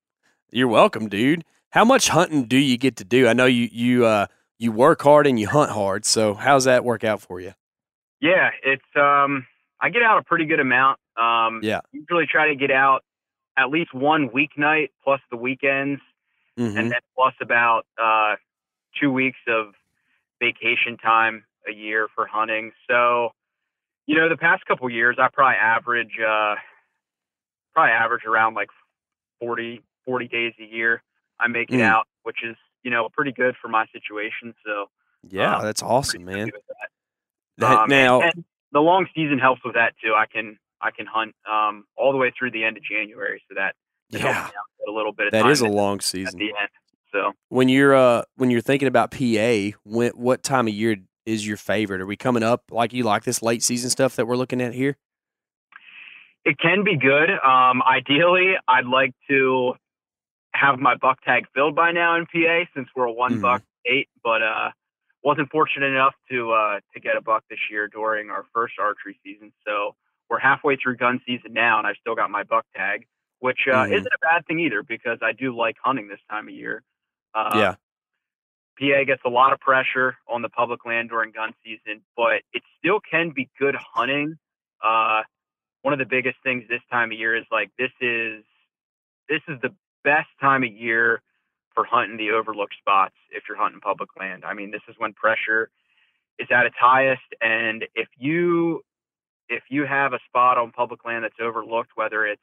You're 0.53 0.68
welcome, 0.68 1.09
dude. 1.09 1.44
How 1.70 1.85
much 1.85 2.09
hunting 2.09 2.44
do 2.44 2.57
you 2.57 2.79
get 2.79 2.94
to 2.99 3.05
do? 3.05 3.27
I 3.27 3.33
know 3.33 3.46
you 3.46 3.68
you 3.72 4.07
uh, 4.07 4.27
you 4.61 4.70
work 4.70 5.03
hard 5.03 5.27
and 5.27 5.38
you 5.38 5.49
hunt 5.49 5.72
hard. 5.72 6.05
So 6.05 6.35
how's 6.35 6.62
that 6.64 6.85
work 6.85 7.03
out 7.03 7.20
for 7.20 7.40
you? 7.40 7.55
Yeah, 8.20 8.51
it's 8.62 8.85
um, 8.94 9.46
I 9.81 9.90
get 9.90 10.03
out 10.03 10.18
a 10.18 10.22
pretty 10.22 10.44
good 10.44 10.61
amount. 10.61 11.01
Um, 11.16 11.59
Yeah. 11.64 11.81
Usually 11.92 12.27
try 12.27 12.49
to 12.49 12.55
get 12.55 12.70
out 12.70 13.03
at 13.57 13.71
least 13.71 13.95
one 13.95 14.29
weeknight 14.31 14.90
plus 15.03 15.21
the 15.31 15.37
weekends, 15.37 16.01
Mhm. 16.59 16.79
and 16.79 16.90
then 16.92 17.01
plus 17.14 17.35
about 17.40 17.87
uh, 17.99 18.37
two 19.01 19.11
weeks 19.12 19.38
of 19.47 19.75
vacation 20.40 20.97
time 20.99 21.45
a 21.69 21.73
year 21.73 22.09
for 22.14 22.27
hunting. 22.27 22.73
So, 22.88 23.33
you 24.07 24.14
know, 24.16 24.29
the 24.29 24.37
past 24.37 24.64
couple 24.66 24.88
years, 24.90 25.16
I 25.19 25.29
probably 25.29 25.57
average 25.57 26.19
uh, 26.19 26.57
probably 27.75 27.92
average 27.92 28.25
around 28.25 28.55
like 28.55 28.71
40, 29.40 29.83
40 30.05 30.29
days 30.29 30.55
a 30.61 30.64
year. 30.64 31.03
I 31.38 31.49
make 31.49 31.71
it 31.71 31.77
Mm. 31.77 31.83
out, 31.83 32.07
which 32.23 32.42
is 32.42 32.57
you 32.83 32.90
know 32.90 33.09
pretty 33.09 33.33
good 33.33 33.57
for 33.57 33.69
my 33.69 33.87
situation. 33.87 34.55
So 34.64 34.90
Yeah, 35.29 35.57
um, 35.57 35.62
that's 35.64 35.83
awesome, 35.83 36.25
man. 36.25 36.51
that. 36.51 36.90
That- 37.59 37.73
Um, 37.73 37.81
and- 37.85 37.90
now, 37.90 38.21
and 38.21 38.45
the 38.73 38.81
long 38.81 39.09
season 39.14 39.38
helps 39.38 39.62
with 39.64 39.75
that 39.75 39.95
too. 39.99 40.14
I 40.14 40.27
can 40.27 40.59
I 40.80 40.90
can 40.90 41.06
hunt 41.06 41.34
um, 41.50 41.84
all 41.96 42.12
the 42.12 42.18
way 42.18 42.32
through 42.38 42.50
the 42.52 42.64
end 42.64 42.76
of 42.76 42.82
January, 42.84 43.42
so 43.48 43.54
that 43.56 43.74
yeah, 44.10 44.22
me 44.22 44.28
out 44.30 44.52
a 44.88 44.92
little 44.92 45.12
bit 45.12 45.26
of 45.26 45.32
that 45.32 45.46
is 45.46 45.60
a 45.60 45.68
long 45.68 46.00
season. 46.00 46.40
So 47.12 47.32
When 47.48 47.68
you're 47.68 47.94
uh 47.94 48.22
when 48.36 48.50
you're 48.50 48.60
thinking 48.60 48.88
about 48.88 49.10
PA, 49.10 49.76
when 49.84 50.10
what 50.12 50.42
time 50.42 50.66
of 50.68 50.74
year 50.74 50.96
is 51.24 51.46
your 51.46 51.56
favorite? 51.56 52.00
Are 52.00 52.06
we 52.06 52.16
coming 52.16 52.42
up 52.42 52.64
like 52.70 52.92
you 52.92 53.04
like 53.04 53.24
this 53.24 53.42
late 53.42 53.62
season 53.62 53.90
stuff 53.90 54.16
that 54.16 54.26
we're 54.26 54.36
looking 54.36 54.60
at 54.60 54.74
here? 54.74 54.96
it 56.44 56.58
can 56.60 56.84
be 56.84 56.96
good. 56.96 57.28
Um, 57.44 57.82
ideally, 57.82 58.54
I'd 58.68 58.86
like 58.86 59.12
to 59.28 59.74
have 60.54 60.78
my 60.78 60.94
buck 60.94 61.20
tag 61.24 61.46
filled 61.54 61.74
by 61.74 61.90
now 61.90 62.16
in 62.16 62.26
PA 62.26 62.64
since 62.74 62.88
we're 62.94 63.06
a 63.06 63.12
one 63.12 63.38
Mhm. 63.38 63.42
buck 63.42 63.62
state, 63.80 64.08
but 64.22 64.42
uh, 64.42 64.70
wasn't 65.24 65.50
fortunate 65.50 65.86
enough 65.86 66.14
to 66.30 66.52
uh, 66.52 66.80
to 66.94 67.00
get 67.00 67.16
a 67.16 67.20
buck 67.20 67.42
this 67.50 67.58
year 67.70 67.88
during 67.88 68.30
our 68.30 68.44
first 68.54 68.74
archery 68.78 69.18
season. 69.24 69.52
So 69.66 69.96
we're 70.28 70.38
halfway 70.38 70.76
through 70.76 70.96
gun 70.96 71.20
season 71.26 71.52
now, 71.52 71.78
and 71.78 71.86
I've 71.86 71.96
still 72.00 72.14
got 72.14 72.30
my 72.30 72.42
buck 72.42 72.66
tag, 72.74 73.06
which 73.40 73.68
uh, 73.68 73.84
Mhm. 73.86 73.92
isn't 73.92 74.06
a 74.14 74.18
bad 74.20 74.46
thing 74.46 74.58
either 74.60 74.82
because 74.82 75.18
I 75.22 75.32
do 75.32 75.56
like 75.56 75.76
hunting 75.82 76.08
this 76.08 76.20
time 76.30 76.48
of 76.48 76.54
year. 76.54 76.82
Uh, 77.34 77.50
yeah, 77.54 77.74
PA 78.78 79.04
gets 79.04 79.22
a 79.24 79.30
lot 79.30 79.52
of 79.52 79.60
pressure 79.60 80.16
on 80.28 80.42
the 80.42 80.48
public 80.48 80.84
land 80.84 81.10
during 81.10 81.32
gun 81.32 81.54
season, 81.64 82.02
but 82.16 82.42
it 82.52 82.62
still 82.78 83.00
can 83.00 83.30
be 83.30 83.48
good 83.58 83.74
hunting. 83.76 84.38
Uh, 84.82 85.22
one 85.82 85.92
of 85.92 85.98
the 85.98 86.06
biggest 86.06 86.36
things 86.42 86.64
this 86.68 86.82
time 86.90 87.12
of 87.12 87.18
year 87.18 87.36
is 87.36 87.44
like 87.50 87.70
this 87.78 87.92
is 88.00 88.44
this 89.28 89.42
is 89.48 89.60
the 89.62 89.74
best 90.04 90.28
time 90.40 90.62
of 90.64 90.72
year 90.72 91.22
for 91.74 91.84
hunting 91.84 92.16
the 92.16 92.30
overlooked 92.30 92.74
spots 92.78 93.14
if 93.30 93.44
you're 93.48 93.58
hunting 93.58 93.80
public 93.80 94.10
land. 94.18 94.44
I 94.44 94.54
mean, 94.54 94.70
this 94.70 94.82
is 94.88 94.94
when 94.98 95.12
pressure 95.14 95.70
is 96.38 96.48
at 96.50 96.66
its 96.66 96.76
highest, 96.78 97.22
and 97.40 97.86
if 97.94 98.08
you 98.16 98.84
if 99.48 99.62
you 99.68 99.87
have 99.87 100.12
a 100.12 100.18
spot 100.28 100.59
on 100.59 100.72
public 100.72 101.04
land 101.04 101.24
that's 101.24 101.40
overlooked, 101.40 101.90
whether 101.94 102.26
it's 102.26 102.40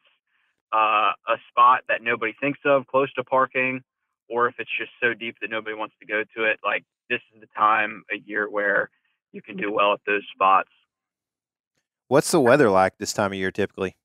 uh, 0.73 1.11
a 1.27 1.37
spot 1.49 1.81
that 1.87 2.01
nobody 2.01 2.33
thinks 2.39 2.59
of 2.65 2.87
close 2.87 3.11
to 3.13 3.23
parking, 3.23 3.81
or 4.29 4.47
if 4.47 4.55
it's 4.57 4.69
just 4.77 4.91
so 5.01 5.13
deep 5.13 5.35
that 5.41 5.49
nobody 5.49 5.75
wants 5.75 5.95
to 5.99 6.05
go 6.05 6.23
to 6.35 6.43
it, 6.45 6.59
like 6.63 6.83
this 7.09 7.19
is 7.33 7.41
the 7.41 7.47
time 7.55 8.03
a 8.11 8.17
year 8.25 8.49
where 8.49 8.89
you 9.31 9.41
can 9.41 9.57
do 9.57 9.71
well 9.71 9.93
at 9.93 9.99
those 10.07 10.23
spots. 10.33 10.69
What's 12.07 12.31
the 12.31 12.39
weather 12.39 12.69
like 12.69 12.97
this 12.97 13.13
time 13.13 13.31
of 13.31 13.37
year 13.37 13.51
typically? 13.51 13.95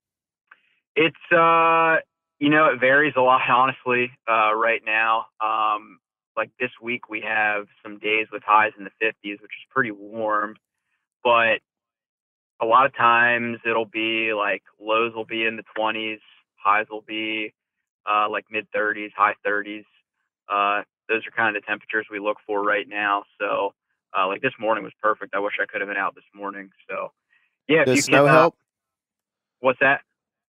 It's 0.97 1.17
uh, 1.33 1.97
you 2.39 2.51
know, 2.51 2.67
it 2.67 2.81
varies 2.81 3.15
a 3.17 3.21
lot, 3.21 3.43
honestly. 3.49 4.11
Uh, 4.29 4.55
right 4.55 4.83
now, 4.85 5.27
um, 5.41 5.99
like 6.37 6.51
this 6.61 6.71
week, 6.81 7.09
we 7.09 7.21
have 7.21 7.67
some 7.83 7.99
days 7.99 8.27
with 8.33 8.43
highs 8.47 8.73
in 8.79 8.85
the 8.85 8.91
50s, 9.03 9.41
which 9.43 9.43
is 9.43 9.67
pretty 9.71 9.91
warm. 9.91 10.57
But 11.25 11.61
a 12.61 12.67
lot 12.67 12.87
of 12.87 12.97
times, 12.97 13.59
it'll 13.65 13.85
be 13.85 14.33
like 14.33 14.63
lows 14.81 15.15
will 15.15 15.25
be 15.25 15.45
in 15.45 15.57
the 15.57 15.65
20s, 15.77 16.21
highs 16.57 16.87
will 16.91 17.05
be 17.07 17.55
uh, 18.11 18.29
like 18.31 18.45
mid 18.51 18.67
30s, 18.73 19.11
high 19.17 19.35
30s. 19.47 19.85
Uh, 20.49 20.83
those 21.09 21.27
are 21.27 21.31
kind 21.37 21.57
of 21.57 21.63
the 21.63 21.67
temperatures 21.67 22.07
we 22.11 22.19
look 22.19 22.39
for 22.47 22.63
right 22.63 22.89
now. 22.89 23.25
So, 23.41 23.75
uh, 24.19 24.27
like 24.27 24.43
this 24.43 24.53
morning 24.59 24.85
was 24.85 24.93
perfect. 25.01 25.35
I 25.35 25.39
wish 25.39 25.55
I 25.61 25.67
could 25.67 25.81
have 25.81 25.89
been 25.89 25.97
out 25.97 26.15
this 26.15 26.25
morning. 26.35 26.71
So, 26.89 27.13
yeah, 27.69 27.83
if 27.83 27.89
you 27.89 27.95
Does 27.95 28.05
can, 28.05 28.15
snow 28.15 28.27
uh, 28.27 28.33
help? 28.33 28.57
What's 29.61 29.79
that? 29.81 30.01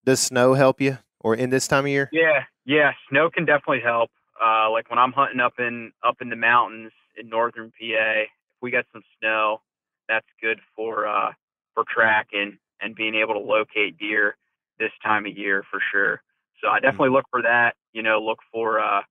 Does 0.06 0.20
snow 0.20 0.54
help 0.54 0.82
you, 0.82 0.98
or 1.20 1.36
in 1.36 1.50
this 1.50 1.68
time 1.68 1.86
of 1.86 1.92
year? 1.92 2.10
Yeah, 2.12 2.44
yeah, 2.66 2.92
snow 3.10 3.30
can 3.30 3.46
definitely 3.46 3.82
help. 3.84 4.10
Uh, 4.42 4.72
like 4.72 4.90
when 4.90 4.98
I'm 5.00 5.12
hunting 5.12 5.42
up 5.42 5.54
in 5.60 5.92
up 6.04 6.18
in 6.22 6.30
the 6.30 6.36
mountains 6.36 6.92
in 7.18 7.28
northern 7.28 7.72
PA, 7.72 8.22
if 8.22 8.30
we 8.62 8.72
get 8.72 8.86
some 8.94 9.04
snow, 9.20 9.62
that's 10.08 10.26
good 10.42 10.60
for 10.76 11.06
uh, 11.06 11.32
for 11.80 11.86
tracking 11.94 12.58
and 12.82 12.96
being 12.96 13.16
able 13.16 13.34
to 13.34 13.40
locate 13.40 13.98
deer 13.98 14.36
this 14.80 14.92
time 15.04 15.26
of 15.26 15.38
year 15.38 15.64
for 15.70 15.80
sure. 15.92 16.22
So 16.62 16.70
I 16.70 16.80
definitely 16.80 17.12
look 17.12 17.26
for 17.32 17.42
that. 17.42 17.76
You 17.94 18.04
know, 18.04 18.20
look 18.20 18.40
for 18.52 18.80
uh, 18.80 19.02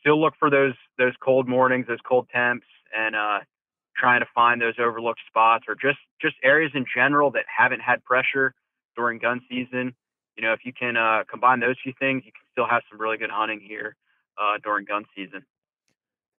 still 0.00 0.20
look 0.20 0.34
for 0.38 0.50
those 0.50 0.74
those 0.98 1.14
cold 1.22 1.48
mornings, 1.48 1.86
those 1.88 1.98
cold 2.06 2.28
temps, 2.32 2.66
and 2.96 3.16
uh, 3.16 3.40
trying 3.96 4.20
to 4.20 4.26
find 4.34 4.60
those 4.60 4.74
overlooked 4.78 5.20
spots 5.26 5.64
or 5.66 5.74
just 5.74 5.98
just 6.20 6.36
areas 6.44 6.70
in 6.74 6.84
general 6.94 7.30
that 7.32 7.44
haven't 7.46 7.80
had 7.80 8.04
pressure 8.04 8.54
during 8.96 9.18
gun 9.18 9.40
season. 9.48 9.94
You 10.36 10.44
know, 10.44 10.52
if 10.52 10.60
you 10.64 10.72
can 10.72 10.96
uh, 10.96 11.24
combine 11.28 11.58
those 11.58 11.76
two 11.82 11.92
things, 11.98 12.22
you 12.24 12.32
can 12.32 12.42
still 12.52 12.66
have 12.66 12.82
some 12.88 13.00
really 13.00 13.18
good 13.18 13.30
hunting 13.30 13.60
here 13.60 13.96
uh, 14.40 14.58
during 14.62 14.84
gun 14.84 15.04
season. 15.16 15.44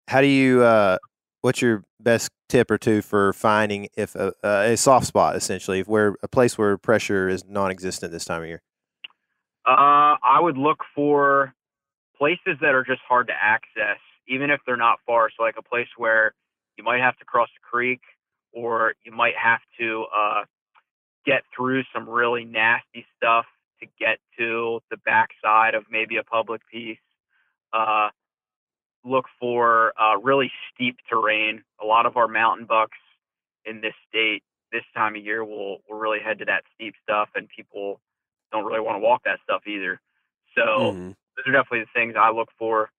How 0.07 0.21
do 0.21 0.27
you? 0.27 0.63
Uh, 0.63 0.97
what's 1.41 1.61
your 1.61 1.83
best 1.99 2.29
tip 2.49 2.71
or 2.71 2.77
two 2.77 3.01
for 3.01 3.33
finding 3.33 3.89
if 3.95 4.15
a, 4.15 4.33
a 4.43 4.77
soft 4.77 5.07
spot, 5.07 5.35
essentially, 5.35 5.79
if 5.79 5.87
where 5.87 6.15
a 6.23 6.27
place 6.27 6.57
where 6.57 6.77
pressure 6.77 7.27
is 7.27 7.43
non-existent 7.47 8.11
this 8.11 8.25
time 8.25 8.43
of 8.43 8.47
year? 8.47 8.61
Uh, 9.65 10.17
I 10.23 10.39
would 10.39 10.57
look 10.57 10.79
for 10.95 11.53
places 12.17 12.57
that 12.61 12.73
are 12.73 12.83
just 12.83 13.01
hard 13.07 13.27
to 13.27 13.33
access, 13.39 13.99
even 14.27 14.49
if 14.49 14.59
they're 14.65 14.77
not 14.77 14.99
far. 15.05 15.29
So, 15.35 15.43
like 15.43 15.55
a 15.57 15.63
place 15.63 15.87
where 15.97 16.33
you 16.77 16.83
might 16.83 17.01
have 17.01 17.17
to 17.17 17.25
cross 17.25 17.49
a 17.57 17.61
creek, 17.67 18.01
or 18.53 18.93
you 19.03 19.11
might 19.11 19.35
have 19.41 19.59
to 19.79 20.05
uh, 20.15 20.43
get 21.25 21.43
through 21.55 21.83
some 21.93 22.09
really 22.09 22.45
nasty 22.45 23.05
stuff 23.17 23.45
to 23.81 23.87
get 23.99 24.19
to 24.37 24.79
the 24.89 24.97
backside 24.97 25.75
of 25.75 25.83
maybe 25.89 26.17
a 26.17 26.23
public 26.23 26.61
piece. 26.71 26.97
Uh, 27.73 28.09
look 29.03 29.25
for 29.39 29.93
uh, 29.99 30.17
really 30.17 30.51
steep 30.73 30.97
terrain. 31.09 31.63
A 31.81 31.85
lot 31.85 32.05
of 32.05 32.17
our 32.17 32.27
mountain 32.27 32.65
bucks 32.65 32.97
in 33.65 33.81
this 33.81 33.93
state 34.07 34.43
this 34.71 34.83
time 34.95 35.15
of 35.15 35.23
year 35.23 35.43
will 35.43 35.79
will 35.89 35.97
really 35.97 36.19
head 36.19 36.39
to 36.39 36.45
that 36.45 36.63
steep 36.75 36.95
stuff, 37.03 37.29
and 37.35 37.47
people 37.49 37.99
don't 38.51 38.65
really 38.65 38.79
want 38.79 38.95
to 38.95 38.99
walk 38.99 39.23
that 39.25 39.39
stuff 39.43 39.63
either. 39.67 39.99
So 40.55 40.61
Mhm. 40.61 41.15
those 41.35 41.47
are 41.47 41.51
definitely 41.51 41.81
the 41.81 41.89
things 41.93 42.15
I 42.17 42.31
look 42.31 42.49
for 42.57 42.89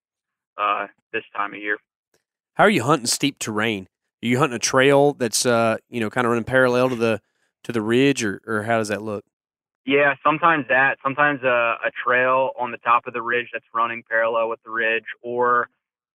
uh, 0.57 0.87
this 1.13 1.25
time 1.35 1.55
of 1.55 1.61
year. 1.61 1.79
How 2.55 2.65
are 2.65 2.71
you 2.71 2.83
hunting 2.83 3.07
steep 3.07 3.39
terrain? 3.39 3.89
Are 4.23 4.27
you 4.27 4.39
hunting 4.39 4.57
a 4.57 4.61
trail 4.61 5.15
that's 5.15 5.47
uh 5.47 5.79
you 5.89 6.01
know 6.01 6.11
kind 6.11 6.27
of 6.27 6.31
running 6.31 6.45
parallel 6.45 6.91
to 6.91 6.97
the 6.97 7.21
to 7.65 7.73
the 7.73 7.83
ridge, 7.83 8.25
or 8.25 8.41
or 8.47 8.63
how 8.65 8.79
does 8.79 8.89
that 8.89 9.03
look? 9.03 9.25
Yeah, 9.85 10.15
sometimes 10.25 10.67
that, 10.69 10.99
sometimes 11.03 11.43
a, 11.43 11.77
a 11.85 11.91
trail 12.05 12.53
on 12.59 12.71
the 12.71 12.79
top 12.79 13.09
of 13.09 13.15
the 13.15 13.23
ridge 13.23 13.49
that's 13.53 13.65
running 13.75 14.05
parallel 14.09 14.49
with 14.49 14.63
the 14.63 14.71
ridge, 14.71 15.07
or 15.23 15.69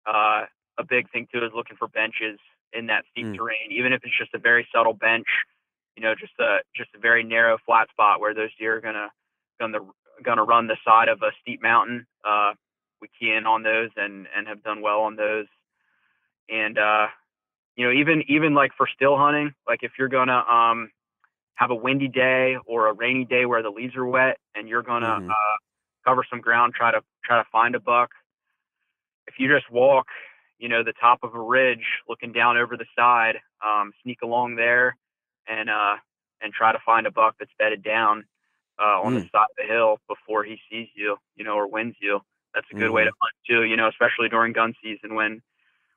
uh, 0.06 0.46
a 0.78 0.84
big 0.88 1.10
thing 1.10 1.26
too 1.32 1.44
is 1.44 1.52
looking 1.54 1.76
for 1.76 1.88
benches 1.88 2.38
in 2.72 2.86
that 2.86 3.04
steep 3.10 3.26
Mm. 3.26 3.36
terrain, 3.36 3.70
even 3.70 3.92
if 3.92 4.02
it's 4.04 4.16
just 4.18 4.34
a 4.34 4.38
very 4.38 4.66
subtle 4.74 4.94
bench, 4.94 5.26
you 5.96 6.02
know, 6.02 6.14
just 6.14 6.32
a 6.40 6.58
just 6.76 6.90
a 6.94 6.98
very 6.98 7.22
narrow 7.24 7.58
flat 7.66 7.88
spot 7.90 8.20
where 8.20 8.34
those 8.34 8.50
deer 8.58 8.76
are 8.76 8.80
gonna 8.80 9.10
gonna 9.60 9.78
gonna 10.22 10.44
run 10.44 10.66
the 10.66 10.76
side 10.84 11.08
of 11.08 11.22
a 11.22 11.30
steep 11.40 11.62
mountain. 11.62 12.06
Uh, 12.24 12.52
we 13.00 13.08
key 13.18 13.32
in 13.32 13.46
on 13.46 13.62
those 13.62 13.90
and 13.96 14.26
and 14.36 14.46
have 14.48 14.62
done 14.62 14.80
well 14.82 15.00
on 15.02 15.16
those, 15.16 15.46
and 16.48 16.78
uh, 16.78 17.06
you 17.76 17.86
know, 17.86 17.92
even 17.92 18.22
even 18.28 18.54
like 18.54 18.72
for 18.76 18.88
still 18.94 19.16
hunting, 19.16 19.52
like 19.66 19.80
if 19.82 19.92
you're 19.98 20.08
gonna 20.08 20.38
um 20.38 20.90
have 21.56 21.70
a 21.70 21.74
windy 21.74 22.08
day 22.08 22.56
or 22.66 22.88
a 22.88 22.92
rainy 22.92 23.24
day 23.24 23.46
where 23.46 23.62
the 23.62 23.70
leaves 23.70 23.96
are 23.96 24.06
wet 24.06 24.38
and 24.54 24.68
you're 24.68 24.82
gonna 24.82 25.06
Mhm. 25.06 25.28
uh, 25.28 25.56
cover 26.06 26.24
some 26.28 26.40
ground, 26.40 26.74
try 26.74 26.90
to 26.92 27.00
try 27.24 27.42
to 27.42 27.48
find 27.50 27.74
a 27.74 27.80
buck. 27.80 28.10
If 29.26 29.34
you 29.38 29.48
just 29.52 29.70
walk, 29.70 30.06
you 30.58 30.68
know, 30.68 30.82
the 30.82 30.92
top 30.92 31.20
of 31.22 31.34
a 31.34 31.40
ridge, 31.40 31.84
looking 32.08 32.32
down 32.32 32.56
over 32.56 32.76
the 32.76 32.86
side, 32.96 33.36
um, 33.64 33.92
sneak 34.02 34.22
along 34.22 34.56
there, 34.56 34.96
and 35.48 35.68
uh, 35.68 35.96
and 36.40 36.52
try 36.52 36.72
to 36.72 36.78
find 36.84 37.06
a 37.06 37.10
buck 37.10 37.36
that's 37.38 37.50
bedded 37.58 37.82
down 37.82 38.24
uh, 38.80 39.00
on 39.02 39.14
the 39.14 39.20
Mm. 39.20 39.30
side 39.32 39.46
of 39.50 39.56
the 39.56 39.64
hill 39.64 39.98
before 40.08 40.44
he 40.44 40.58
sees 40.70 40.88
you, 40.94 41.16
you 41.34 41.44
know, 41.44 41.54
or 41.54 41.66
wins 41.68 41.96
you. 42.00 42.20
That's 42.54 42.66
a 42.70 42.74
good 42.74 42.90
way 42.90 43.04
to 43.04 43.10
hunt 43.10 43.34
too, 43.48 43.64
you 43.64 43.76
know, 43.76 43.88
especially 43.88 44.28
during 44.28 44.52
gun 44.52 44.74
season 44.82 45.14
when 45.14 45.42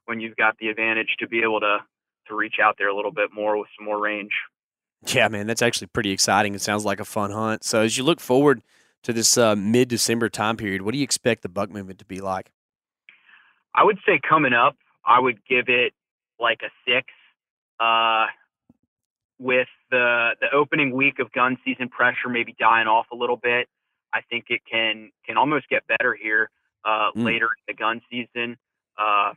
when 0.05 0.19
you've 0.19 0.36
got 0.36 0.57
the 0.59 0.67
advantage 0.69 1.15
to 1.19 1.27
be 1.27 1.41
able 1.41 1.59
to 1.61 1.77
to 2.27 2.36
reach 2.36 2.55
out 2.61 2.75
there 2.77 2.89
a 2.89 2.95
little 2.95 3.11
bit 3.11 3.32
more 3.34 3.57
with 3.57 3.69
some 3.77 3.86
more 3.86 3.99
range. 3.99 4.34
Yeah, 5.07 5.27
man, 5.30 5.47
that's 5.47 5.61
actually 5.61 5.88
pretty 5.88 6.11
exciting. 6.11 6.53
It 6.53 6.61
sounds 6.61 6.84
like 6.84 6.99
a 6.99 7.05
fun 7.05 7.32
hunt. 7.32 7.63
So 7.63 7.82
as 7.82 7.97
you 7.97 8.03
look 8.03 8.19
forward 8.19 8.61
to 9.03 9.13
this 9.13 9.38
uh, 9.38 9.55
mid 9.55 9.88
December 9.88 10.30
time 10.30 10.57
period, 10.57 10.82
what 10.82 10.91
do 10.91 10.97
you 10.97 11.03
expect 11.03 11.41
the 11.41 11.49
buck 11.49 11.69
movement 11.69 11.99
to 11.99 12.05
be 12.05 12.19
like? 12.19 12.51
I 13.74 13.84
would 13.84 13.99
say 14.05 14.20
coming 14.28 14.53
up, 14.53 14.76
I 15.05 15.20
would 15.20 15.39
give 15.47 15.70
it 15.70 15.93
like 16.39 16.61
a 16.63 16.70
six. 16.88 17.07
Uh, 17.80 18.28
with 19.39 19.70
the 19.89 20.32
the 20.41 20.47
opening 20.53 20.91
week 20.91 21.20
of 21.20 21.32
gun 21.32 21.57
season 21.63 21.88
pressure 21.89 22.28
maybe 22.30 22.53
dying 22.59 22.88
off 22.88 23.07
a 23.11 23.15
little 23.15 23.38
bit, 23.38 23.67
I 24.13 24.22
think 24.30 24.45
it 24.49 24.61
can 24.70 25.11
can 25.26 25.38
almost 25.38 25.70
get 25.70 25.84
better 25.88 26.13
here 26.13 26.49
uh, 26.86 27.11
Mm. 27.15 27.24
later 27.26 27.45
in 27.45 27.63
the 27.67 27.74
gun 27.74 28.01
season. 28.09 28.57
Uh, 28.97 29.34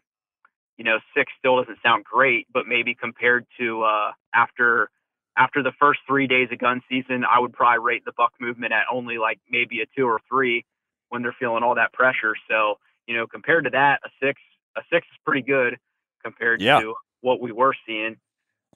you 0.77 0.85
know, 0.85 0.99
six 1.17 1.33
still 1.39 1.59
doesn't 1.61 1.79
sound 1.85 2.05
great, 2.05 2.47
but 2.53 2.67
maybe 2.67 2.95
compared 2.95 3.47
to 3.61 3.83
uh, 3.83 4.13
after 4.35 4.91
after 5.37 5.63
the 5.63 5.73
first 5.79 6.01
three 6.07 6.27
days 6.27 6.49
of 6.51 6.59
gun 6.59 6.83
season, 6.89 7.25
I 7.25 7.39
would 7.39 7.53
probably 7.53 7.79
rate 7.79 8.05
the 8.05 8.13
buck 8.17 8.33
movement 8.41 8.73
at 8.73 8.85
only 8.91 9.19
like 9.19 9.39
maybe 9.49 9.81
a 9.83 9.87
two 9.97 10.07
or 10.07 10.21
three 10.29 10.65
when 11.11 11.23
they're 11.23 11.37
feeling 11.39 11.63
all 11.63 11.77
that 11.77 11.93
pressure. 11.93 12.35
So 12.51 12.79
you 13.07 13.17
know, 13.17 13.27
compared 13.27 13.65
to 13.65 13.71
that, 13.71 14.01
a 14.05 14.09
six 14.23 14.41
a 14.77 14.81
six 14.93 15.07
is 15.07 15.19
pretty 15.25 15.43
good 15.43 15.77
compared 16.25 16.61
Yeah. 16.63 16.81
to 16.81 16.95
what 17.21 17.41
we 17.41 17.53
were 17.53 17.75
seeing, 17.87 18.17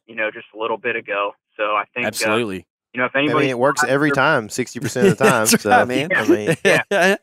you 0.06 0.14
know, 0.14 0.30
just 0.30 0.46
a 0.54 0.58
little 0.58 0.76
bit 0.76 0.94
ago. 0.96 1.32
So 1.56 1.62
I 1.74 1.84
think, 1.94 2.04
uh, 2.04 2.08
Absolutely. 2.08 2.66
you 2.92 3.00
know, 3.00 3.06
if 3.06 3.12
I 3.14 3.20
anybody, 3.20 3.46
mean, 3.46 3.50
it 3.50 3.58
works 3.58 3.82
every 3.84 4.10
time, 4.10 4.48
sixty 4.50 4.78
percent 4.80 5.06
of 5.08 5.16
the 5.18 5.24
time. 5.24 5.46
That's 5.46 5.62
so 5.62 5.70
right, 5.70 5.88
man. 5.88 6.08
I 6.14 6.28
mean, 6.28 6.56
Yeah. 6.64 6.82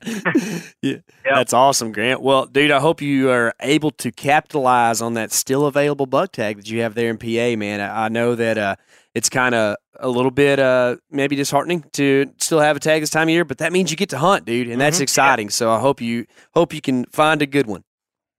yeah. 0.81 0.97
That's 1.23 1.53
awesome, 1.53 1.91
Grant. 1.91 2.21
Well, 2.21 2.45
dude, 2.47 2.71
I 2.71 2.79
hope 2.79 3.01
you 3.01 3.29
are 3.29 3.53
able 3.59 3.91
to 3.91 4.11
capitalize 4.11 5.01
on 5.01 5.13
that 5.15 5.31
still 5.31 5.65
available 5.65 6.05
buck 6.05 6.31
tag 6.31 6.57
that 6.57 6.69
you 6.69 6.81
have 6.81 6.95
there 6.95 7.09
in 7.09 7.17
PA, 7.17 7.55
man. 7.57 7.79
I, 7.81 8.05
I 8.05 8.09
know 8.09 8.35
that 8.35 8.57
uh, 8.57 8.75
it's 9.15 9.29
kind 9.29 9.53
of 9.55 9.75
a 9.99 10.09
little 10.09 10.31
bit 10.31 10.59
uh, 10.59 10.95
maybe 11.11 11.35
disheartening 11.35 11.83
to 11.93 12.31
still 12.37 12.59
have 12.59 12.75
a 12.75 12.79
tag 12.79 13.01
this 13.01 13.09
time 13.11 13.27
of 13.27 13.31
year, 13.33 13.45
but 13.45 13.59
that 13.59 13.71
means 13.71 13.91
you 13.91 13.97
get 13.97 14.09
to 14.09 14.17
hunt, 14.17 14.45
dude, 14.45 14.67
and 14.69 14.81
that's 14.81 14.97
Mhm. 14.99 15.03
exciting. 15.03 15.49
So 15.49 15.71
I 15.71 15.79
hope 15.79 16.01
you 16.01 16.25
hope 16.53 16.73
you 16.73 16.81
can 16.81 17.05
find 17.05 17.41
a 17.41 17.45
good 17.45 17.67
one. 17.67 17.83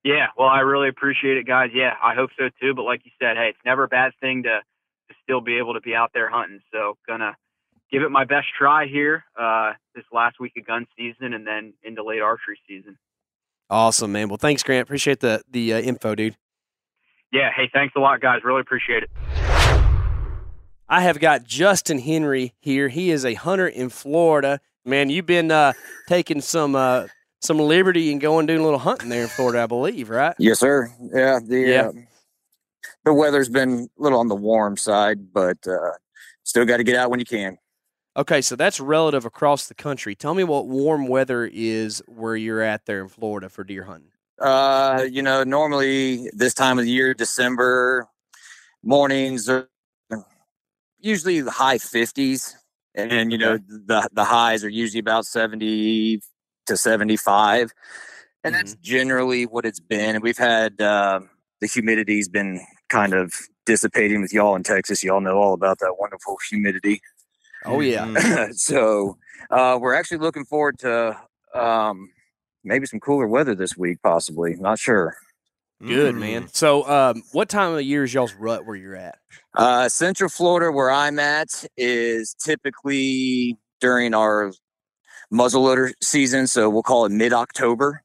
yeah, 0.02 0.26
well, 0.36 0.48
I 0.48 0.60
really 0.60 0.88
appreciate 0.88 1.36
it, 1.38 1.46
guys. 1.46 1.70
Yeah, 1.72 1.94
I 2.02 2.14
hope 2.14 2.30
so 2.38 2.48
too. 2.60 2.74
But 2.74 2.82
like 2.82 3.00
you 3.04 3.10
said, 3.20 3.36
hey, 3.36 3.48
it's 3.50 3.64
never 3.64 3.84
a 3.84 3.88
bad 3.88 4.12
thing 4.20 4.42
to 4.42 4.60
to 5.08 5.14
still 5.22 5.40
be 5.40 5.58
able 5.58 5.74
to 5.74 5.80
be 5.80 5.94
out 5.94 6.10
there 6.14 6.28
hunting. 6.30 6.60
So 6.72 6.96
gonna 7.06 7.36
give 7.92 8.02
it 8.02 8.10
my 8.10 8.24
best 8.24 8.48
try 8.58 8.86
here 8.86 9.24
uh, 9.38 9.74
this 9.94 10.04
last 10.12 10.40
week 10.40 10.52
of 10.58 10.66
gun 10.66 10.86
season, 10.96 11.32
and 11.34 11.46
then 11.46 11.74
into 11.82 12.02
late 12.02 12.20
archery 12.20 12.58
season. 12.66 12.98
Awesome, 13.70 14.12
man. 14.12 14.28
Well, 14.28 14.36
thanks, 14.38 14.62
Grant. 14.62 14.82
Appreciate 14.82 15.20
the 15.20 15.42
the 15.48 15.74
uh, 15.74 15.80
info, 15.80 16.14
dude. 16.14 16.36
Yeah, 17.32 17.50
hey, 17.54 17.68
thanks 17.72 17.94
a 17.96 18.00
lot, 18.00 18.20
guys. 18.20 18.42
Really 18.44 18.60
appreciate 18.60 19.02
it. 19.04 19.53
I 20.88 21.00
have 21.02 21.18
got 21.18 21.44
Justin 21.44 21.98
Henry 21.98 22.54
here. 22.60 22.88
He 22.88 23.10
is 23.10 23.24
a 23.24 23.34
hunter 23.34 23.66
in 23.66 23.88
Florida. 23.88 24.60
Man, 24.84 25.08
you've 25.08 25.26
been 25.26 25.50
uh, 25.50 25.72
taking 26.08 26.40
some 26.40 26.74
uh, 26.74 27.06
some 27.40 27.58
liberty 27.58 28.12
and 28.12 28.20
going 28.20 28.46
doing 28.46 28.60
a 28.60 28.64
little 28.64 28.78
hunting 28.78 29.08
there 29.08 29.22
in 29.22 29.28
Florida, 29.28 29.62
I 29.62 29.66
believe, 29.66 30.10
right? 30.10 30.34
Yes, 30.38 30.60
sir. 30.60 30.90
Yeah, 31.12 31.38
the 31.42 31.58
Yeah. 31.60 31.88
uh, 31.88 31.92
the 33.04 33.14
weather's 33.14 33.48
been 33.48 33.88
a 33.98 34.02
little 34.02 34.18
on 34.18 34.28
the 34.28 34.34
warm 34.34 34.76
side, 34.76 35.32
but 35.32 35.58
uh, 35.66 35.92
still 36.42 36.64
got 36.64 36.78
to 36.78 36.84
get 36.84 36.96
out 36.96 37.10
when 37.10 37.20
you 37.20 37.26
can. 37.26 37.58
Okay, 38.16 38.40
so 38.42 38.54
that's 38.56 38.78
relative 38.78 39.24
across 39.24 39.66
the 39.66 39.74
country. 39.74 40.14
Tell 40.14 40.34
me 40.34 40.44
what 40.44 40.68
warm 40.68 41.08
weather 41.08 41.50
is 41.52 42.02
where 42.06 42.36
you're 42.36 42.60
at 42.62 42.86
there 42.86 43.02
in 43.02 43.08
Florida 43.08 43.48
for 43.48 43.64
deer 43.64 43.84
hunting. 43.84 44.10
Uh, 44.38 45.04
you 45.10 45.22
know, 45.22 45.44
normally 45.44 46.30
this 46.32 46.54
time 46.54 46.78
of 46.78 46.84
the 46.84 46.90
year, 46.90 47.14
December 47.14 48.06
mornings 48.82 49.48
are 49.48 49.68
usually 51.04 51.40
the 51.40 51.50
high 51.50 51.78
fifties, 51.78 52.56
and 52.94 53.10
then 53.10 53.30
you 53.30 53.38
know 53.38 53.58
the 53.58 54.08
the 54.12 54.24
highs 54.24 54.64
are 54.64 54.68
usually 54.68 55.00
about 55.00 55.26
seventy 55.26 56.20
to 56.66 56.76
seventy 56.76 57.16
five, 57.16 57.72
and 58.42 58.54
that's 58.54 58.74
generally 58.76 59.44
what 59.46 59.64
it's 59.64 59.80
been. 59.80 60.16
And 60.16 60.24
we've 60.24 60.38
had 60.38 60.80
uh, 60.80 61.20
the 61.60 61.66
humidity's 61.66 62.28
been 62.28 62.60
kind 62.88 63.12
of 63.12 63.32
dissipating 63.66 64.20
with 64.20 64.32
y'all 64.32 64.56
in 64.56 64.62
Texas. 64.62 65.04
Y'all 65.04 65.20
know 65.20 65.36
all 65.36 65.54
about 65.54 65.78
that 65.80 65.96
wonderful 65.98 66.36
humidity. 66.48 67.00
Oh 67.64 67.80
yeah, 67.80 68.48
so 68.52 69.18
uh, 69.50 69.78
we're 69.80 69.94
actually 69.94 70.18
looking 70.18 70.44
forward 70.44 70.78
to 70.80 71.18
um, 71.54 72.10
maybe 72.64 72.86
some 72.86 73.00
cooler 73.00 73.26
weather 73.26 73.54
this 73.54 73.76
week, 73.76 73.98
possibly. 74.02 74.56
Not 74.56 74.78
sure. 74.78 75.16
Good 75.86 76.14
man. 76.14 76.48
So, 76.52 76.88
um, 76.88 77.22
what 77.32 77.48
time 77.48 77.70
of 77.70 77.76
the 77.76 77.84
year 77.84 78.04
is 78.04 78.14
y'all's 78.14 78.34
rut 78.34 78.64
where 78.66 78.76
you're 78.76 78.96
at? 78.96 79.18
Uh, 79.54 79.88
Central 79.88 80.28
Florida, 80.28 80.72
where 80.72 80.90
I'm 80.90 81.18
at, 81.18 81.64
is 81.76 82.34
typically 82.34 83.56
during 83.80 84.14
our 84.14 84.52
muzzleloader 85.32 85.92
season. 86.02 86.46
So 86.46 86.70
we'll 86.70 86.82
call 86.82 87.04
it 87.04 87.12
mid 87.12 87.32
October. 87.32 88.02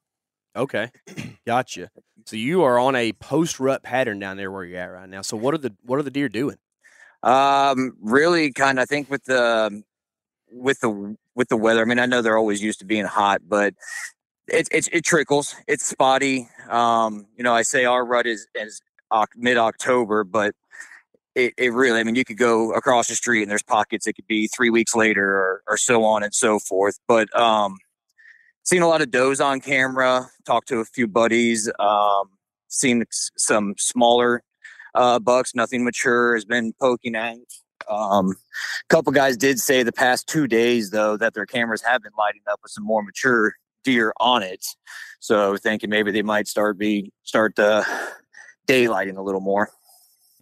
Okay, 0.56 0.90
gotcha. 1.46 1.90
So 2.26 2.36
you 2.36 2.64
are 2.64 2.78
on 2.78 2.96
a 2.96 3.14
post 3.14 3.60
rut 3.60 3.84
pattern 3.84 4.20
down 4.20 4.38
there 4.38 4.52
where 4.52 4.64
you're 4.64 4.80
at 4.80 4.86
right 4.86 5.10
now. 5.10 5.22
So 5.22 5.38
what 5.38 5.54
are 5.54 5.60
the 5.60 5.74
what 5.84 6.00
are 6.00 6.04
the 6.04 6.12
deer 6.12 6.30
doing? 6.30 6.58
Um, 7.24 7.98
really, 8.02 8.52
kind 8.52 8.80
of. 8.80 8.84
I 8.84 8.86
think 8.86 9.10
with 9.10 9.24
the 9.26 9.84
with 10.52 10.80
the 10.80 11.16
with 11.36 11.50
the 11.50 11.58
weather. 11.58 11.82
I 11.82 11.86
mean, 11.86 12.00
I 12.00 12.06
know 12.06 12.22
they're 12.22 12.38
always 12.38 12.62
used 12.62 12.80
to 12.80 12.86
being 12.86 13.06
hot, 13.06 13.42
but 13.48 13.74
it 14.52 14.68
it, 14.72 14.88
it 14.92 15.06
trickles. 15.06 15.56
It's 15.68 15.86
spotty. 15.86 16.50
Um, 16.70 17.26
you 17.38 17.44
know, 17.44 17.54
I 17.54 17.64
say 17.64 17.86
our 17.86 18.06
rut 18.06 18.28
is 18.28 18.48
is 18.56 18.82
mid 19.36 19.58
October, 19.58 20.24
but 20.24 20.54
it, 21.36 21.54
it 21.58 21.74
really. 21.74 22.00
I 22.00 22.04
mean, 22.04 22.16
you 22.16 22.26
could 22.26 22.38
go 22.38 22.74
across 22.74 23.08
the 23.08 23.16
street 23.16 23.42
and 23.42 23.52
there's 23.52 23.64
pockets. 23.64 24.08
It 24.08 24.14
could 24.14 24.28
be 24.28 24.48
three 24.48 24.70
weeks 24.70 24.96
later, 24.96 25.26
or 25.26 25.64
or 25.68 25.78
so 25.78 26.04
on 26.04 26.24
and 26.24 26.34
so 26.34 26.60
forth. 26.60 27.00
But 27.08 27.36
um, 27.38 27.78
seen 28.64 28.82
a 28.82 28.88
lot 28.88 29.02
of 29.02 29.12
does 29.12 29.42
on 29.42 29.62
camera. 29.62 30.28
Talked 30.46 30.68
to 30.70 30.80
a 30.80 30.86
few 30.86 31.08
buddies. 31.08 31.70
Um, 31.80 32.30
seen 32.68 33.04
some 33.38 33.76
smaller 33.78 34.44
uh, 34.96 35.20
bucks. 35.20 35.56
Nothing 35.56 35.84
mature 35.84 36.36
has 36.36 36.46
been 36.46 36.74
poking 36.80 37.16
at. 37.16 37.38
Um, 37.90 38.32
a 38.32 38.88
couple 38.90 39.12
guys 39.14 39.38
did 39.38 39.60
say 39.60 39.84
the 39.84 39.94
past 39.94 40.28
two 40.28 40.48
days 40.48 40.92
though 40.92 41.16
that 41.18 41.34
their 41.34 41.46
cameras 41.46 41.82
have 41.82 42.04
been 42.04 42.12
lighting 42.18 42.42
up 42.52 42.60
with 42.62 42.72
some 42.72 42.84
more 42.84 43.02
mature 43.02 43.54
deer 43.84 44.14
on 44.20 44.44
it. 44.44 44.66
So 45.20 45.58
thinking 45.58 45.90
maybe 45.90 46.12
they 46.12 46.22
might 46.22 46.48
start 46.48 46.78
be 46.78 47.12
start 47.24 47.58
uh, 47.60 47.84
daylighting 48.68 49.18
a 49.18 49.22
little 49.22 49.42
more. 49.42 49.70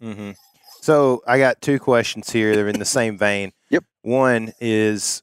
Mm-hmm. 0.02 0.32
So 0.80 1.22
I 1.26 1.38
got 1.38 1.60
two 1.60 1.78
questions 1.78 2.30
here. 2.30 2.54
They're 2.54 2.68
in 2.68 2.78
the 2.78 2.84
same 2.84 3.18
vein. 3.18 3.52
Yep. 3.70 3.84
One 4.00 4.52
is 4.62 5.22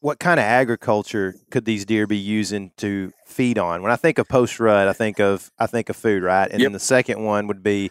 what 0.00 0.18
kind 0.18 0.38
of 0.38 0.44
agriculture 0.44 1.34
could 1.50 1.64
these 1.64 1.86
deer 1.86 2.06
be 2.06 2.18
using 2.18 2.70
to 2.76 3.14
feed 3.24 3.56
on? 3.56 3.80
When 3.80 3.90
I 3.90 3.96
think 3.96 4.18
of 4.18 4.28
post 4.28 4.60
rut, 4.60 4.86
I 4.86 4.92
think 4.92 5.18
of 5.18 5.50
I 5.58 5.66
think 5.66 5.88
of 5.88 5.96
food, 5.96 6.22
right? 6.22 6.50
And 6.50 6.60
Yep. 6.60 6.66
then 6.66 6.72
the 6.72 6.78
second 6.78 7.24
one 7.24 7.46
would 7.46 7.62
be, 7.62 7.90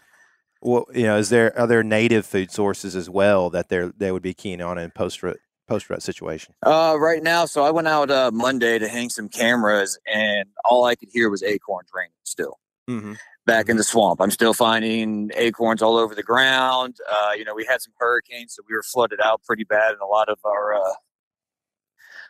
well, 0.62 0.86
you 0.94 1.02
know, 1.02 1.18
is 1.18 1.30
there 1.30 1.58
are 1.58 1.66
there 1.66 1.82
native 1.82 2.28
food 2.28 2.52
sources 2.52 2.96
as 2.96 3.10
well 3.10 3.50
that 3.50 3.70
they're 3.70 3.92
they 3.98 4.12
would 4.12 4.22
be 4.22 4.36
keen 4.36 4.62
on 4.62 4.78
in 4.78 4.92
post 4.92 5.24
rut 5.24 5.38
post 5.68 5.90
rut 5.90 6.02
situation? 6.02 6.54
Uh, 6.66 6.96
right 7.00 7.22
now, 7.22 7.46
so 7.46 7.64
I 7.64 7.72
went 7.72 7.88
out 7.88 8.10
uh, 8.10 8.32
Monday 8.34 8.80
to 8.80 8.88
hang 8.88 9.10
some 9.10 9.30
cameras, 9.30 10.00
and 10.12 10.50
all 10.66 10.86
I 10.86 10.96
could 10.96 11.10
hear 11.12 11.30
was 11.30 11.44
acorns 11.44 11.90
raining 11.94 12.12
still. 12.24 12.60
Mm-hmm. 12.90 13.14
Back 13.46 13.70
in 13.70 13.78
the 13.78 13.84
swamp, 13.84 14.20
I'm 14.22 14.32
still 14.32 14.54
finding 14.54 15.32
acorns 15.36 15.82
all 15.82 15.98
over 15.98 16.14
the 16.14 16.24
ground. 16.24 16.98
Uh, 17.10 17.32
you 17.38 17.46
know, 17.46 17.56
we 17.56 17.66
had 17.66 17.82
some 17.82 17.94
hurricanes, 17.98 18.56
so 18.56 18.64
we 18.68 18.76
were 18.76 18.84
flooded 18.84 19.22
out 19.22 19.42
pretty 19.44 19.64
bad 19.64 19.94
in 19.94 20.00
a 20.02 20.06
lot 20.06 20.28
of 20.28 20.38
our 20.44 20.76
uh, 20.76 20.94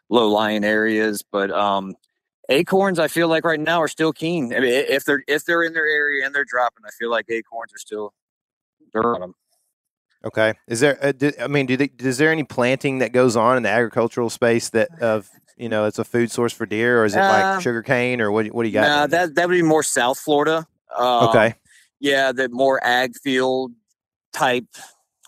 low-lying 0.10 0.64
areas. 0.64 1.24
But 1.32 1.50
um, 1.50 1.96
acorns, 2.50 3.00
I 3.00 3.08
feel 3.08 3.28
like 3.28 3.46
right 3.46 3.60
now 3.60 3.82
are 3.82 3.88
still 3.88 4.14
keen. 4.14 4.54
I 4.54 4.60
mean, 4.60 4.72
if 4.72 5.06
they're 5.06 5.24
if 5.28 5.46
they're 5.46 5.64
in 5.64 5.74
their 5.74 5.88
area 5.88 6.26
and 6.26 6.36
they're 6.36 6.46
dropping, 6.46 6.84
I 6.86 6.92
feel 6.92 7.10
like 7.10 7.26
acorns 7.30 7.74
are 7.74 7.80
still 7.80 8.14
they're 8.94 9.16
on 9.16 9.22
them. 9.22 9.34
Okay. 10.28 10.54
Is 10.68 10.80
there? 10.82 10.98
Uh, 11.04 11.12
do, 11.12 11.32
I 11.42 11.48
mean, 11.48 11.66
do 11.66 11.78
they, 11.78 11.90
is 12.00 12.18
there 12.18 12.32
any 12.32 12.44
planting 12.44 13.00
that 13.00 13.12
goes 13.14 13.36
on 13.36 13.58
in 13.58 13.64
the 13.64 13.70
agricultural 13.70 14.30
space 14.30 14.70
that 14.70 14.90
of 15.02 15.30
you 15.56 15.70
know 15.70 15.86
it's 15.86 16.00
a 16.00 16.04
food 16.04 16.30
source 16.32 16.54
for 16.54 16.66
deer, 16.66 17.02
or 17.02 17.06
is 17.06 17.16
it 17.16 17.20
Uh, 17.20 17.30
like 17.54 17.62
sugar 17.62 17.82
cane, 17.82 18.20
or 18.22 18.32
what? 18.32 18.46
do- 18.46 18.52
What 18.52 18.64
do 18.64 18.70
you 18.70 18.74
got? 18.74 18.88
Nah, 18.88 19.08
that 19.08 19.36
that 19.36 19.48
would 19.48 19.54
be 19.56 19.62
more 19.62 19.84
South 19.84 20.20
Florida. 20.20 20.68
Um, 20.96 21.30
okay. 21.30 21.56
yeah, 22.00 22.32
the 22.32 22.50
more 22.50 22.80
ag 22.84 23.16
field 23.24 23.72
type. 24.34 24.66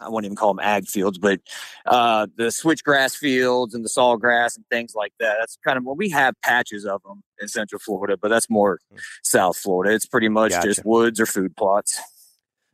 I 0.01 0.07
won't 0.07 0.23
even 0.23 0.37
call 0.37 0.53
them 0.53 0.63
ag 0.63 0.87
fields, 0.87 1.17
but 1.17 1.41
uh, 1.85 2.27
the 2.37 2.45
switchgrass 2.45 3.17
fields 3.17 3.73
and 3.75 3.83
the 3.83 3.89
sawgrass 3.89 4.55
and 4.55 4.65
things 4.71 4.93
like 4.95 5.11
that. 5.19 5.35
That's 5.41 5.57
kind 5.65 5.77
of 5.77 5.83
well, 5.83 5.95
we 5.95 6.09
have 6.11 6.35
patches 6.41 6.85
of 6.85 7.03
them 7.03 7.21
in 7.41 7.49
Central 7.49 7.79
Florida, 7.79 8.15
but 8.15 8.29
that's 8.29 8.49
more 8.49 8.79
South 9.23 9.57
Florida. 9.57 9.93
It's 9.93 10.05
pretty 10.05 10.29
much 10.29 10.53
just 10.63 10.85
woods 10.85 11.19
or 11.19 11.25
food 11.25 11.55
plots. 11.57 11.99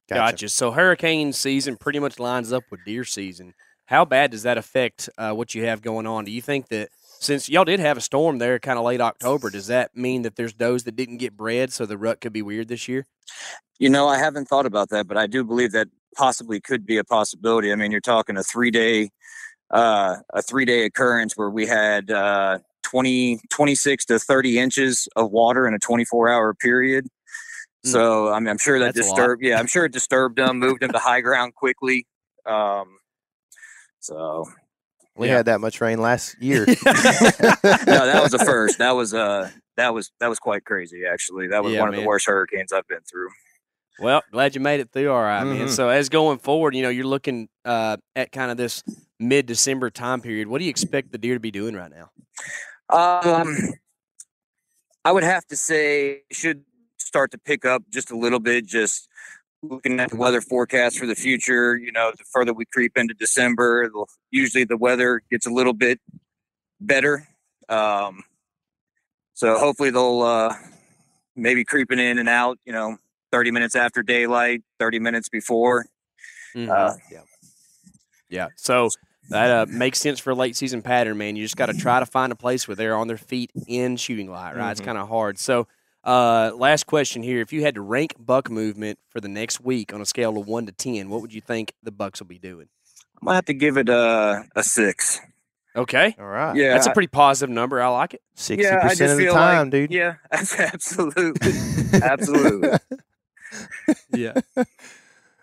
Gotcha. 0.09 0.49
So 0.49 0.71
hurricane 0.71 1.33
season 1.33 1.77
pretty 1.77 1.99
much 1.99 2.19
lines 2.19 2.53
up 2.53 2.63
with 2.69 2.85
deer 2.85 3.03
season. 3.03 3.53
How 3.85 4.05
bad 4.05 4.31
does 4.31 4.43
that 4.43 4.57
affect 4.57 5.09
uh, 5.17 5.31
what 5.31 5.53
you 5.53 5.65
have 5.65 5.81
going 5.81 6.07
on? 6.07 6.25
Do 6.25 6.31
you 6.31 6.41
think 6.41 6.69
that 6.69 6.89
since 7.19 7.49
y'all 7.49 7.65
did 7.65 7.79
have 7.79 7.97
a 7.97 8.01
storm 8.01 8.39
there, 8.39 8.59
kind 8.59 8.77
of 8.77 8.85
late 8.85 9.01
October, 9.01 9.49
does 9.49 9.67
that 9.67 9.95
mean 9.95 10.23
that 10.23 10.35
there's 10.35 10.53
does 10.53 10.83
that 10.83 10.95
didn't 10.95 11.17
get 11.17 11.37
bred, 11.37 11.71
so 11.71 11.85
the 11.85 11.97
rut 11.97 12.21
could 12.21 12.33
be 12.33 12.41
weird 12.41 12.67
this 12.67 12.87
year? 12.87 13.05
You 13.79 13.89
know, 13.89 14.07
I 14.07 14.17
haven't 14.17 14.45
thought 14.45 14.65
about 14.65 14.89
that, 14.89 15.07
but 15.07 15.17
I 15.17 15.27
do 15.27 15.43
believe 15.43 15.71
that 15.73 15.87
possibly 16.15 16.59
could 16.59 16.85
be 16.85 16.97
a 16.97 17.03
possibility. 17.03 17.71
I 17.71 17.75
mean, 17.75 17.91
you're 17.91 18.01
talking 18.01 18.37
a 18.37 18.43
three 18.43 18.71
day, 18.71 19.09
uh, 19.71 20.17
a 20.33 20.41
three 20.41 20.65
day 20.65 20.85
occurrence 20.85 21.33
where 21.35 21.49
we 21.49 21.67
had 21.67 22.09
uh, 22.09 22.59
20, 22.83 23.39
26 23.51 24.05
to 24.05 24.19
30 24.19 24.59
inches 24.59 25.07
of 25.15 25.31
water 25.31 25.67
in 25.67 25.73
a 25.73 25.79
24 25.79 26.29
hour 26.29 26.53
period. 26.53 27.07
So 27.85 28.31
I 28.31 28.39
mean, 28.39 28.49
I'm 28.49 28.57
sure 28.57 28.79
that 28.79 28.95
That's 28.95 29.07
disturbed. 29.07 29.43
Yeah, 29.43 29.59
I'm 29.59 29.67
sure 29.67 29.85
it 29.85 29.91
disturbed 29.91 30.37
them, 30.37 30.59
moved 30.59 30.81
them 30.81 30.91
to 30.91 30.99
high 30.99 31.21
ground 31.21 31.55
quickly. 31.55 32.07
Um, 32.45 32.97
so 33.99 34.45
We 35.15 35.27
had 35.27 35.45
that 35.45 35.61
much 35.61 35.81
rain 35.81 36.01
last 36.01 36.41
year. 36.41 36.65
no, 36.67 36.75
that 36.75 38.19
was 38.21 38.31
the 38.31 38.43
first. 38.45 38.79
That 38.79 38.91
was 38.91 39.13
uh, 39.13 39.49
that 39.77 39.93
was 39.93 40.11
that 40.19 40.27
was 40.27 40.39
quite 40.39 40.65
crazy. 40.65 41.03
Actually, 41.05 41.47
that 41.47 41.63
was 41.63 41.73
Yeah, 41.73 41.81
one 41.81 41.89
of 41.89 41.95
the 41.95 42.05
worst 42.05 42.25
hurricanes 42.25 42.73
I've 42.73 42.87
been 42.87 43.01
through. 43.09 43.29
Well, 43.99 44.23
glad 44.31 44.55
you 44.55 44.61
made 44.61 44.81
it 44.81 44.91
through 44.91 45.11
all 45.11 45.21
right, 45.21 45.43
man. 45.43 45.67
Mhm. 45.67 45.69
So 45.69 45.89
as 45.89 46.09
going 46.09 46.39
forward, 46.39 46.75
you 46.75 46.83
know, 46.83 46.89
you're 46.89 47.05
looking 47.05 47.47
uh, 47.63 47.97
at 48.15 48.31
kind 48.31 48.51
of 48.51 48.57
this 48.57 48.83
mid 49.19 49.45
December 49.45 49.89
time 49.89 50.21
period. 50.21 50.47
What 50.47 50.59
do 50.59 50.65
you 50.65 50.69
expect 50.69 51.11
the 51.11 51.17
deer 51.17 51.35
to 51.35 51.39
be 51.39 51.51
doing 51.51 51.75
right 51.75 51.91
now? 51.91 52.09
Um, 52.89 53.55
I 55.05 55.11
would 55.11 55.23
have 55.23 55.45
to 55.47 55.55
say 55.55 56.23
should 56.31 56.65
start 57.05 57.31
to 57.31 57.37
pick 57.37 57.63
up 57.65 57.83
just 57.91 58.11
a 58.11 58.17
little 58.17 58.39
bit. 58.39 58.65
Just 58.65 59.07
looking 59.61 59.99
at 59.99 60.09
the 60.09 60.15
weather 60.17 60.41
forecast 60.41 60.97
for 60.99 61.05
the 61.05 61.15
future, 61.15 61.77
you 61.77 61.91
know, 61.91 62.11
the 62.17 62.23
further 62.31 62.53
we 62.53 62.65
creep 62.65 62.97
into 62.97 63.13
December, 63.13 63.89
usually 64.31 64.63
the 64.63 64.77
weather 64.77 65.21
gets 65.31 65.45
a 65.45 65.49
little 65.49 65.73
bit 65.73 65.99
better. 66.81 67.27
Um, 67.69 68.23
so 69.33 69.57
hopefully 69.57 69.89
they'll 69.89 70.21
uh, 70.21 70.53
maybe 71.35 71.63
creeping 71.63 71.99
in 71.99 72.19
and 72.19 72.29
out, 72.29 72.59
you 72.65 72.73
know, 72.73 72.97
30 73.31 73.51
minutes 73.51 73.75
after 73.75 74.03
daylight, 74.03 74.61
30 74.79 74.99
minutes 74.99 75.29
before. 75.29 75.85
Uh, 76.55 76.93
yeah. 77.11 77.21
Yeah. 78.29 78.47
So 78.55 78.89
that 79.29 79.49
uh, 79.51 79.65
makes 79.71 79.99
sense 79.99 80.19
for 80.19 80.29
a 80.29 80.35
late 80.35 80.55
season 80.55 80.81
pattern, 80.81 81.17
man. 81.17 81.35
You 81.35 81.43
just 81.43 81.57
got 81.57 81.65
to 81.67 81.73
try 81.73 81.99
to 81.99 82.05
find 82.05 82.31
a 82.31 82.35
place 82.35 82.67
where 82.67 82.75
they're 82.75 82.95
on 82.95 83.07
their 83.07 83.17
feet 83.17 83.51
in 83.67 83.97
shooting 83.97 84.29
light, 84.29 84.55
right? 84.55 84.71
It's 84.71 84.79
Mhm. 84.81 84.85
kind 84.85 84.97
of 84.97 85.09
hard. 85.09 85.37
So, 85.39 85.67
uh, 86.05 86.51
last 86.55 86.85
question 86.85 87.23
here: 87.23 87.41
If 87.41 87.51
you 87.51 87.61
had 87.61 87.75
to 87.75 87.81
rank 87.81 88.15
buck 88.19 88.49
movement 88.49 88.99
for 89.09 89.19
the 89.19 89.27
next 89.27 89.59
week 89.61 89.93
on 89.93 90.01
a 90.01 90.05
scale 90.05 90.37
of 90.37 90.47
one 90.47 90.65
to 90.67 90.71
ten, 90.71 91.09
what 91.09 91.21
would 91.21 91.33
you 91.33 91.41
think 91.41 91.73
the 91.83 91.91
bucks 91.91 92.19
will 92.19 92.27
be 92.27 92.39
doing? 92.39 92.67
I'm 93.21 93.25
gonna 93.25 93.35
have 93.35 93.45
to 93.45 93.53
give 93.53 93.77
it 93.77 93.89
a, 93.89 94.43
a 94.55 94.63
six. 94.63 95.19
Okay. 95.75 96.15
All 96.17 96.25
right. 96.25 96.55
Yeah, 96.55 96.69
That's 96.73 96.87
a 96.87 96.91
pretty 96.91 97.07
positive 97.07 97.53
number. 97.53 97.81
I 97.81 97.87
like 97.89 98.13
it. 98.13 98.21
Sixty 98.35 98.63
Yeah, 98.63 98.77
I 98.77 98.89
percent 98.89 98.97
just 98.99 99.11
of 99.13 99.17
the 99.17 99.23
feel 99.23 99.33
time, 99.33 99.65
like, 99.65 99.71
dude. 99.71 99.91
Yeah, 99.91 100.15
absolutely, 100.31 101.51
absolutely. 102.01 102.69
Yeah. 104.13 104.33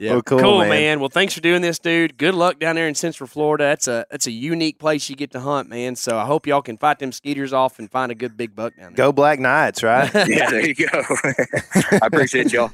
Yeah. 0.02 0.14
Well, 0.14 0.22
cool, 0.22 0.58
man. 0.58 0.98
Well, 0.98 1.10
thanks 1.10 1.32
for 1.32 1.40
doing 1.40 1.62
this, 1.62 1.78
dude. 1.78 2.18
Good 2.18 2.34
luck 2.34 2.58
down 2.58 2.74
there 2.74 2.88
in 2.88 2.94
Central 2.96 3.28
Florida. 3.28 3.62
That's 3.62 3.86
a 3.86 4.04
that's 4.10 4.26
a 4.26 4.32
unique 4.32 4.80
place 4.80 5.08
you 5.08 5.14
get 5.14 5.30
to 5.30 5.38
hunt, 5.38 5.68
man. 5.68 5.94
So 5.94 6.18
I 6.18 6.24
hope 6.24 6.44
y'all 6.44 6.60
can 6.60 6.76
fight 6.76 6.98
them 6.98 7.12
skeeters 7.12 7.52
off 7.52 7.78
and 7.78 7.88
find 7.88 8.10
a 8.10 8.16
good 8.16 8.36
big 8.36 8.56
buck 8.56 8.74
down 8.74 8.94
there. 8.94 9.06
Go 9.06 9.12
Black 9.12 9.38
Knights, 9.38 9.84
right? 9.84 10.12
yeah, 10.28 10.50
there 10.50 10.66
you 10.66 10.74
go. 10.74 10.88
I 10.92 12.00
appreciate 12.02 12.52
y'all. 12.52 12.72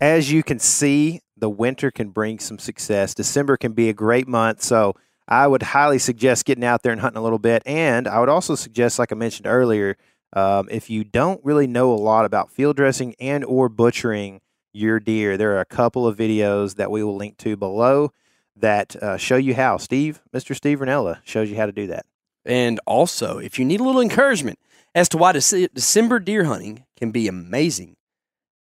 As 0.00 0.32
you 0.32 0.42
can 0.42 0.58
see, 0.58 1.20
the 1.36 1.50
winter 1.50 1.90
can 1.90 2.08
bring 2.08 2.38
some 2.38 2.58
success. 2.58 3.12
December 3.12 3.58
can 3.58 3.72
be 3.72 3.90
a 3.90 3.94
great 3.94 4.26
month, 4.26 4.62
so 4.62 4.94
I 5.28 5.46
would 5.46 5.62
highly 5.62 5.98
suggest 5.98 6.46
getting 6.46 6.64
out 6.64 6.82
there 6.82 6.92
and 6.92 7.00
hunting 7.02 7.18
a 7.18 7.22
little 7.22 7.38
bit. 7.38 7.62
And 7.66 8.08
I 8.08 8.20
would 8.20 8.30
also 8.30 8.54
suggest, 8.54 8.98
like 8.98 9.12
I 9.12 9.16
mentioned 9.16 9.46
earlier, 9.46 9.98
um, 10.32 10.66
if 10.70 10.88
you 10.88 11.04
don't 11.04 11.44
really 11.44 11.66
know 11.66 11.92
a 11.92 11.96
lot 11.96 12.24
about 12.24 12.50
field 12.50 12.76
dressing 12.76 13.14
and 13.20 13.44
or 13.44 13.68
butchering 13.68 14.40
your 14.76 15.00
deer, 15.00 15.36
there 15.36 15.56
are 15.56 15.60
a 15.60 15.64
couple 15.64 16.06
of 16.06 16.16
videos 16.16 16.76
that 16.76 16.90
we 16.90 17.02
will 17.02 17.16
link 17.16 17.38
to 17.38 17.56
below 17.56 18.12
that 18.54 18.94
uh, 19.02 19.16
show 19.16 19.36
you 19.36 19.54
how. 19.54 19.78
Steve, 19.78 20.20
Mr. 20.34 20.54
Steve 20.54 20.80
Rinella, 20.80 21.18
shows 21.24 21.50
you 21.50 21.56
how 21.56 21.66
to 21.66 21.72
do 21.72 21.86
that. 21.88 22.06
And 22.44 22.78
also, 22.86 23.38
if 23.38 23.58
you 23.58 23.64
need 23.64 23.80
a 23.80 23.84
little 23.84 24.00
encouragement 24.00 24.58
as 24.94 25.08
to 25.10 25.18
why 25.18 25.32
December 25.32 26.18
deer 26.20 26.44
hunting 26.44 26.84
can 26.96 27.10
be 27.10 27.26
amazing 27.26 27.96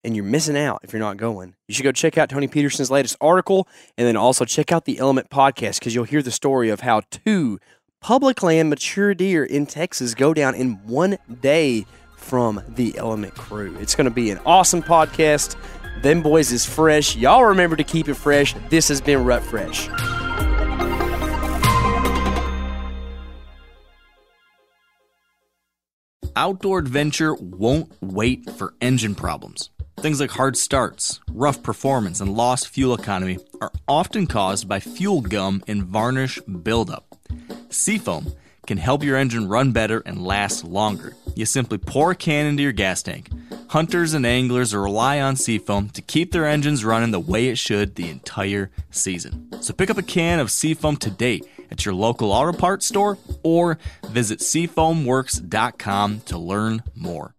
and 0.04 0.16
you're 0.16 0.24
missing 0.24 0.56
out 0.56 0.80
if 0.84 0.94
you're 0.94 1.00
not 1.00 1.18
going, 1.18 1.56
you 1.68 1.74
should 1.74 1.84
go 1.84 1.92
check 1.92 2.18
out 2.18 2.30
Tony 2.30 2.48
Peterson's 2.48 2.92
latest 2.92 3.18
article 3.20 3.68
and 3.98 4.08
then 4.08 4.16
also 4.16 4.46
check 4.46 4.72
out 4.72 4.86
the 4.86 5.00
Element 5.00 5.30
podcast 5.30 5.80
because 5.80 5.94
you'll 5.94 6.06
hear 6.06 6.22
the 6.22 6.32
story 6.32 6.70
of 6.70 6.82
how 6.82 7.02
two 7.10 7.60
public 8.00 8.44
land 8.44 8.70
mature 8.70 9.14
deer 9.16 9.44
in 9.44 9.66
Texas 9.66 10.14
go 10.14 10.34
down 10.34 10.54
in 10.56 10.76
one 10.86 11.18
day 11.42 11.86
from 12.26 12.62
the 12.68 12.98
Element 12.98 13.36
crew. 13.36 13.76
It's 13.80 13.94
going 13.94 14.06
to 14.06 14.12
be 14.12 14.32
an 14.32 14.40
awesome 14.46 14.82
podcast. 14.82 15.56
Them 16.02 16.22
boys 16.22 16.52
is 16.52 16.66
fresh. 16.66 17.16
Y'all 17.16 17.46
remember 17.46 17.76
to 17.76 17.84
keep 17.84 18.08
it 18.08 18.16
fresh. 18.16 18.54
This 18.70 18.88
has 18.90 19.02
been 19.02 19.24
Rut 19.24 19.44
Fresh. 19.44 19.90
Outdoor 26.38 26.80
adventure 26.80 27.34
won't 27.36 27.92
wait 28.02 28.50
for 28.50 28.74
engine 28.82 29.16
problems. 29.16 29.70
Things 29.98 30.20
like 30.20 30.32
hard 30.32 30.58
starts, 30.58 31.22
rough 31.32 31.64
performance, 31.64 32.20
and 32.20 32.36
lost 32.36 32.68
fuel 32.68 32.94
economy 32.94 33.40
are 33.62 33.72
often 33.88 34.28
caused 34.28 34.68
by 34.68 34.82
fuel 34.82 35.22
gum 35.22 35.64
and 35.66 35.84
varnish 35.84 36.40
buildup. 36.42 37.16
Seafoam 37.70 38.34
can 38.66 38.78
help 38.78 39.04
your 39.04 39.18
engine 39.18 39.48
run 39.48 39.72
better 39.72 40.02
and 40.06 40.26
last 40.26 40.64
longer. 40.64 41.16
You 41.36 41.46
simply 41.46 41.78
pour 41.78 42.12
a 42.12 42.16
can 42.16 42.46
into 42.46 42.64
your 42.64 42.72
gas 42.72 43.04
tank. 43.04 43.30
Hunters 43.70 44.14
and 44.14 44.26
anglers 44.26 44.74
rely 44.74 45.20
on 45.20 45.36
Seafoam 45.36 45.90
to 45.90 46.02
keep 46.02 46.32
their 46.32 46.46
engines 46.46 46.86
running 46.86 47.12
the 47.12 47.20
way 47.20 47.48
it 47.48 47.58
should 47.58 47.96
the 47.96 48.10
entire 48.10 48.72
season. 48.92 49.50
So 49.62 49.74
pick 49.74 49.90
up 49.90 49.98
a 49.98 50.04
can 50.04 50.40
of 50.40 50.52
Seafoam 50.52 50.98
today 50.98 51.42
at 51.72 51.86
your 51.86 51.94
local 51.94 52.32
auto 52.32 52.58
parts 52.58 52.86
store 52.86 53.18
or 53.44 53.78
visit 54.08 54.40
seafoamworks.com 54.40 56.22
to 56.22 56.38
learn 56.38 56.84
more. 56.96 57.36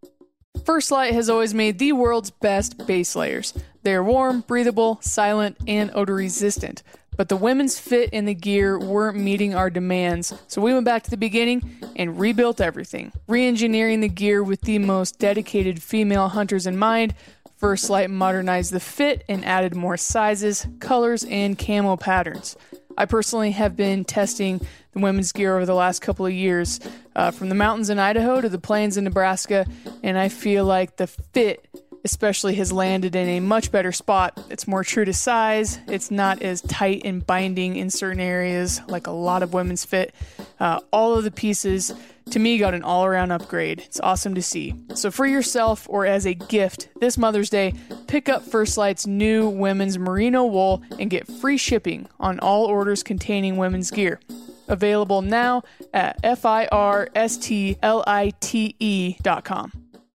First 0.65 0.91
Lite 0.91 1.15
has 1.15 1.31
always 1.31 1.55
made 1.55 1.79
the 1.79 1.93
world's 1.93 2.31
best 2.31 2.87
base 2.87 3.15
layers. 3.15 3.55
They 3.83 3.95
are 3.95 4.03
warm, 4.03 4.41
breathable, 4.41 4.99
silent, 5.01 5.57
and 5.69 5.91
odor 5.95 6.15
resistant. 6.15 6.83
But 7.17 7.29
the 7.29 7.37
women's 7.37 7.79
fit 7.79 8.11
and 8.13 8.29
the 8.29 8.35
gear 8.35 8.79
weren't 8.79 9.19
meeting 9.19 9.55
our 9.55 9.71
demands, 9.71 10.35
so 10.49 10.61
we 10.61 10.75
went 10.75 10.85
back 10.85 11.03
to 11.05 11.11
the 11.11 11.17
beginning 11.17 11.79
and 11.97 12.21
rebuilt 12.21 12.61
everything. 12.61 13.13
Re 13.27 13.47
engineering 13.47 14.01
the 14.01 14.09
gear 14.09 14.43
with 14.43 14.61
the 14.63 14.79
most 14.79 15.19
dedicated 15.19 15.83
female 15.83 16.29
hunters 16.29 16.67
in 16.67 16.77
mind, 16.77 17.15
First 17.57 17.89
Lite 17.89 18.11
modernized 18.11 18.73
the 18.73 18.81
fit 18.81 19.25
and 19.29 19.43
added 19.45 19.75
more 19.75 19.97
sizes, 19.97 20.67
colors, 20.79 21.25
and 21.25 21.59
camo 21.59 21.97
patterns. 21.97 22.55
I 22.99 23.07
personally 23.07 23.51
have 23.53 23.77
been 23.77 24.05
testing 24.05 24.59
the 24.93 25.01
women's 25.01 25.33
gear 25.33 25.57
over 25.57 25.67
the 25.67 25.75
last 25.75 26.01
couple 26.01 26.27
of 26.27 26.33
years, 26.33 26.81
uh, 27.15 27.31
from 27.31 27.49
the 27.49 27.55
mountains 27.55 27.91
in 27.91 27.99
Idaho 27.99 28.41
to 28.41 28.49
the 28.49 28.59
plains 28.59 28.97
in 28.97 29.05
Nebraska, 29.05 29.67
and 30.03 30.19
I 30.19 30.29
feel 30.29 30.65
like 30.65 30.97
the 30.97 31.07
fit 31.07 31.67
especially 32.07 32.55
has 32.55 32.73
landed 32.73 33.17
in 33.17 33.29
a 33.29 33.41
much 33.41 33.73
better 33.73 33.91
spot. 33.91 34.41
It's 34.49 34.69
more 34.69 34.85
true 34.85 35.05
to 35.05 35.13
size. 35.13 35.81
It's 35.89 36.11
not 36.11 36.41
as 36.41 36.61
tight 36.63 37.03
and 37.05 37.27
binding 37.27 37.75
in 37.77 37.91
certain 37.91 38.21
areas 38.21 38.81
like 38.87 39.09
a 39.09 39.11
lot 39.11 39.43
of 39.43 39.53
women's 39.53 39.85
fit. 39.85 40.15
Uh, 40.61 40.81
all 40.93 41.15
of 41.19 41.25
the 41.25 41.33
pieces 41.33 41.93
to 42.31 42.39
me 42.39 42.59
got 42.59 42.75
an 42.75 42.85
all 42.85 43.05
around 43.05 43.33
upgrade. 43.33 43.81
It's 43.81 43.99
awesome 43.99 44.37
to 44.37 44.43
see. 44.43 44.75
So, 44.95 45.11
for 45.11 45.27
yourself 45.27 45.87
or 45.91 46.07
as 46.07 46.27
a 46.27 46.35
gift 46.35 46.89
this 47.01 47.19
Mother's 47.19 47.51
Day, 47.51 47.75
pick 48.07 48.29
up 48.29 48.45
First 48.45 48.79
Lite's 48.79 49.07
new 49.07 49.49
women's 49.49 49.99
merino 49.99 50.45
wool 50.45 50.83
and 51.01 51.11
get 51.11 51.27
free 51.27 51.57
shipping 51.57 52.09
on 52.21 52.39
all 52.39 52.67
orders 52.67 53.03
containing 53.03 53.57
women's 53.57 53.91
gear. 53.91 54.21
Available 54.69 55.23
now 55.23 55.63
at 55.93 56.19
F 56.23 56.45
I 56.45 56.67
R 56.67 57.09
S 57.15 57.37
T 57.37 57.77
L 57.83 58.03
I 58.07 58.33
T 58.41 58.75
E 58.79 59.17
dot 59.23 59.45
com. 59.45 59.73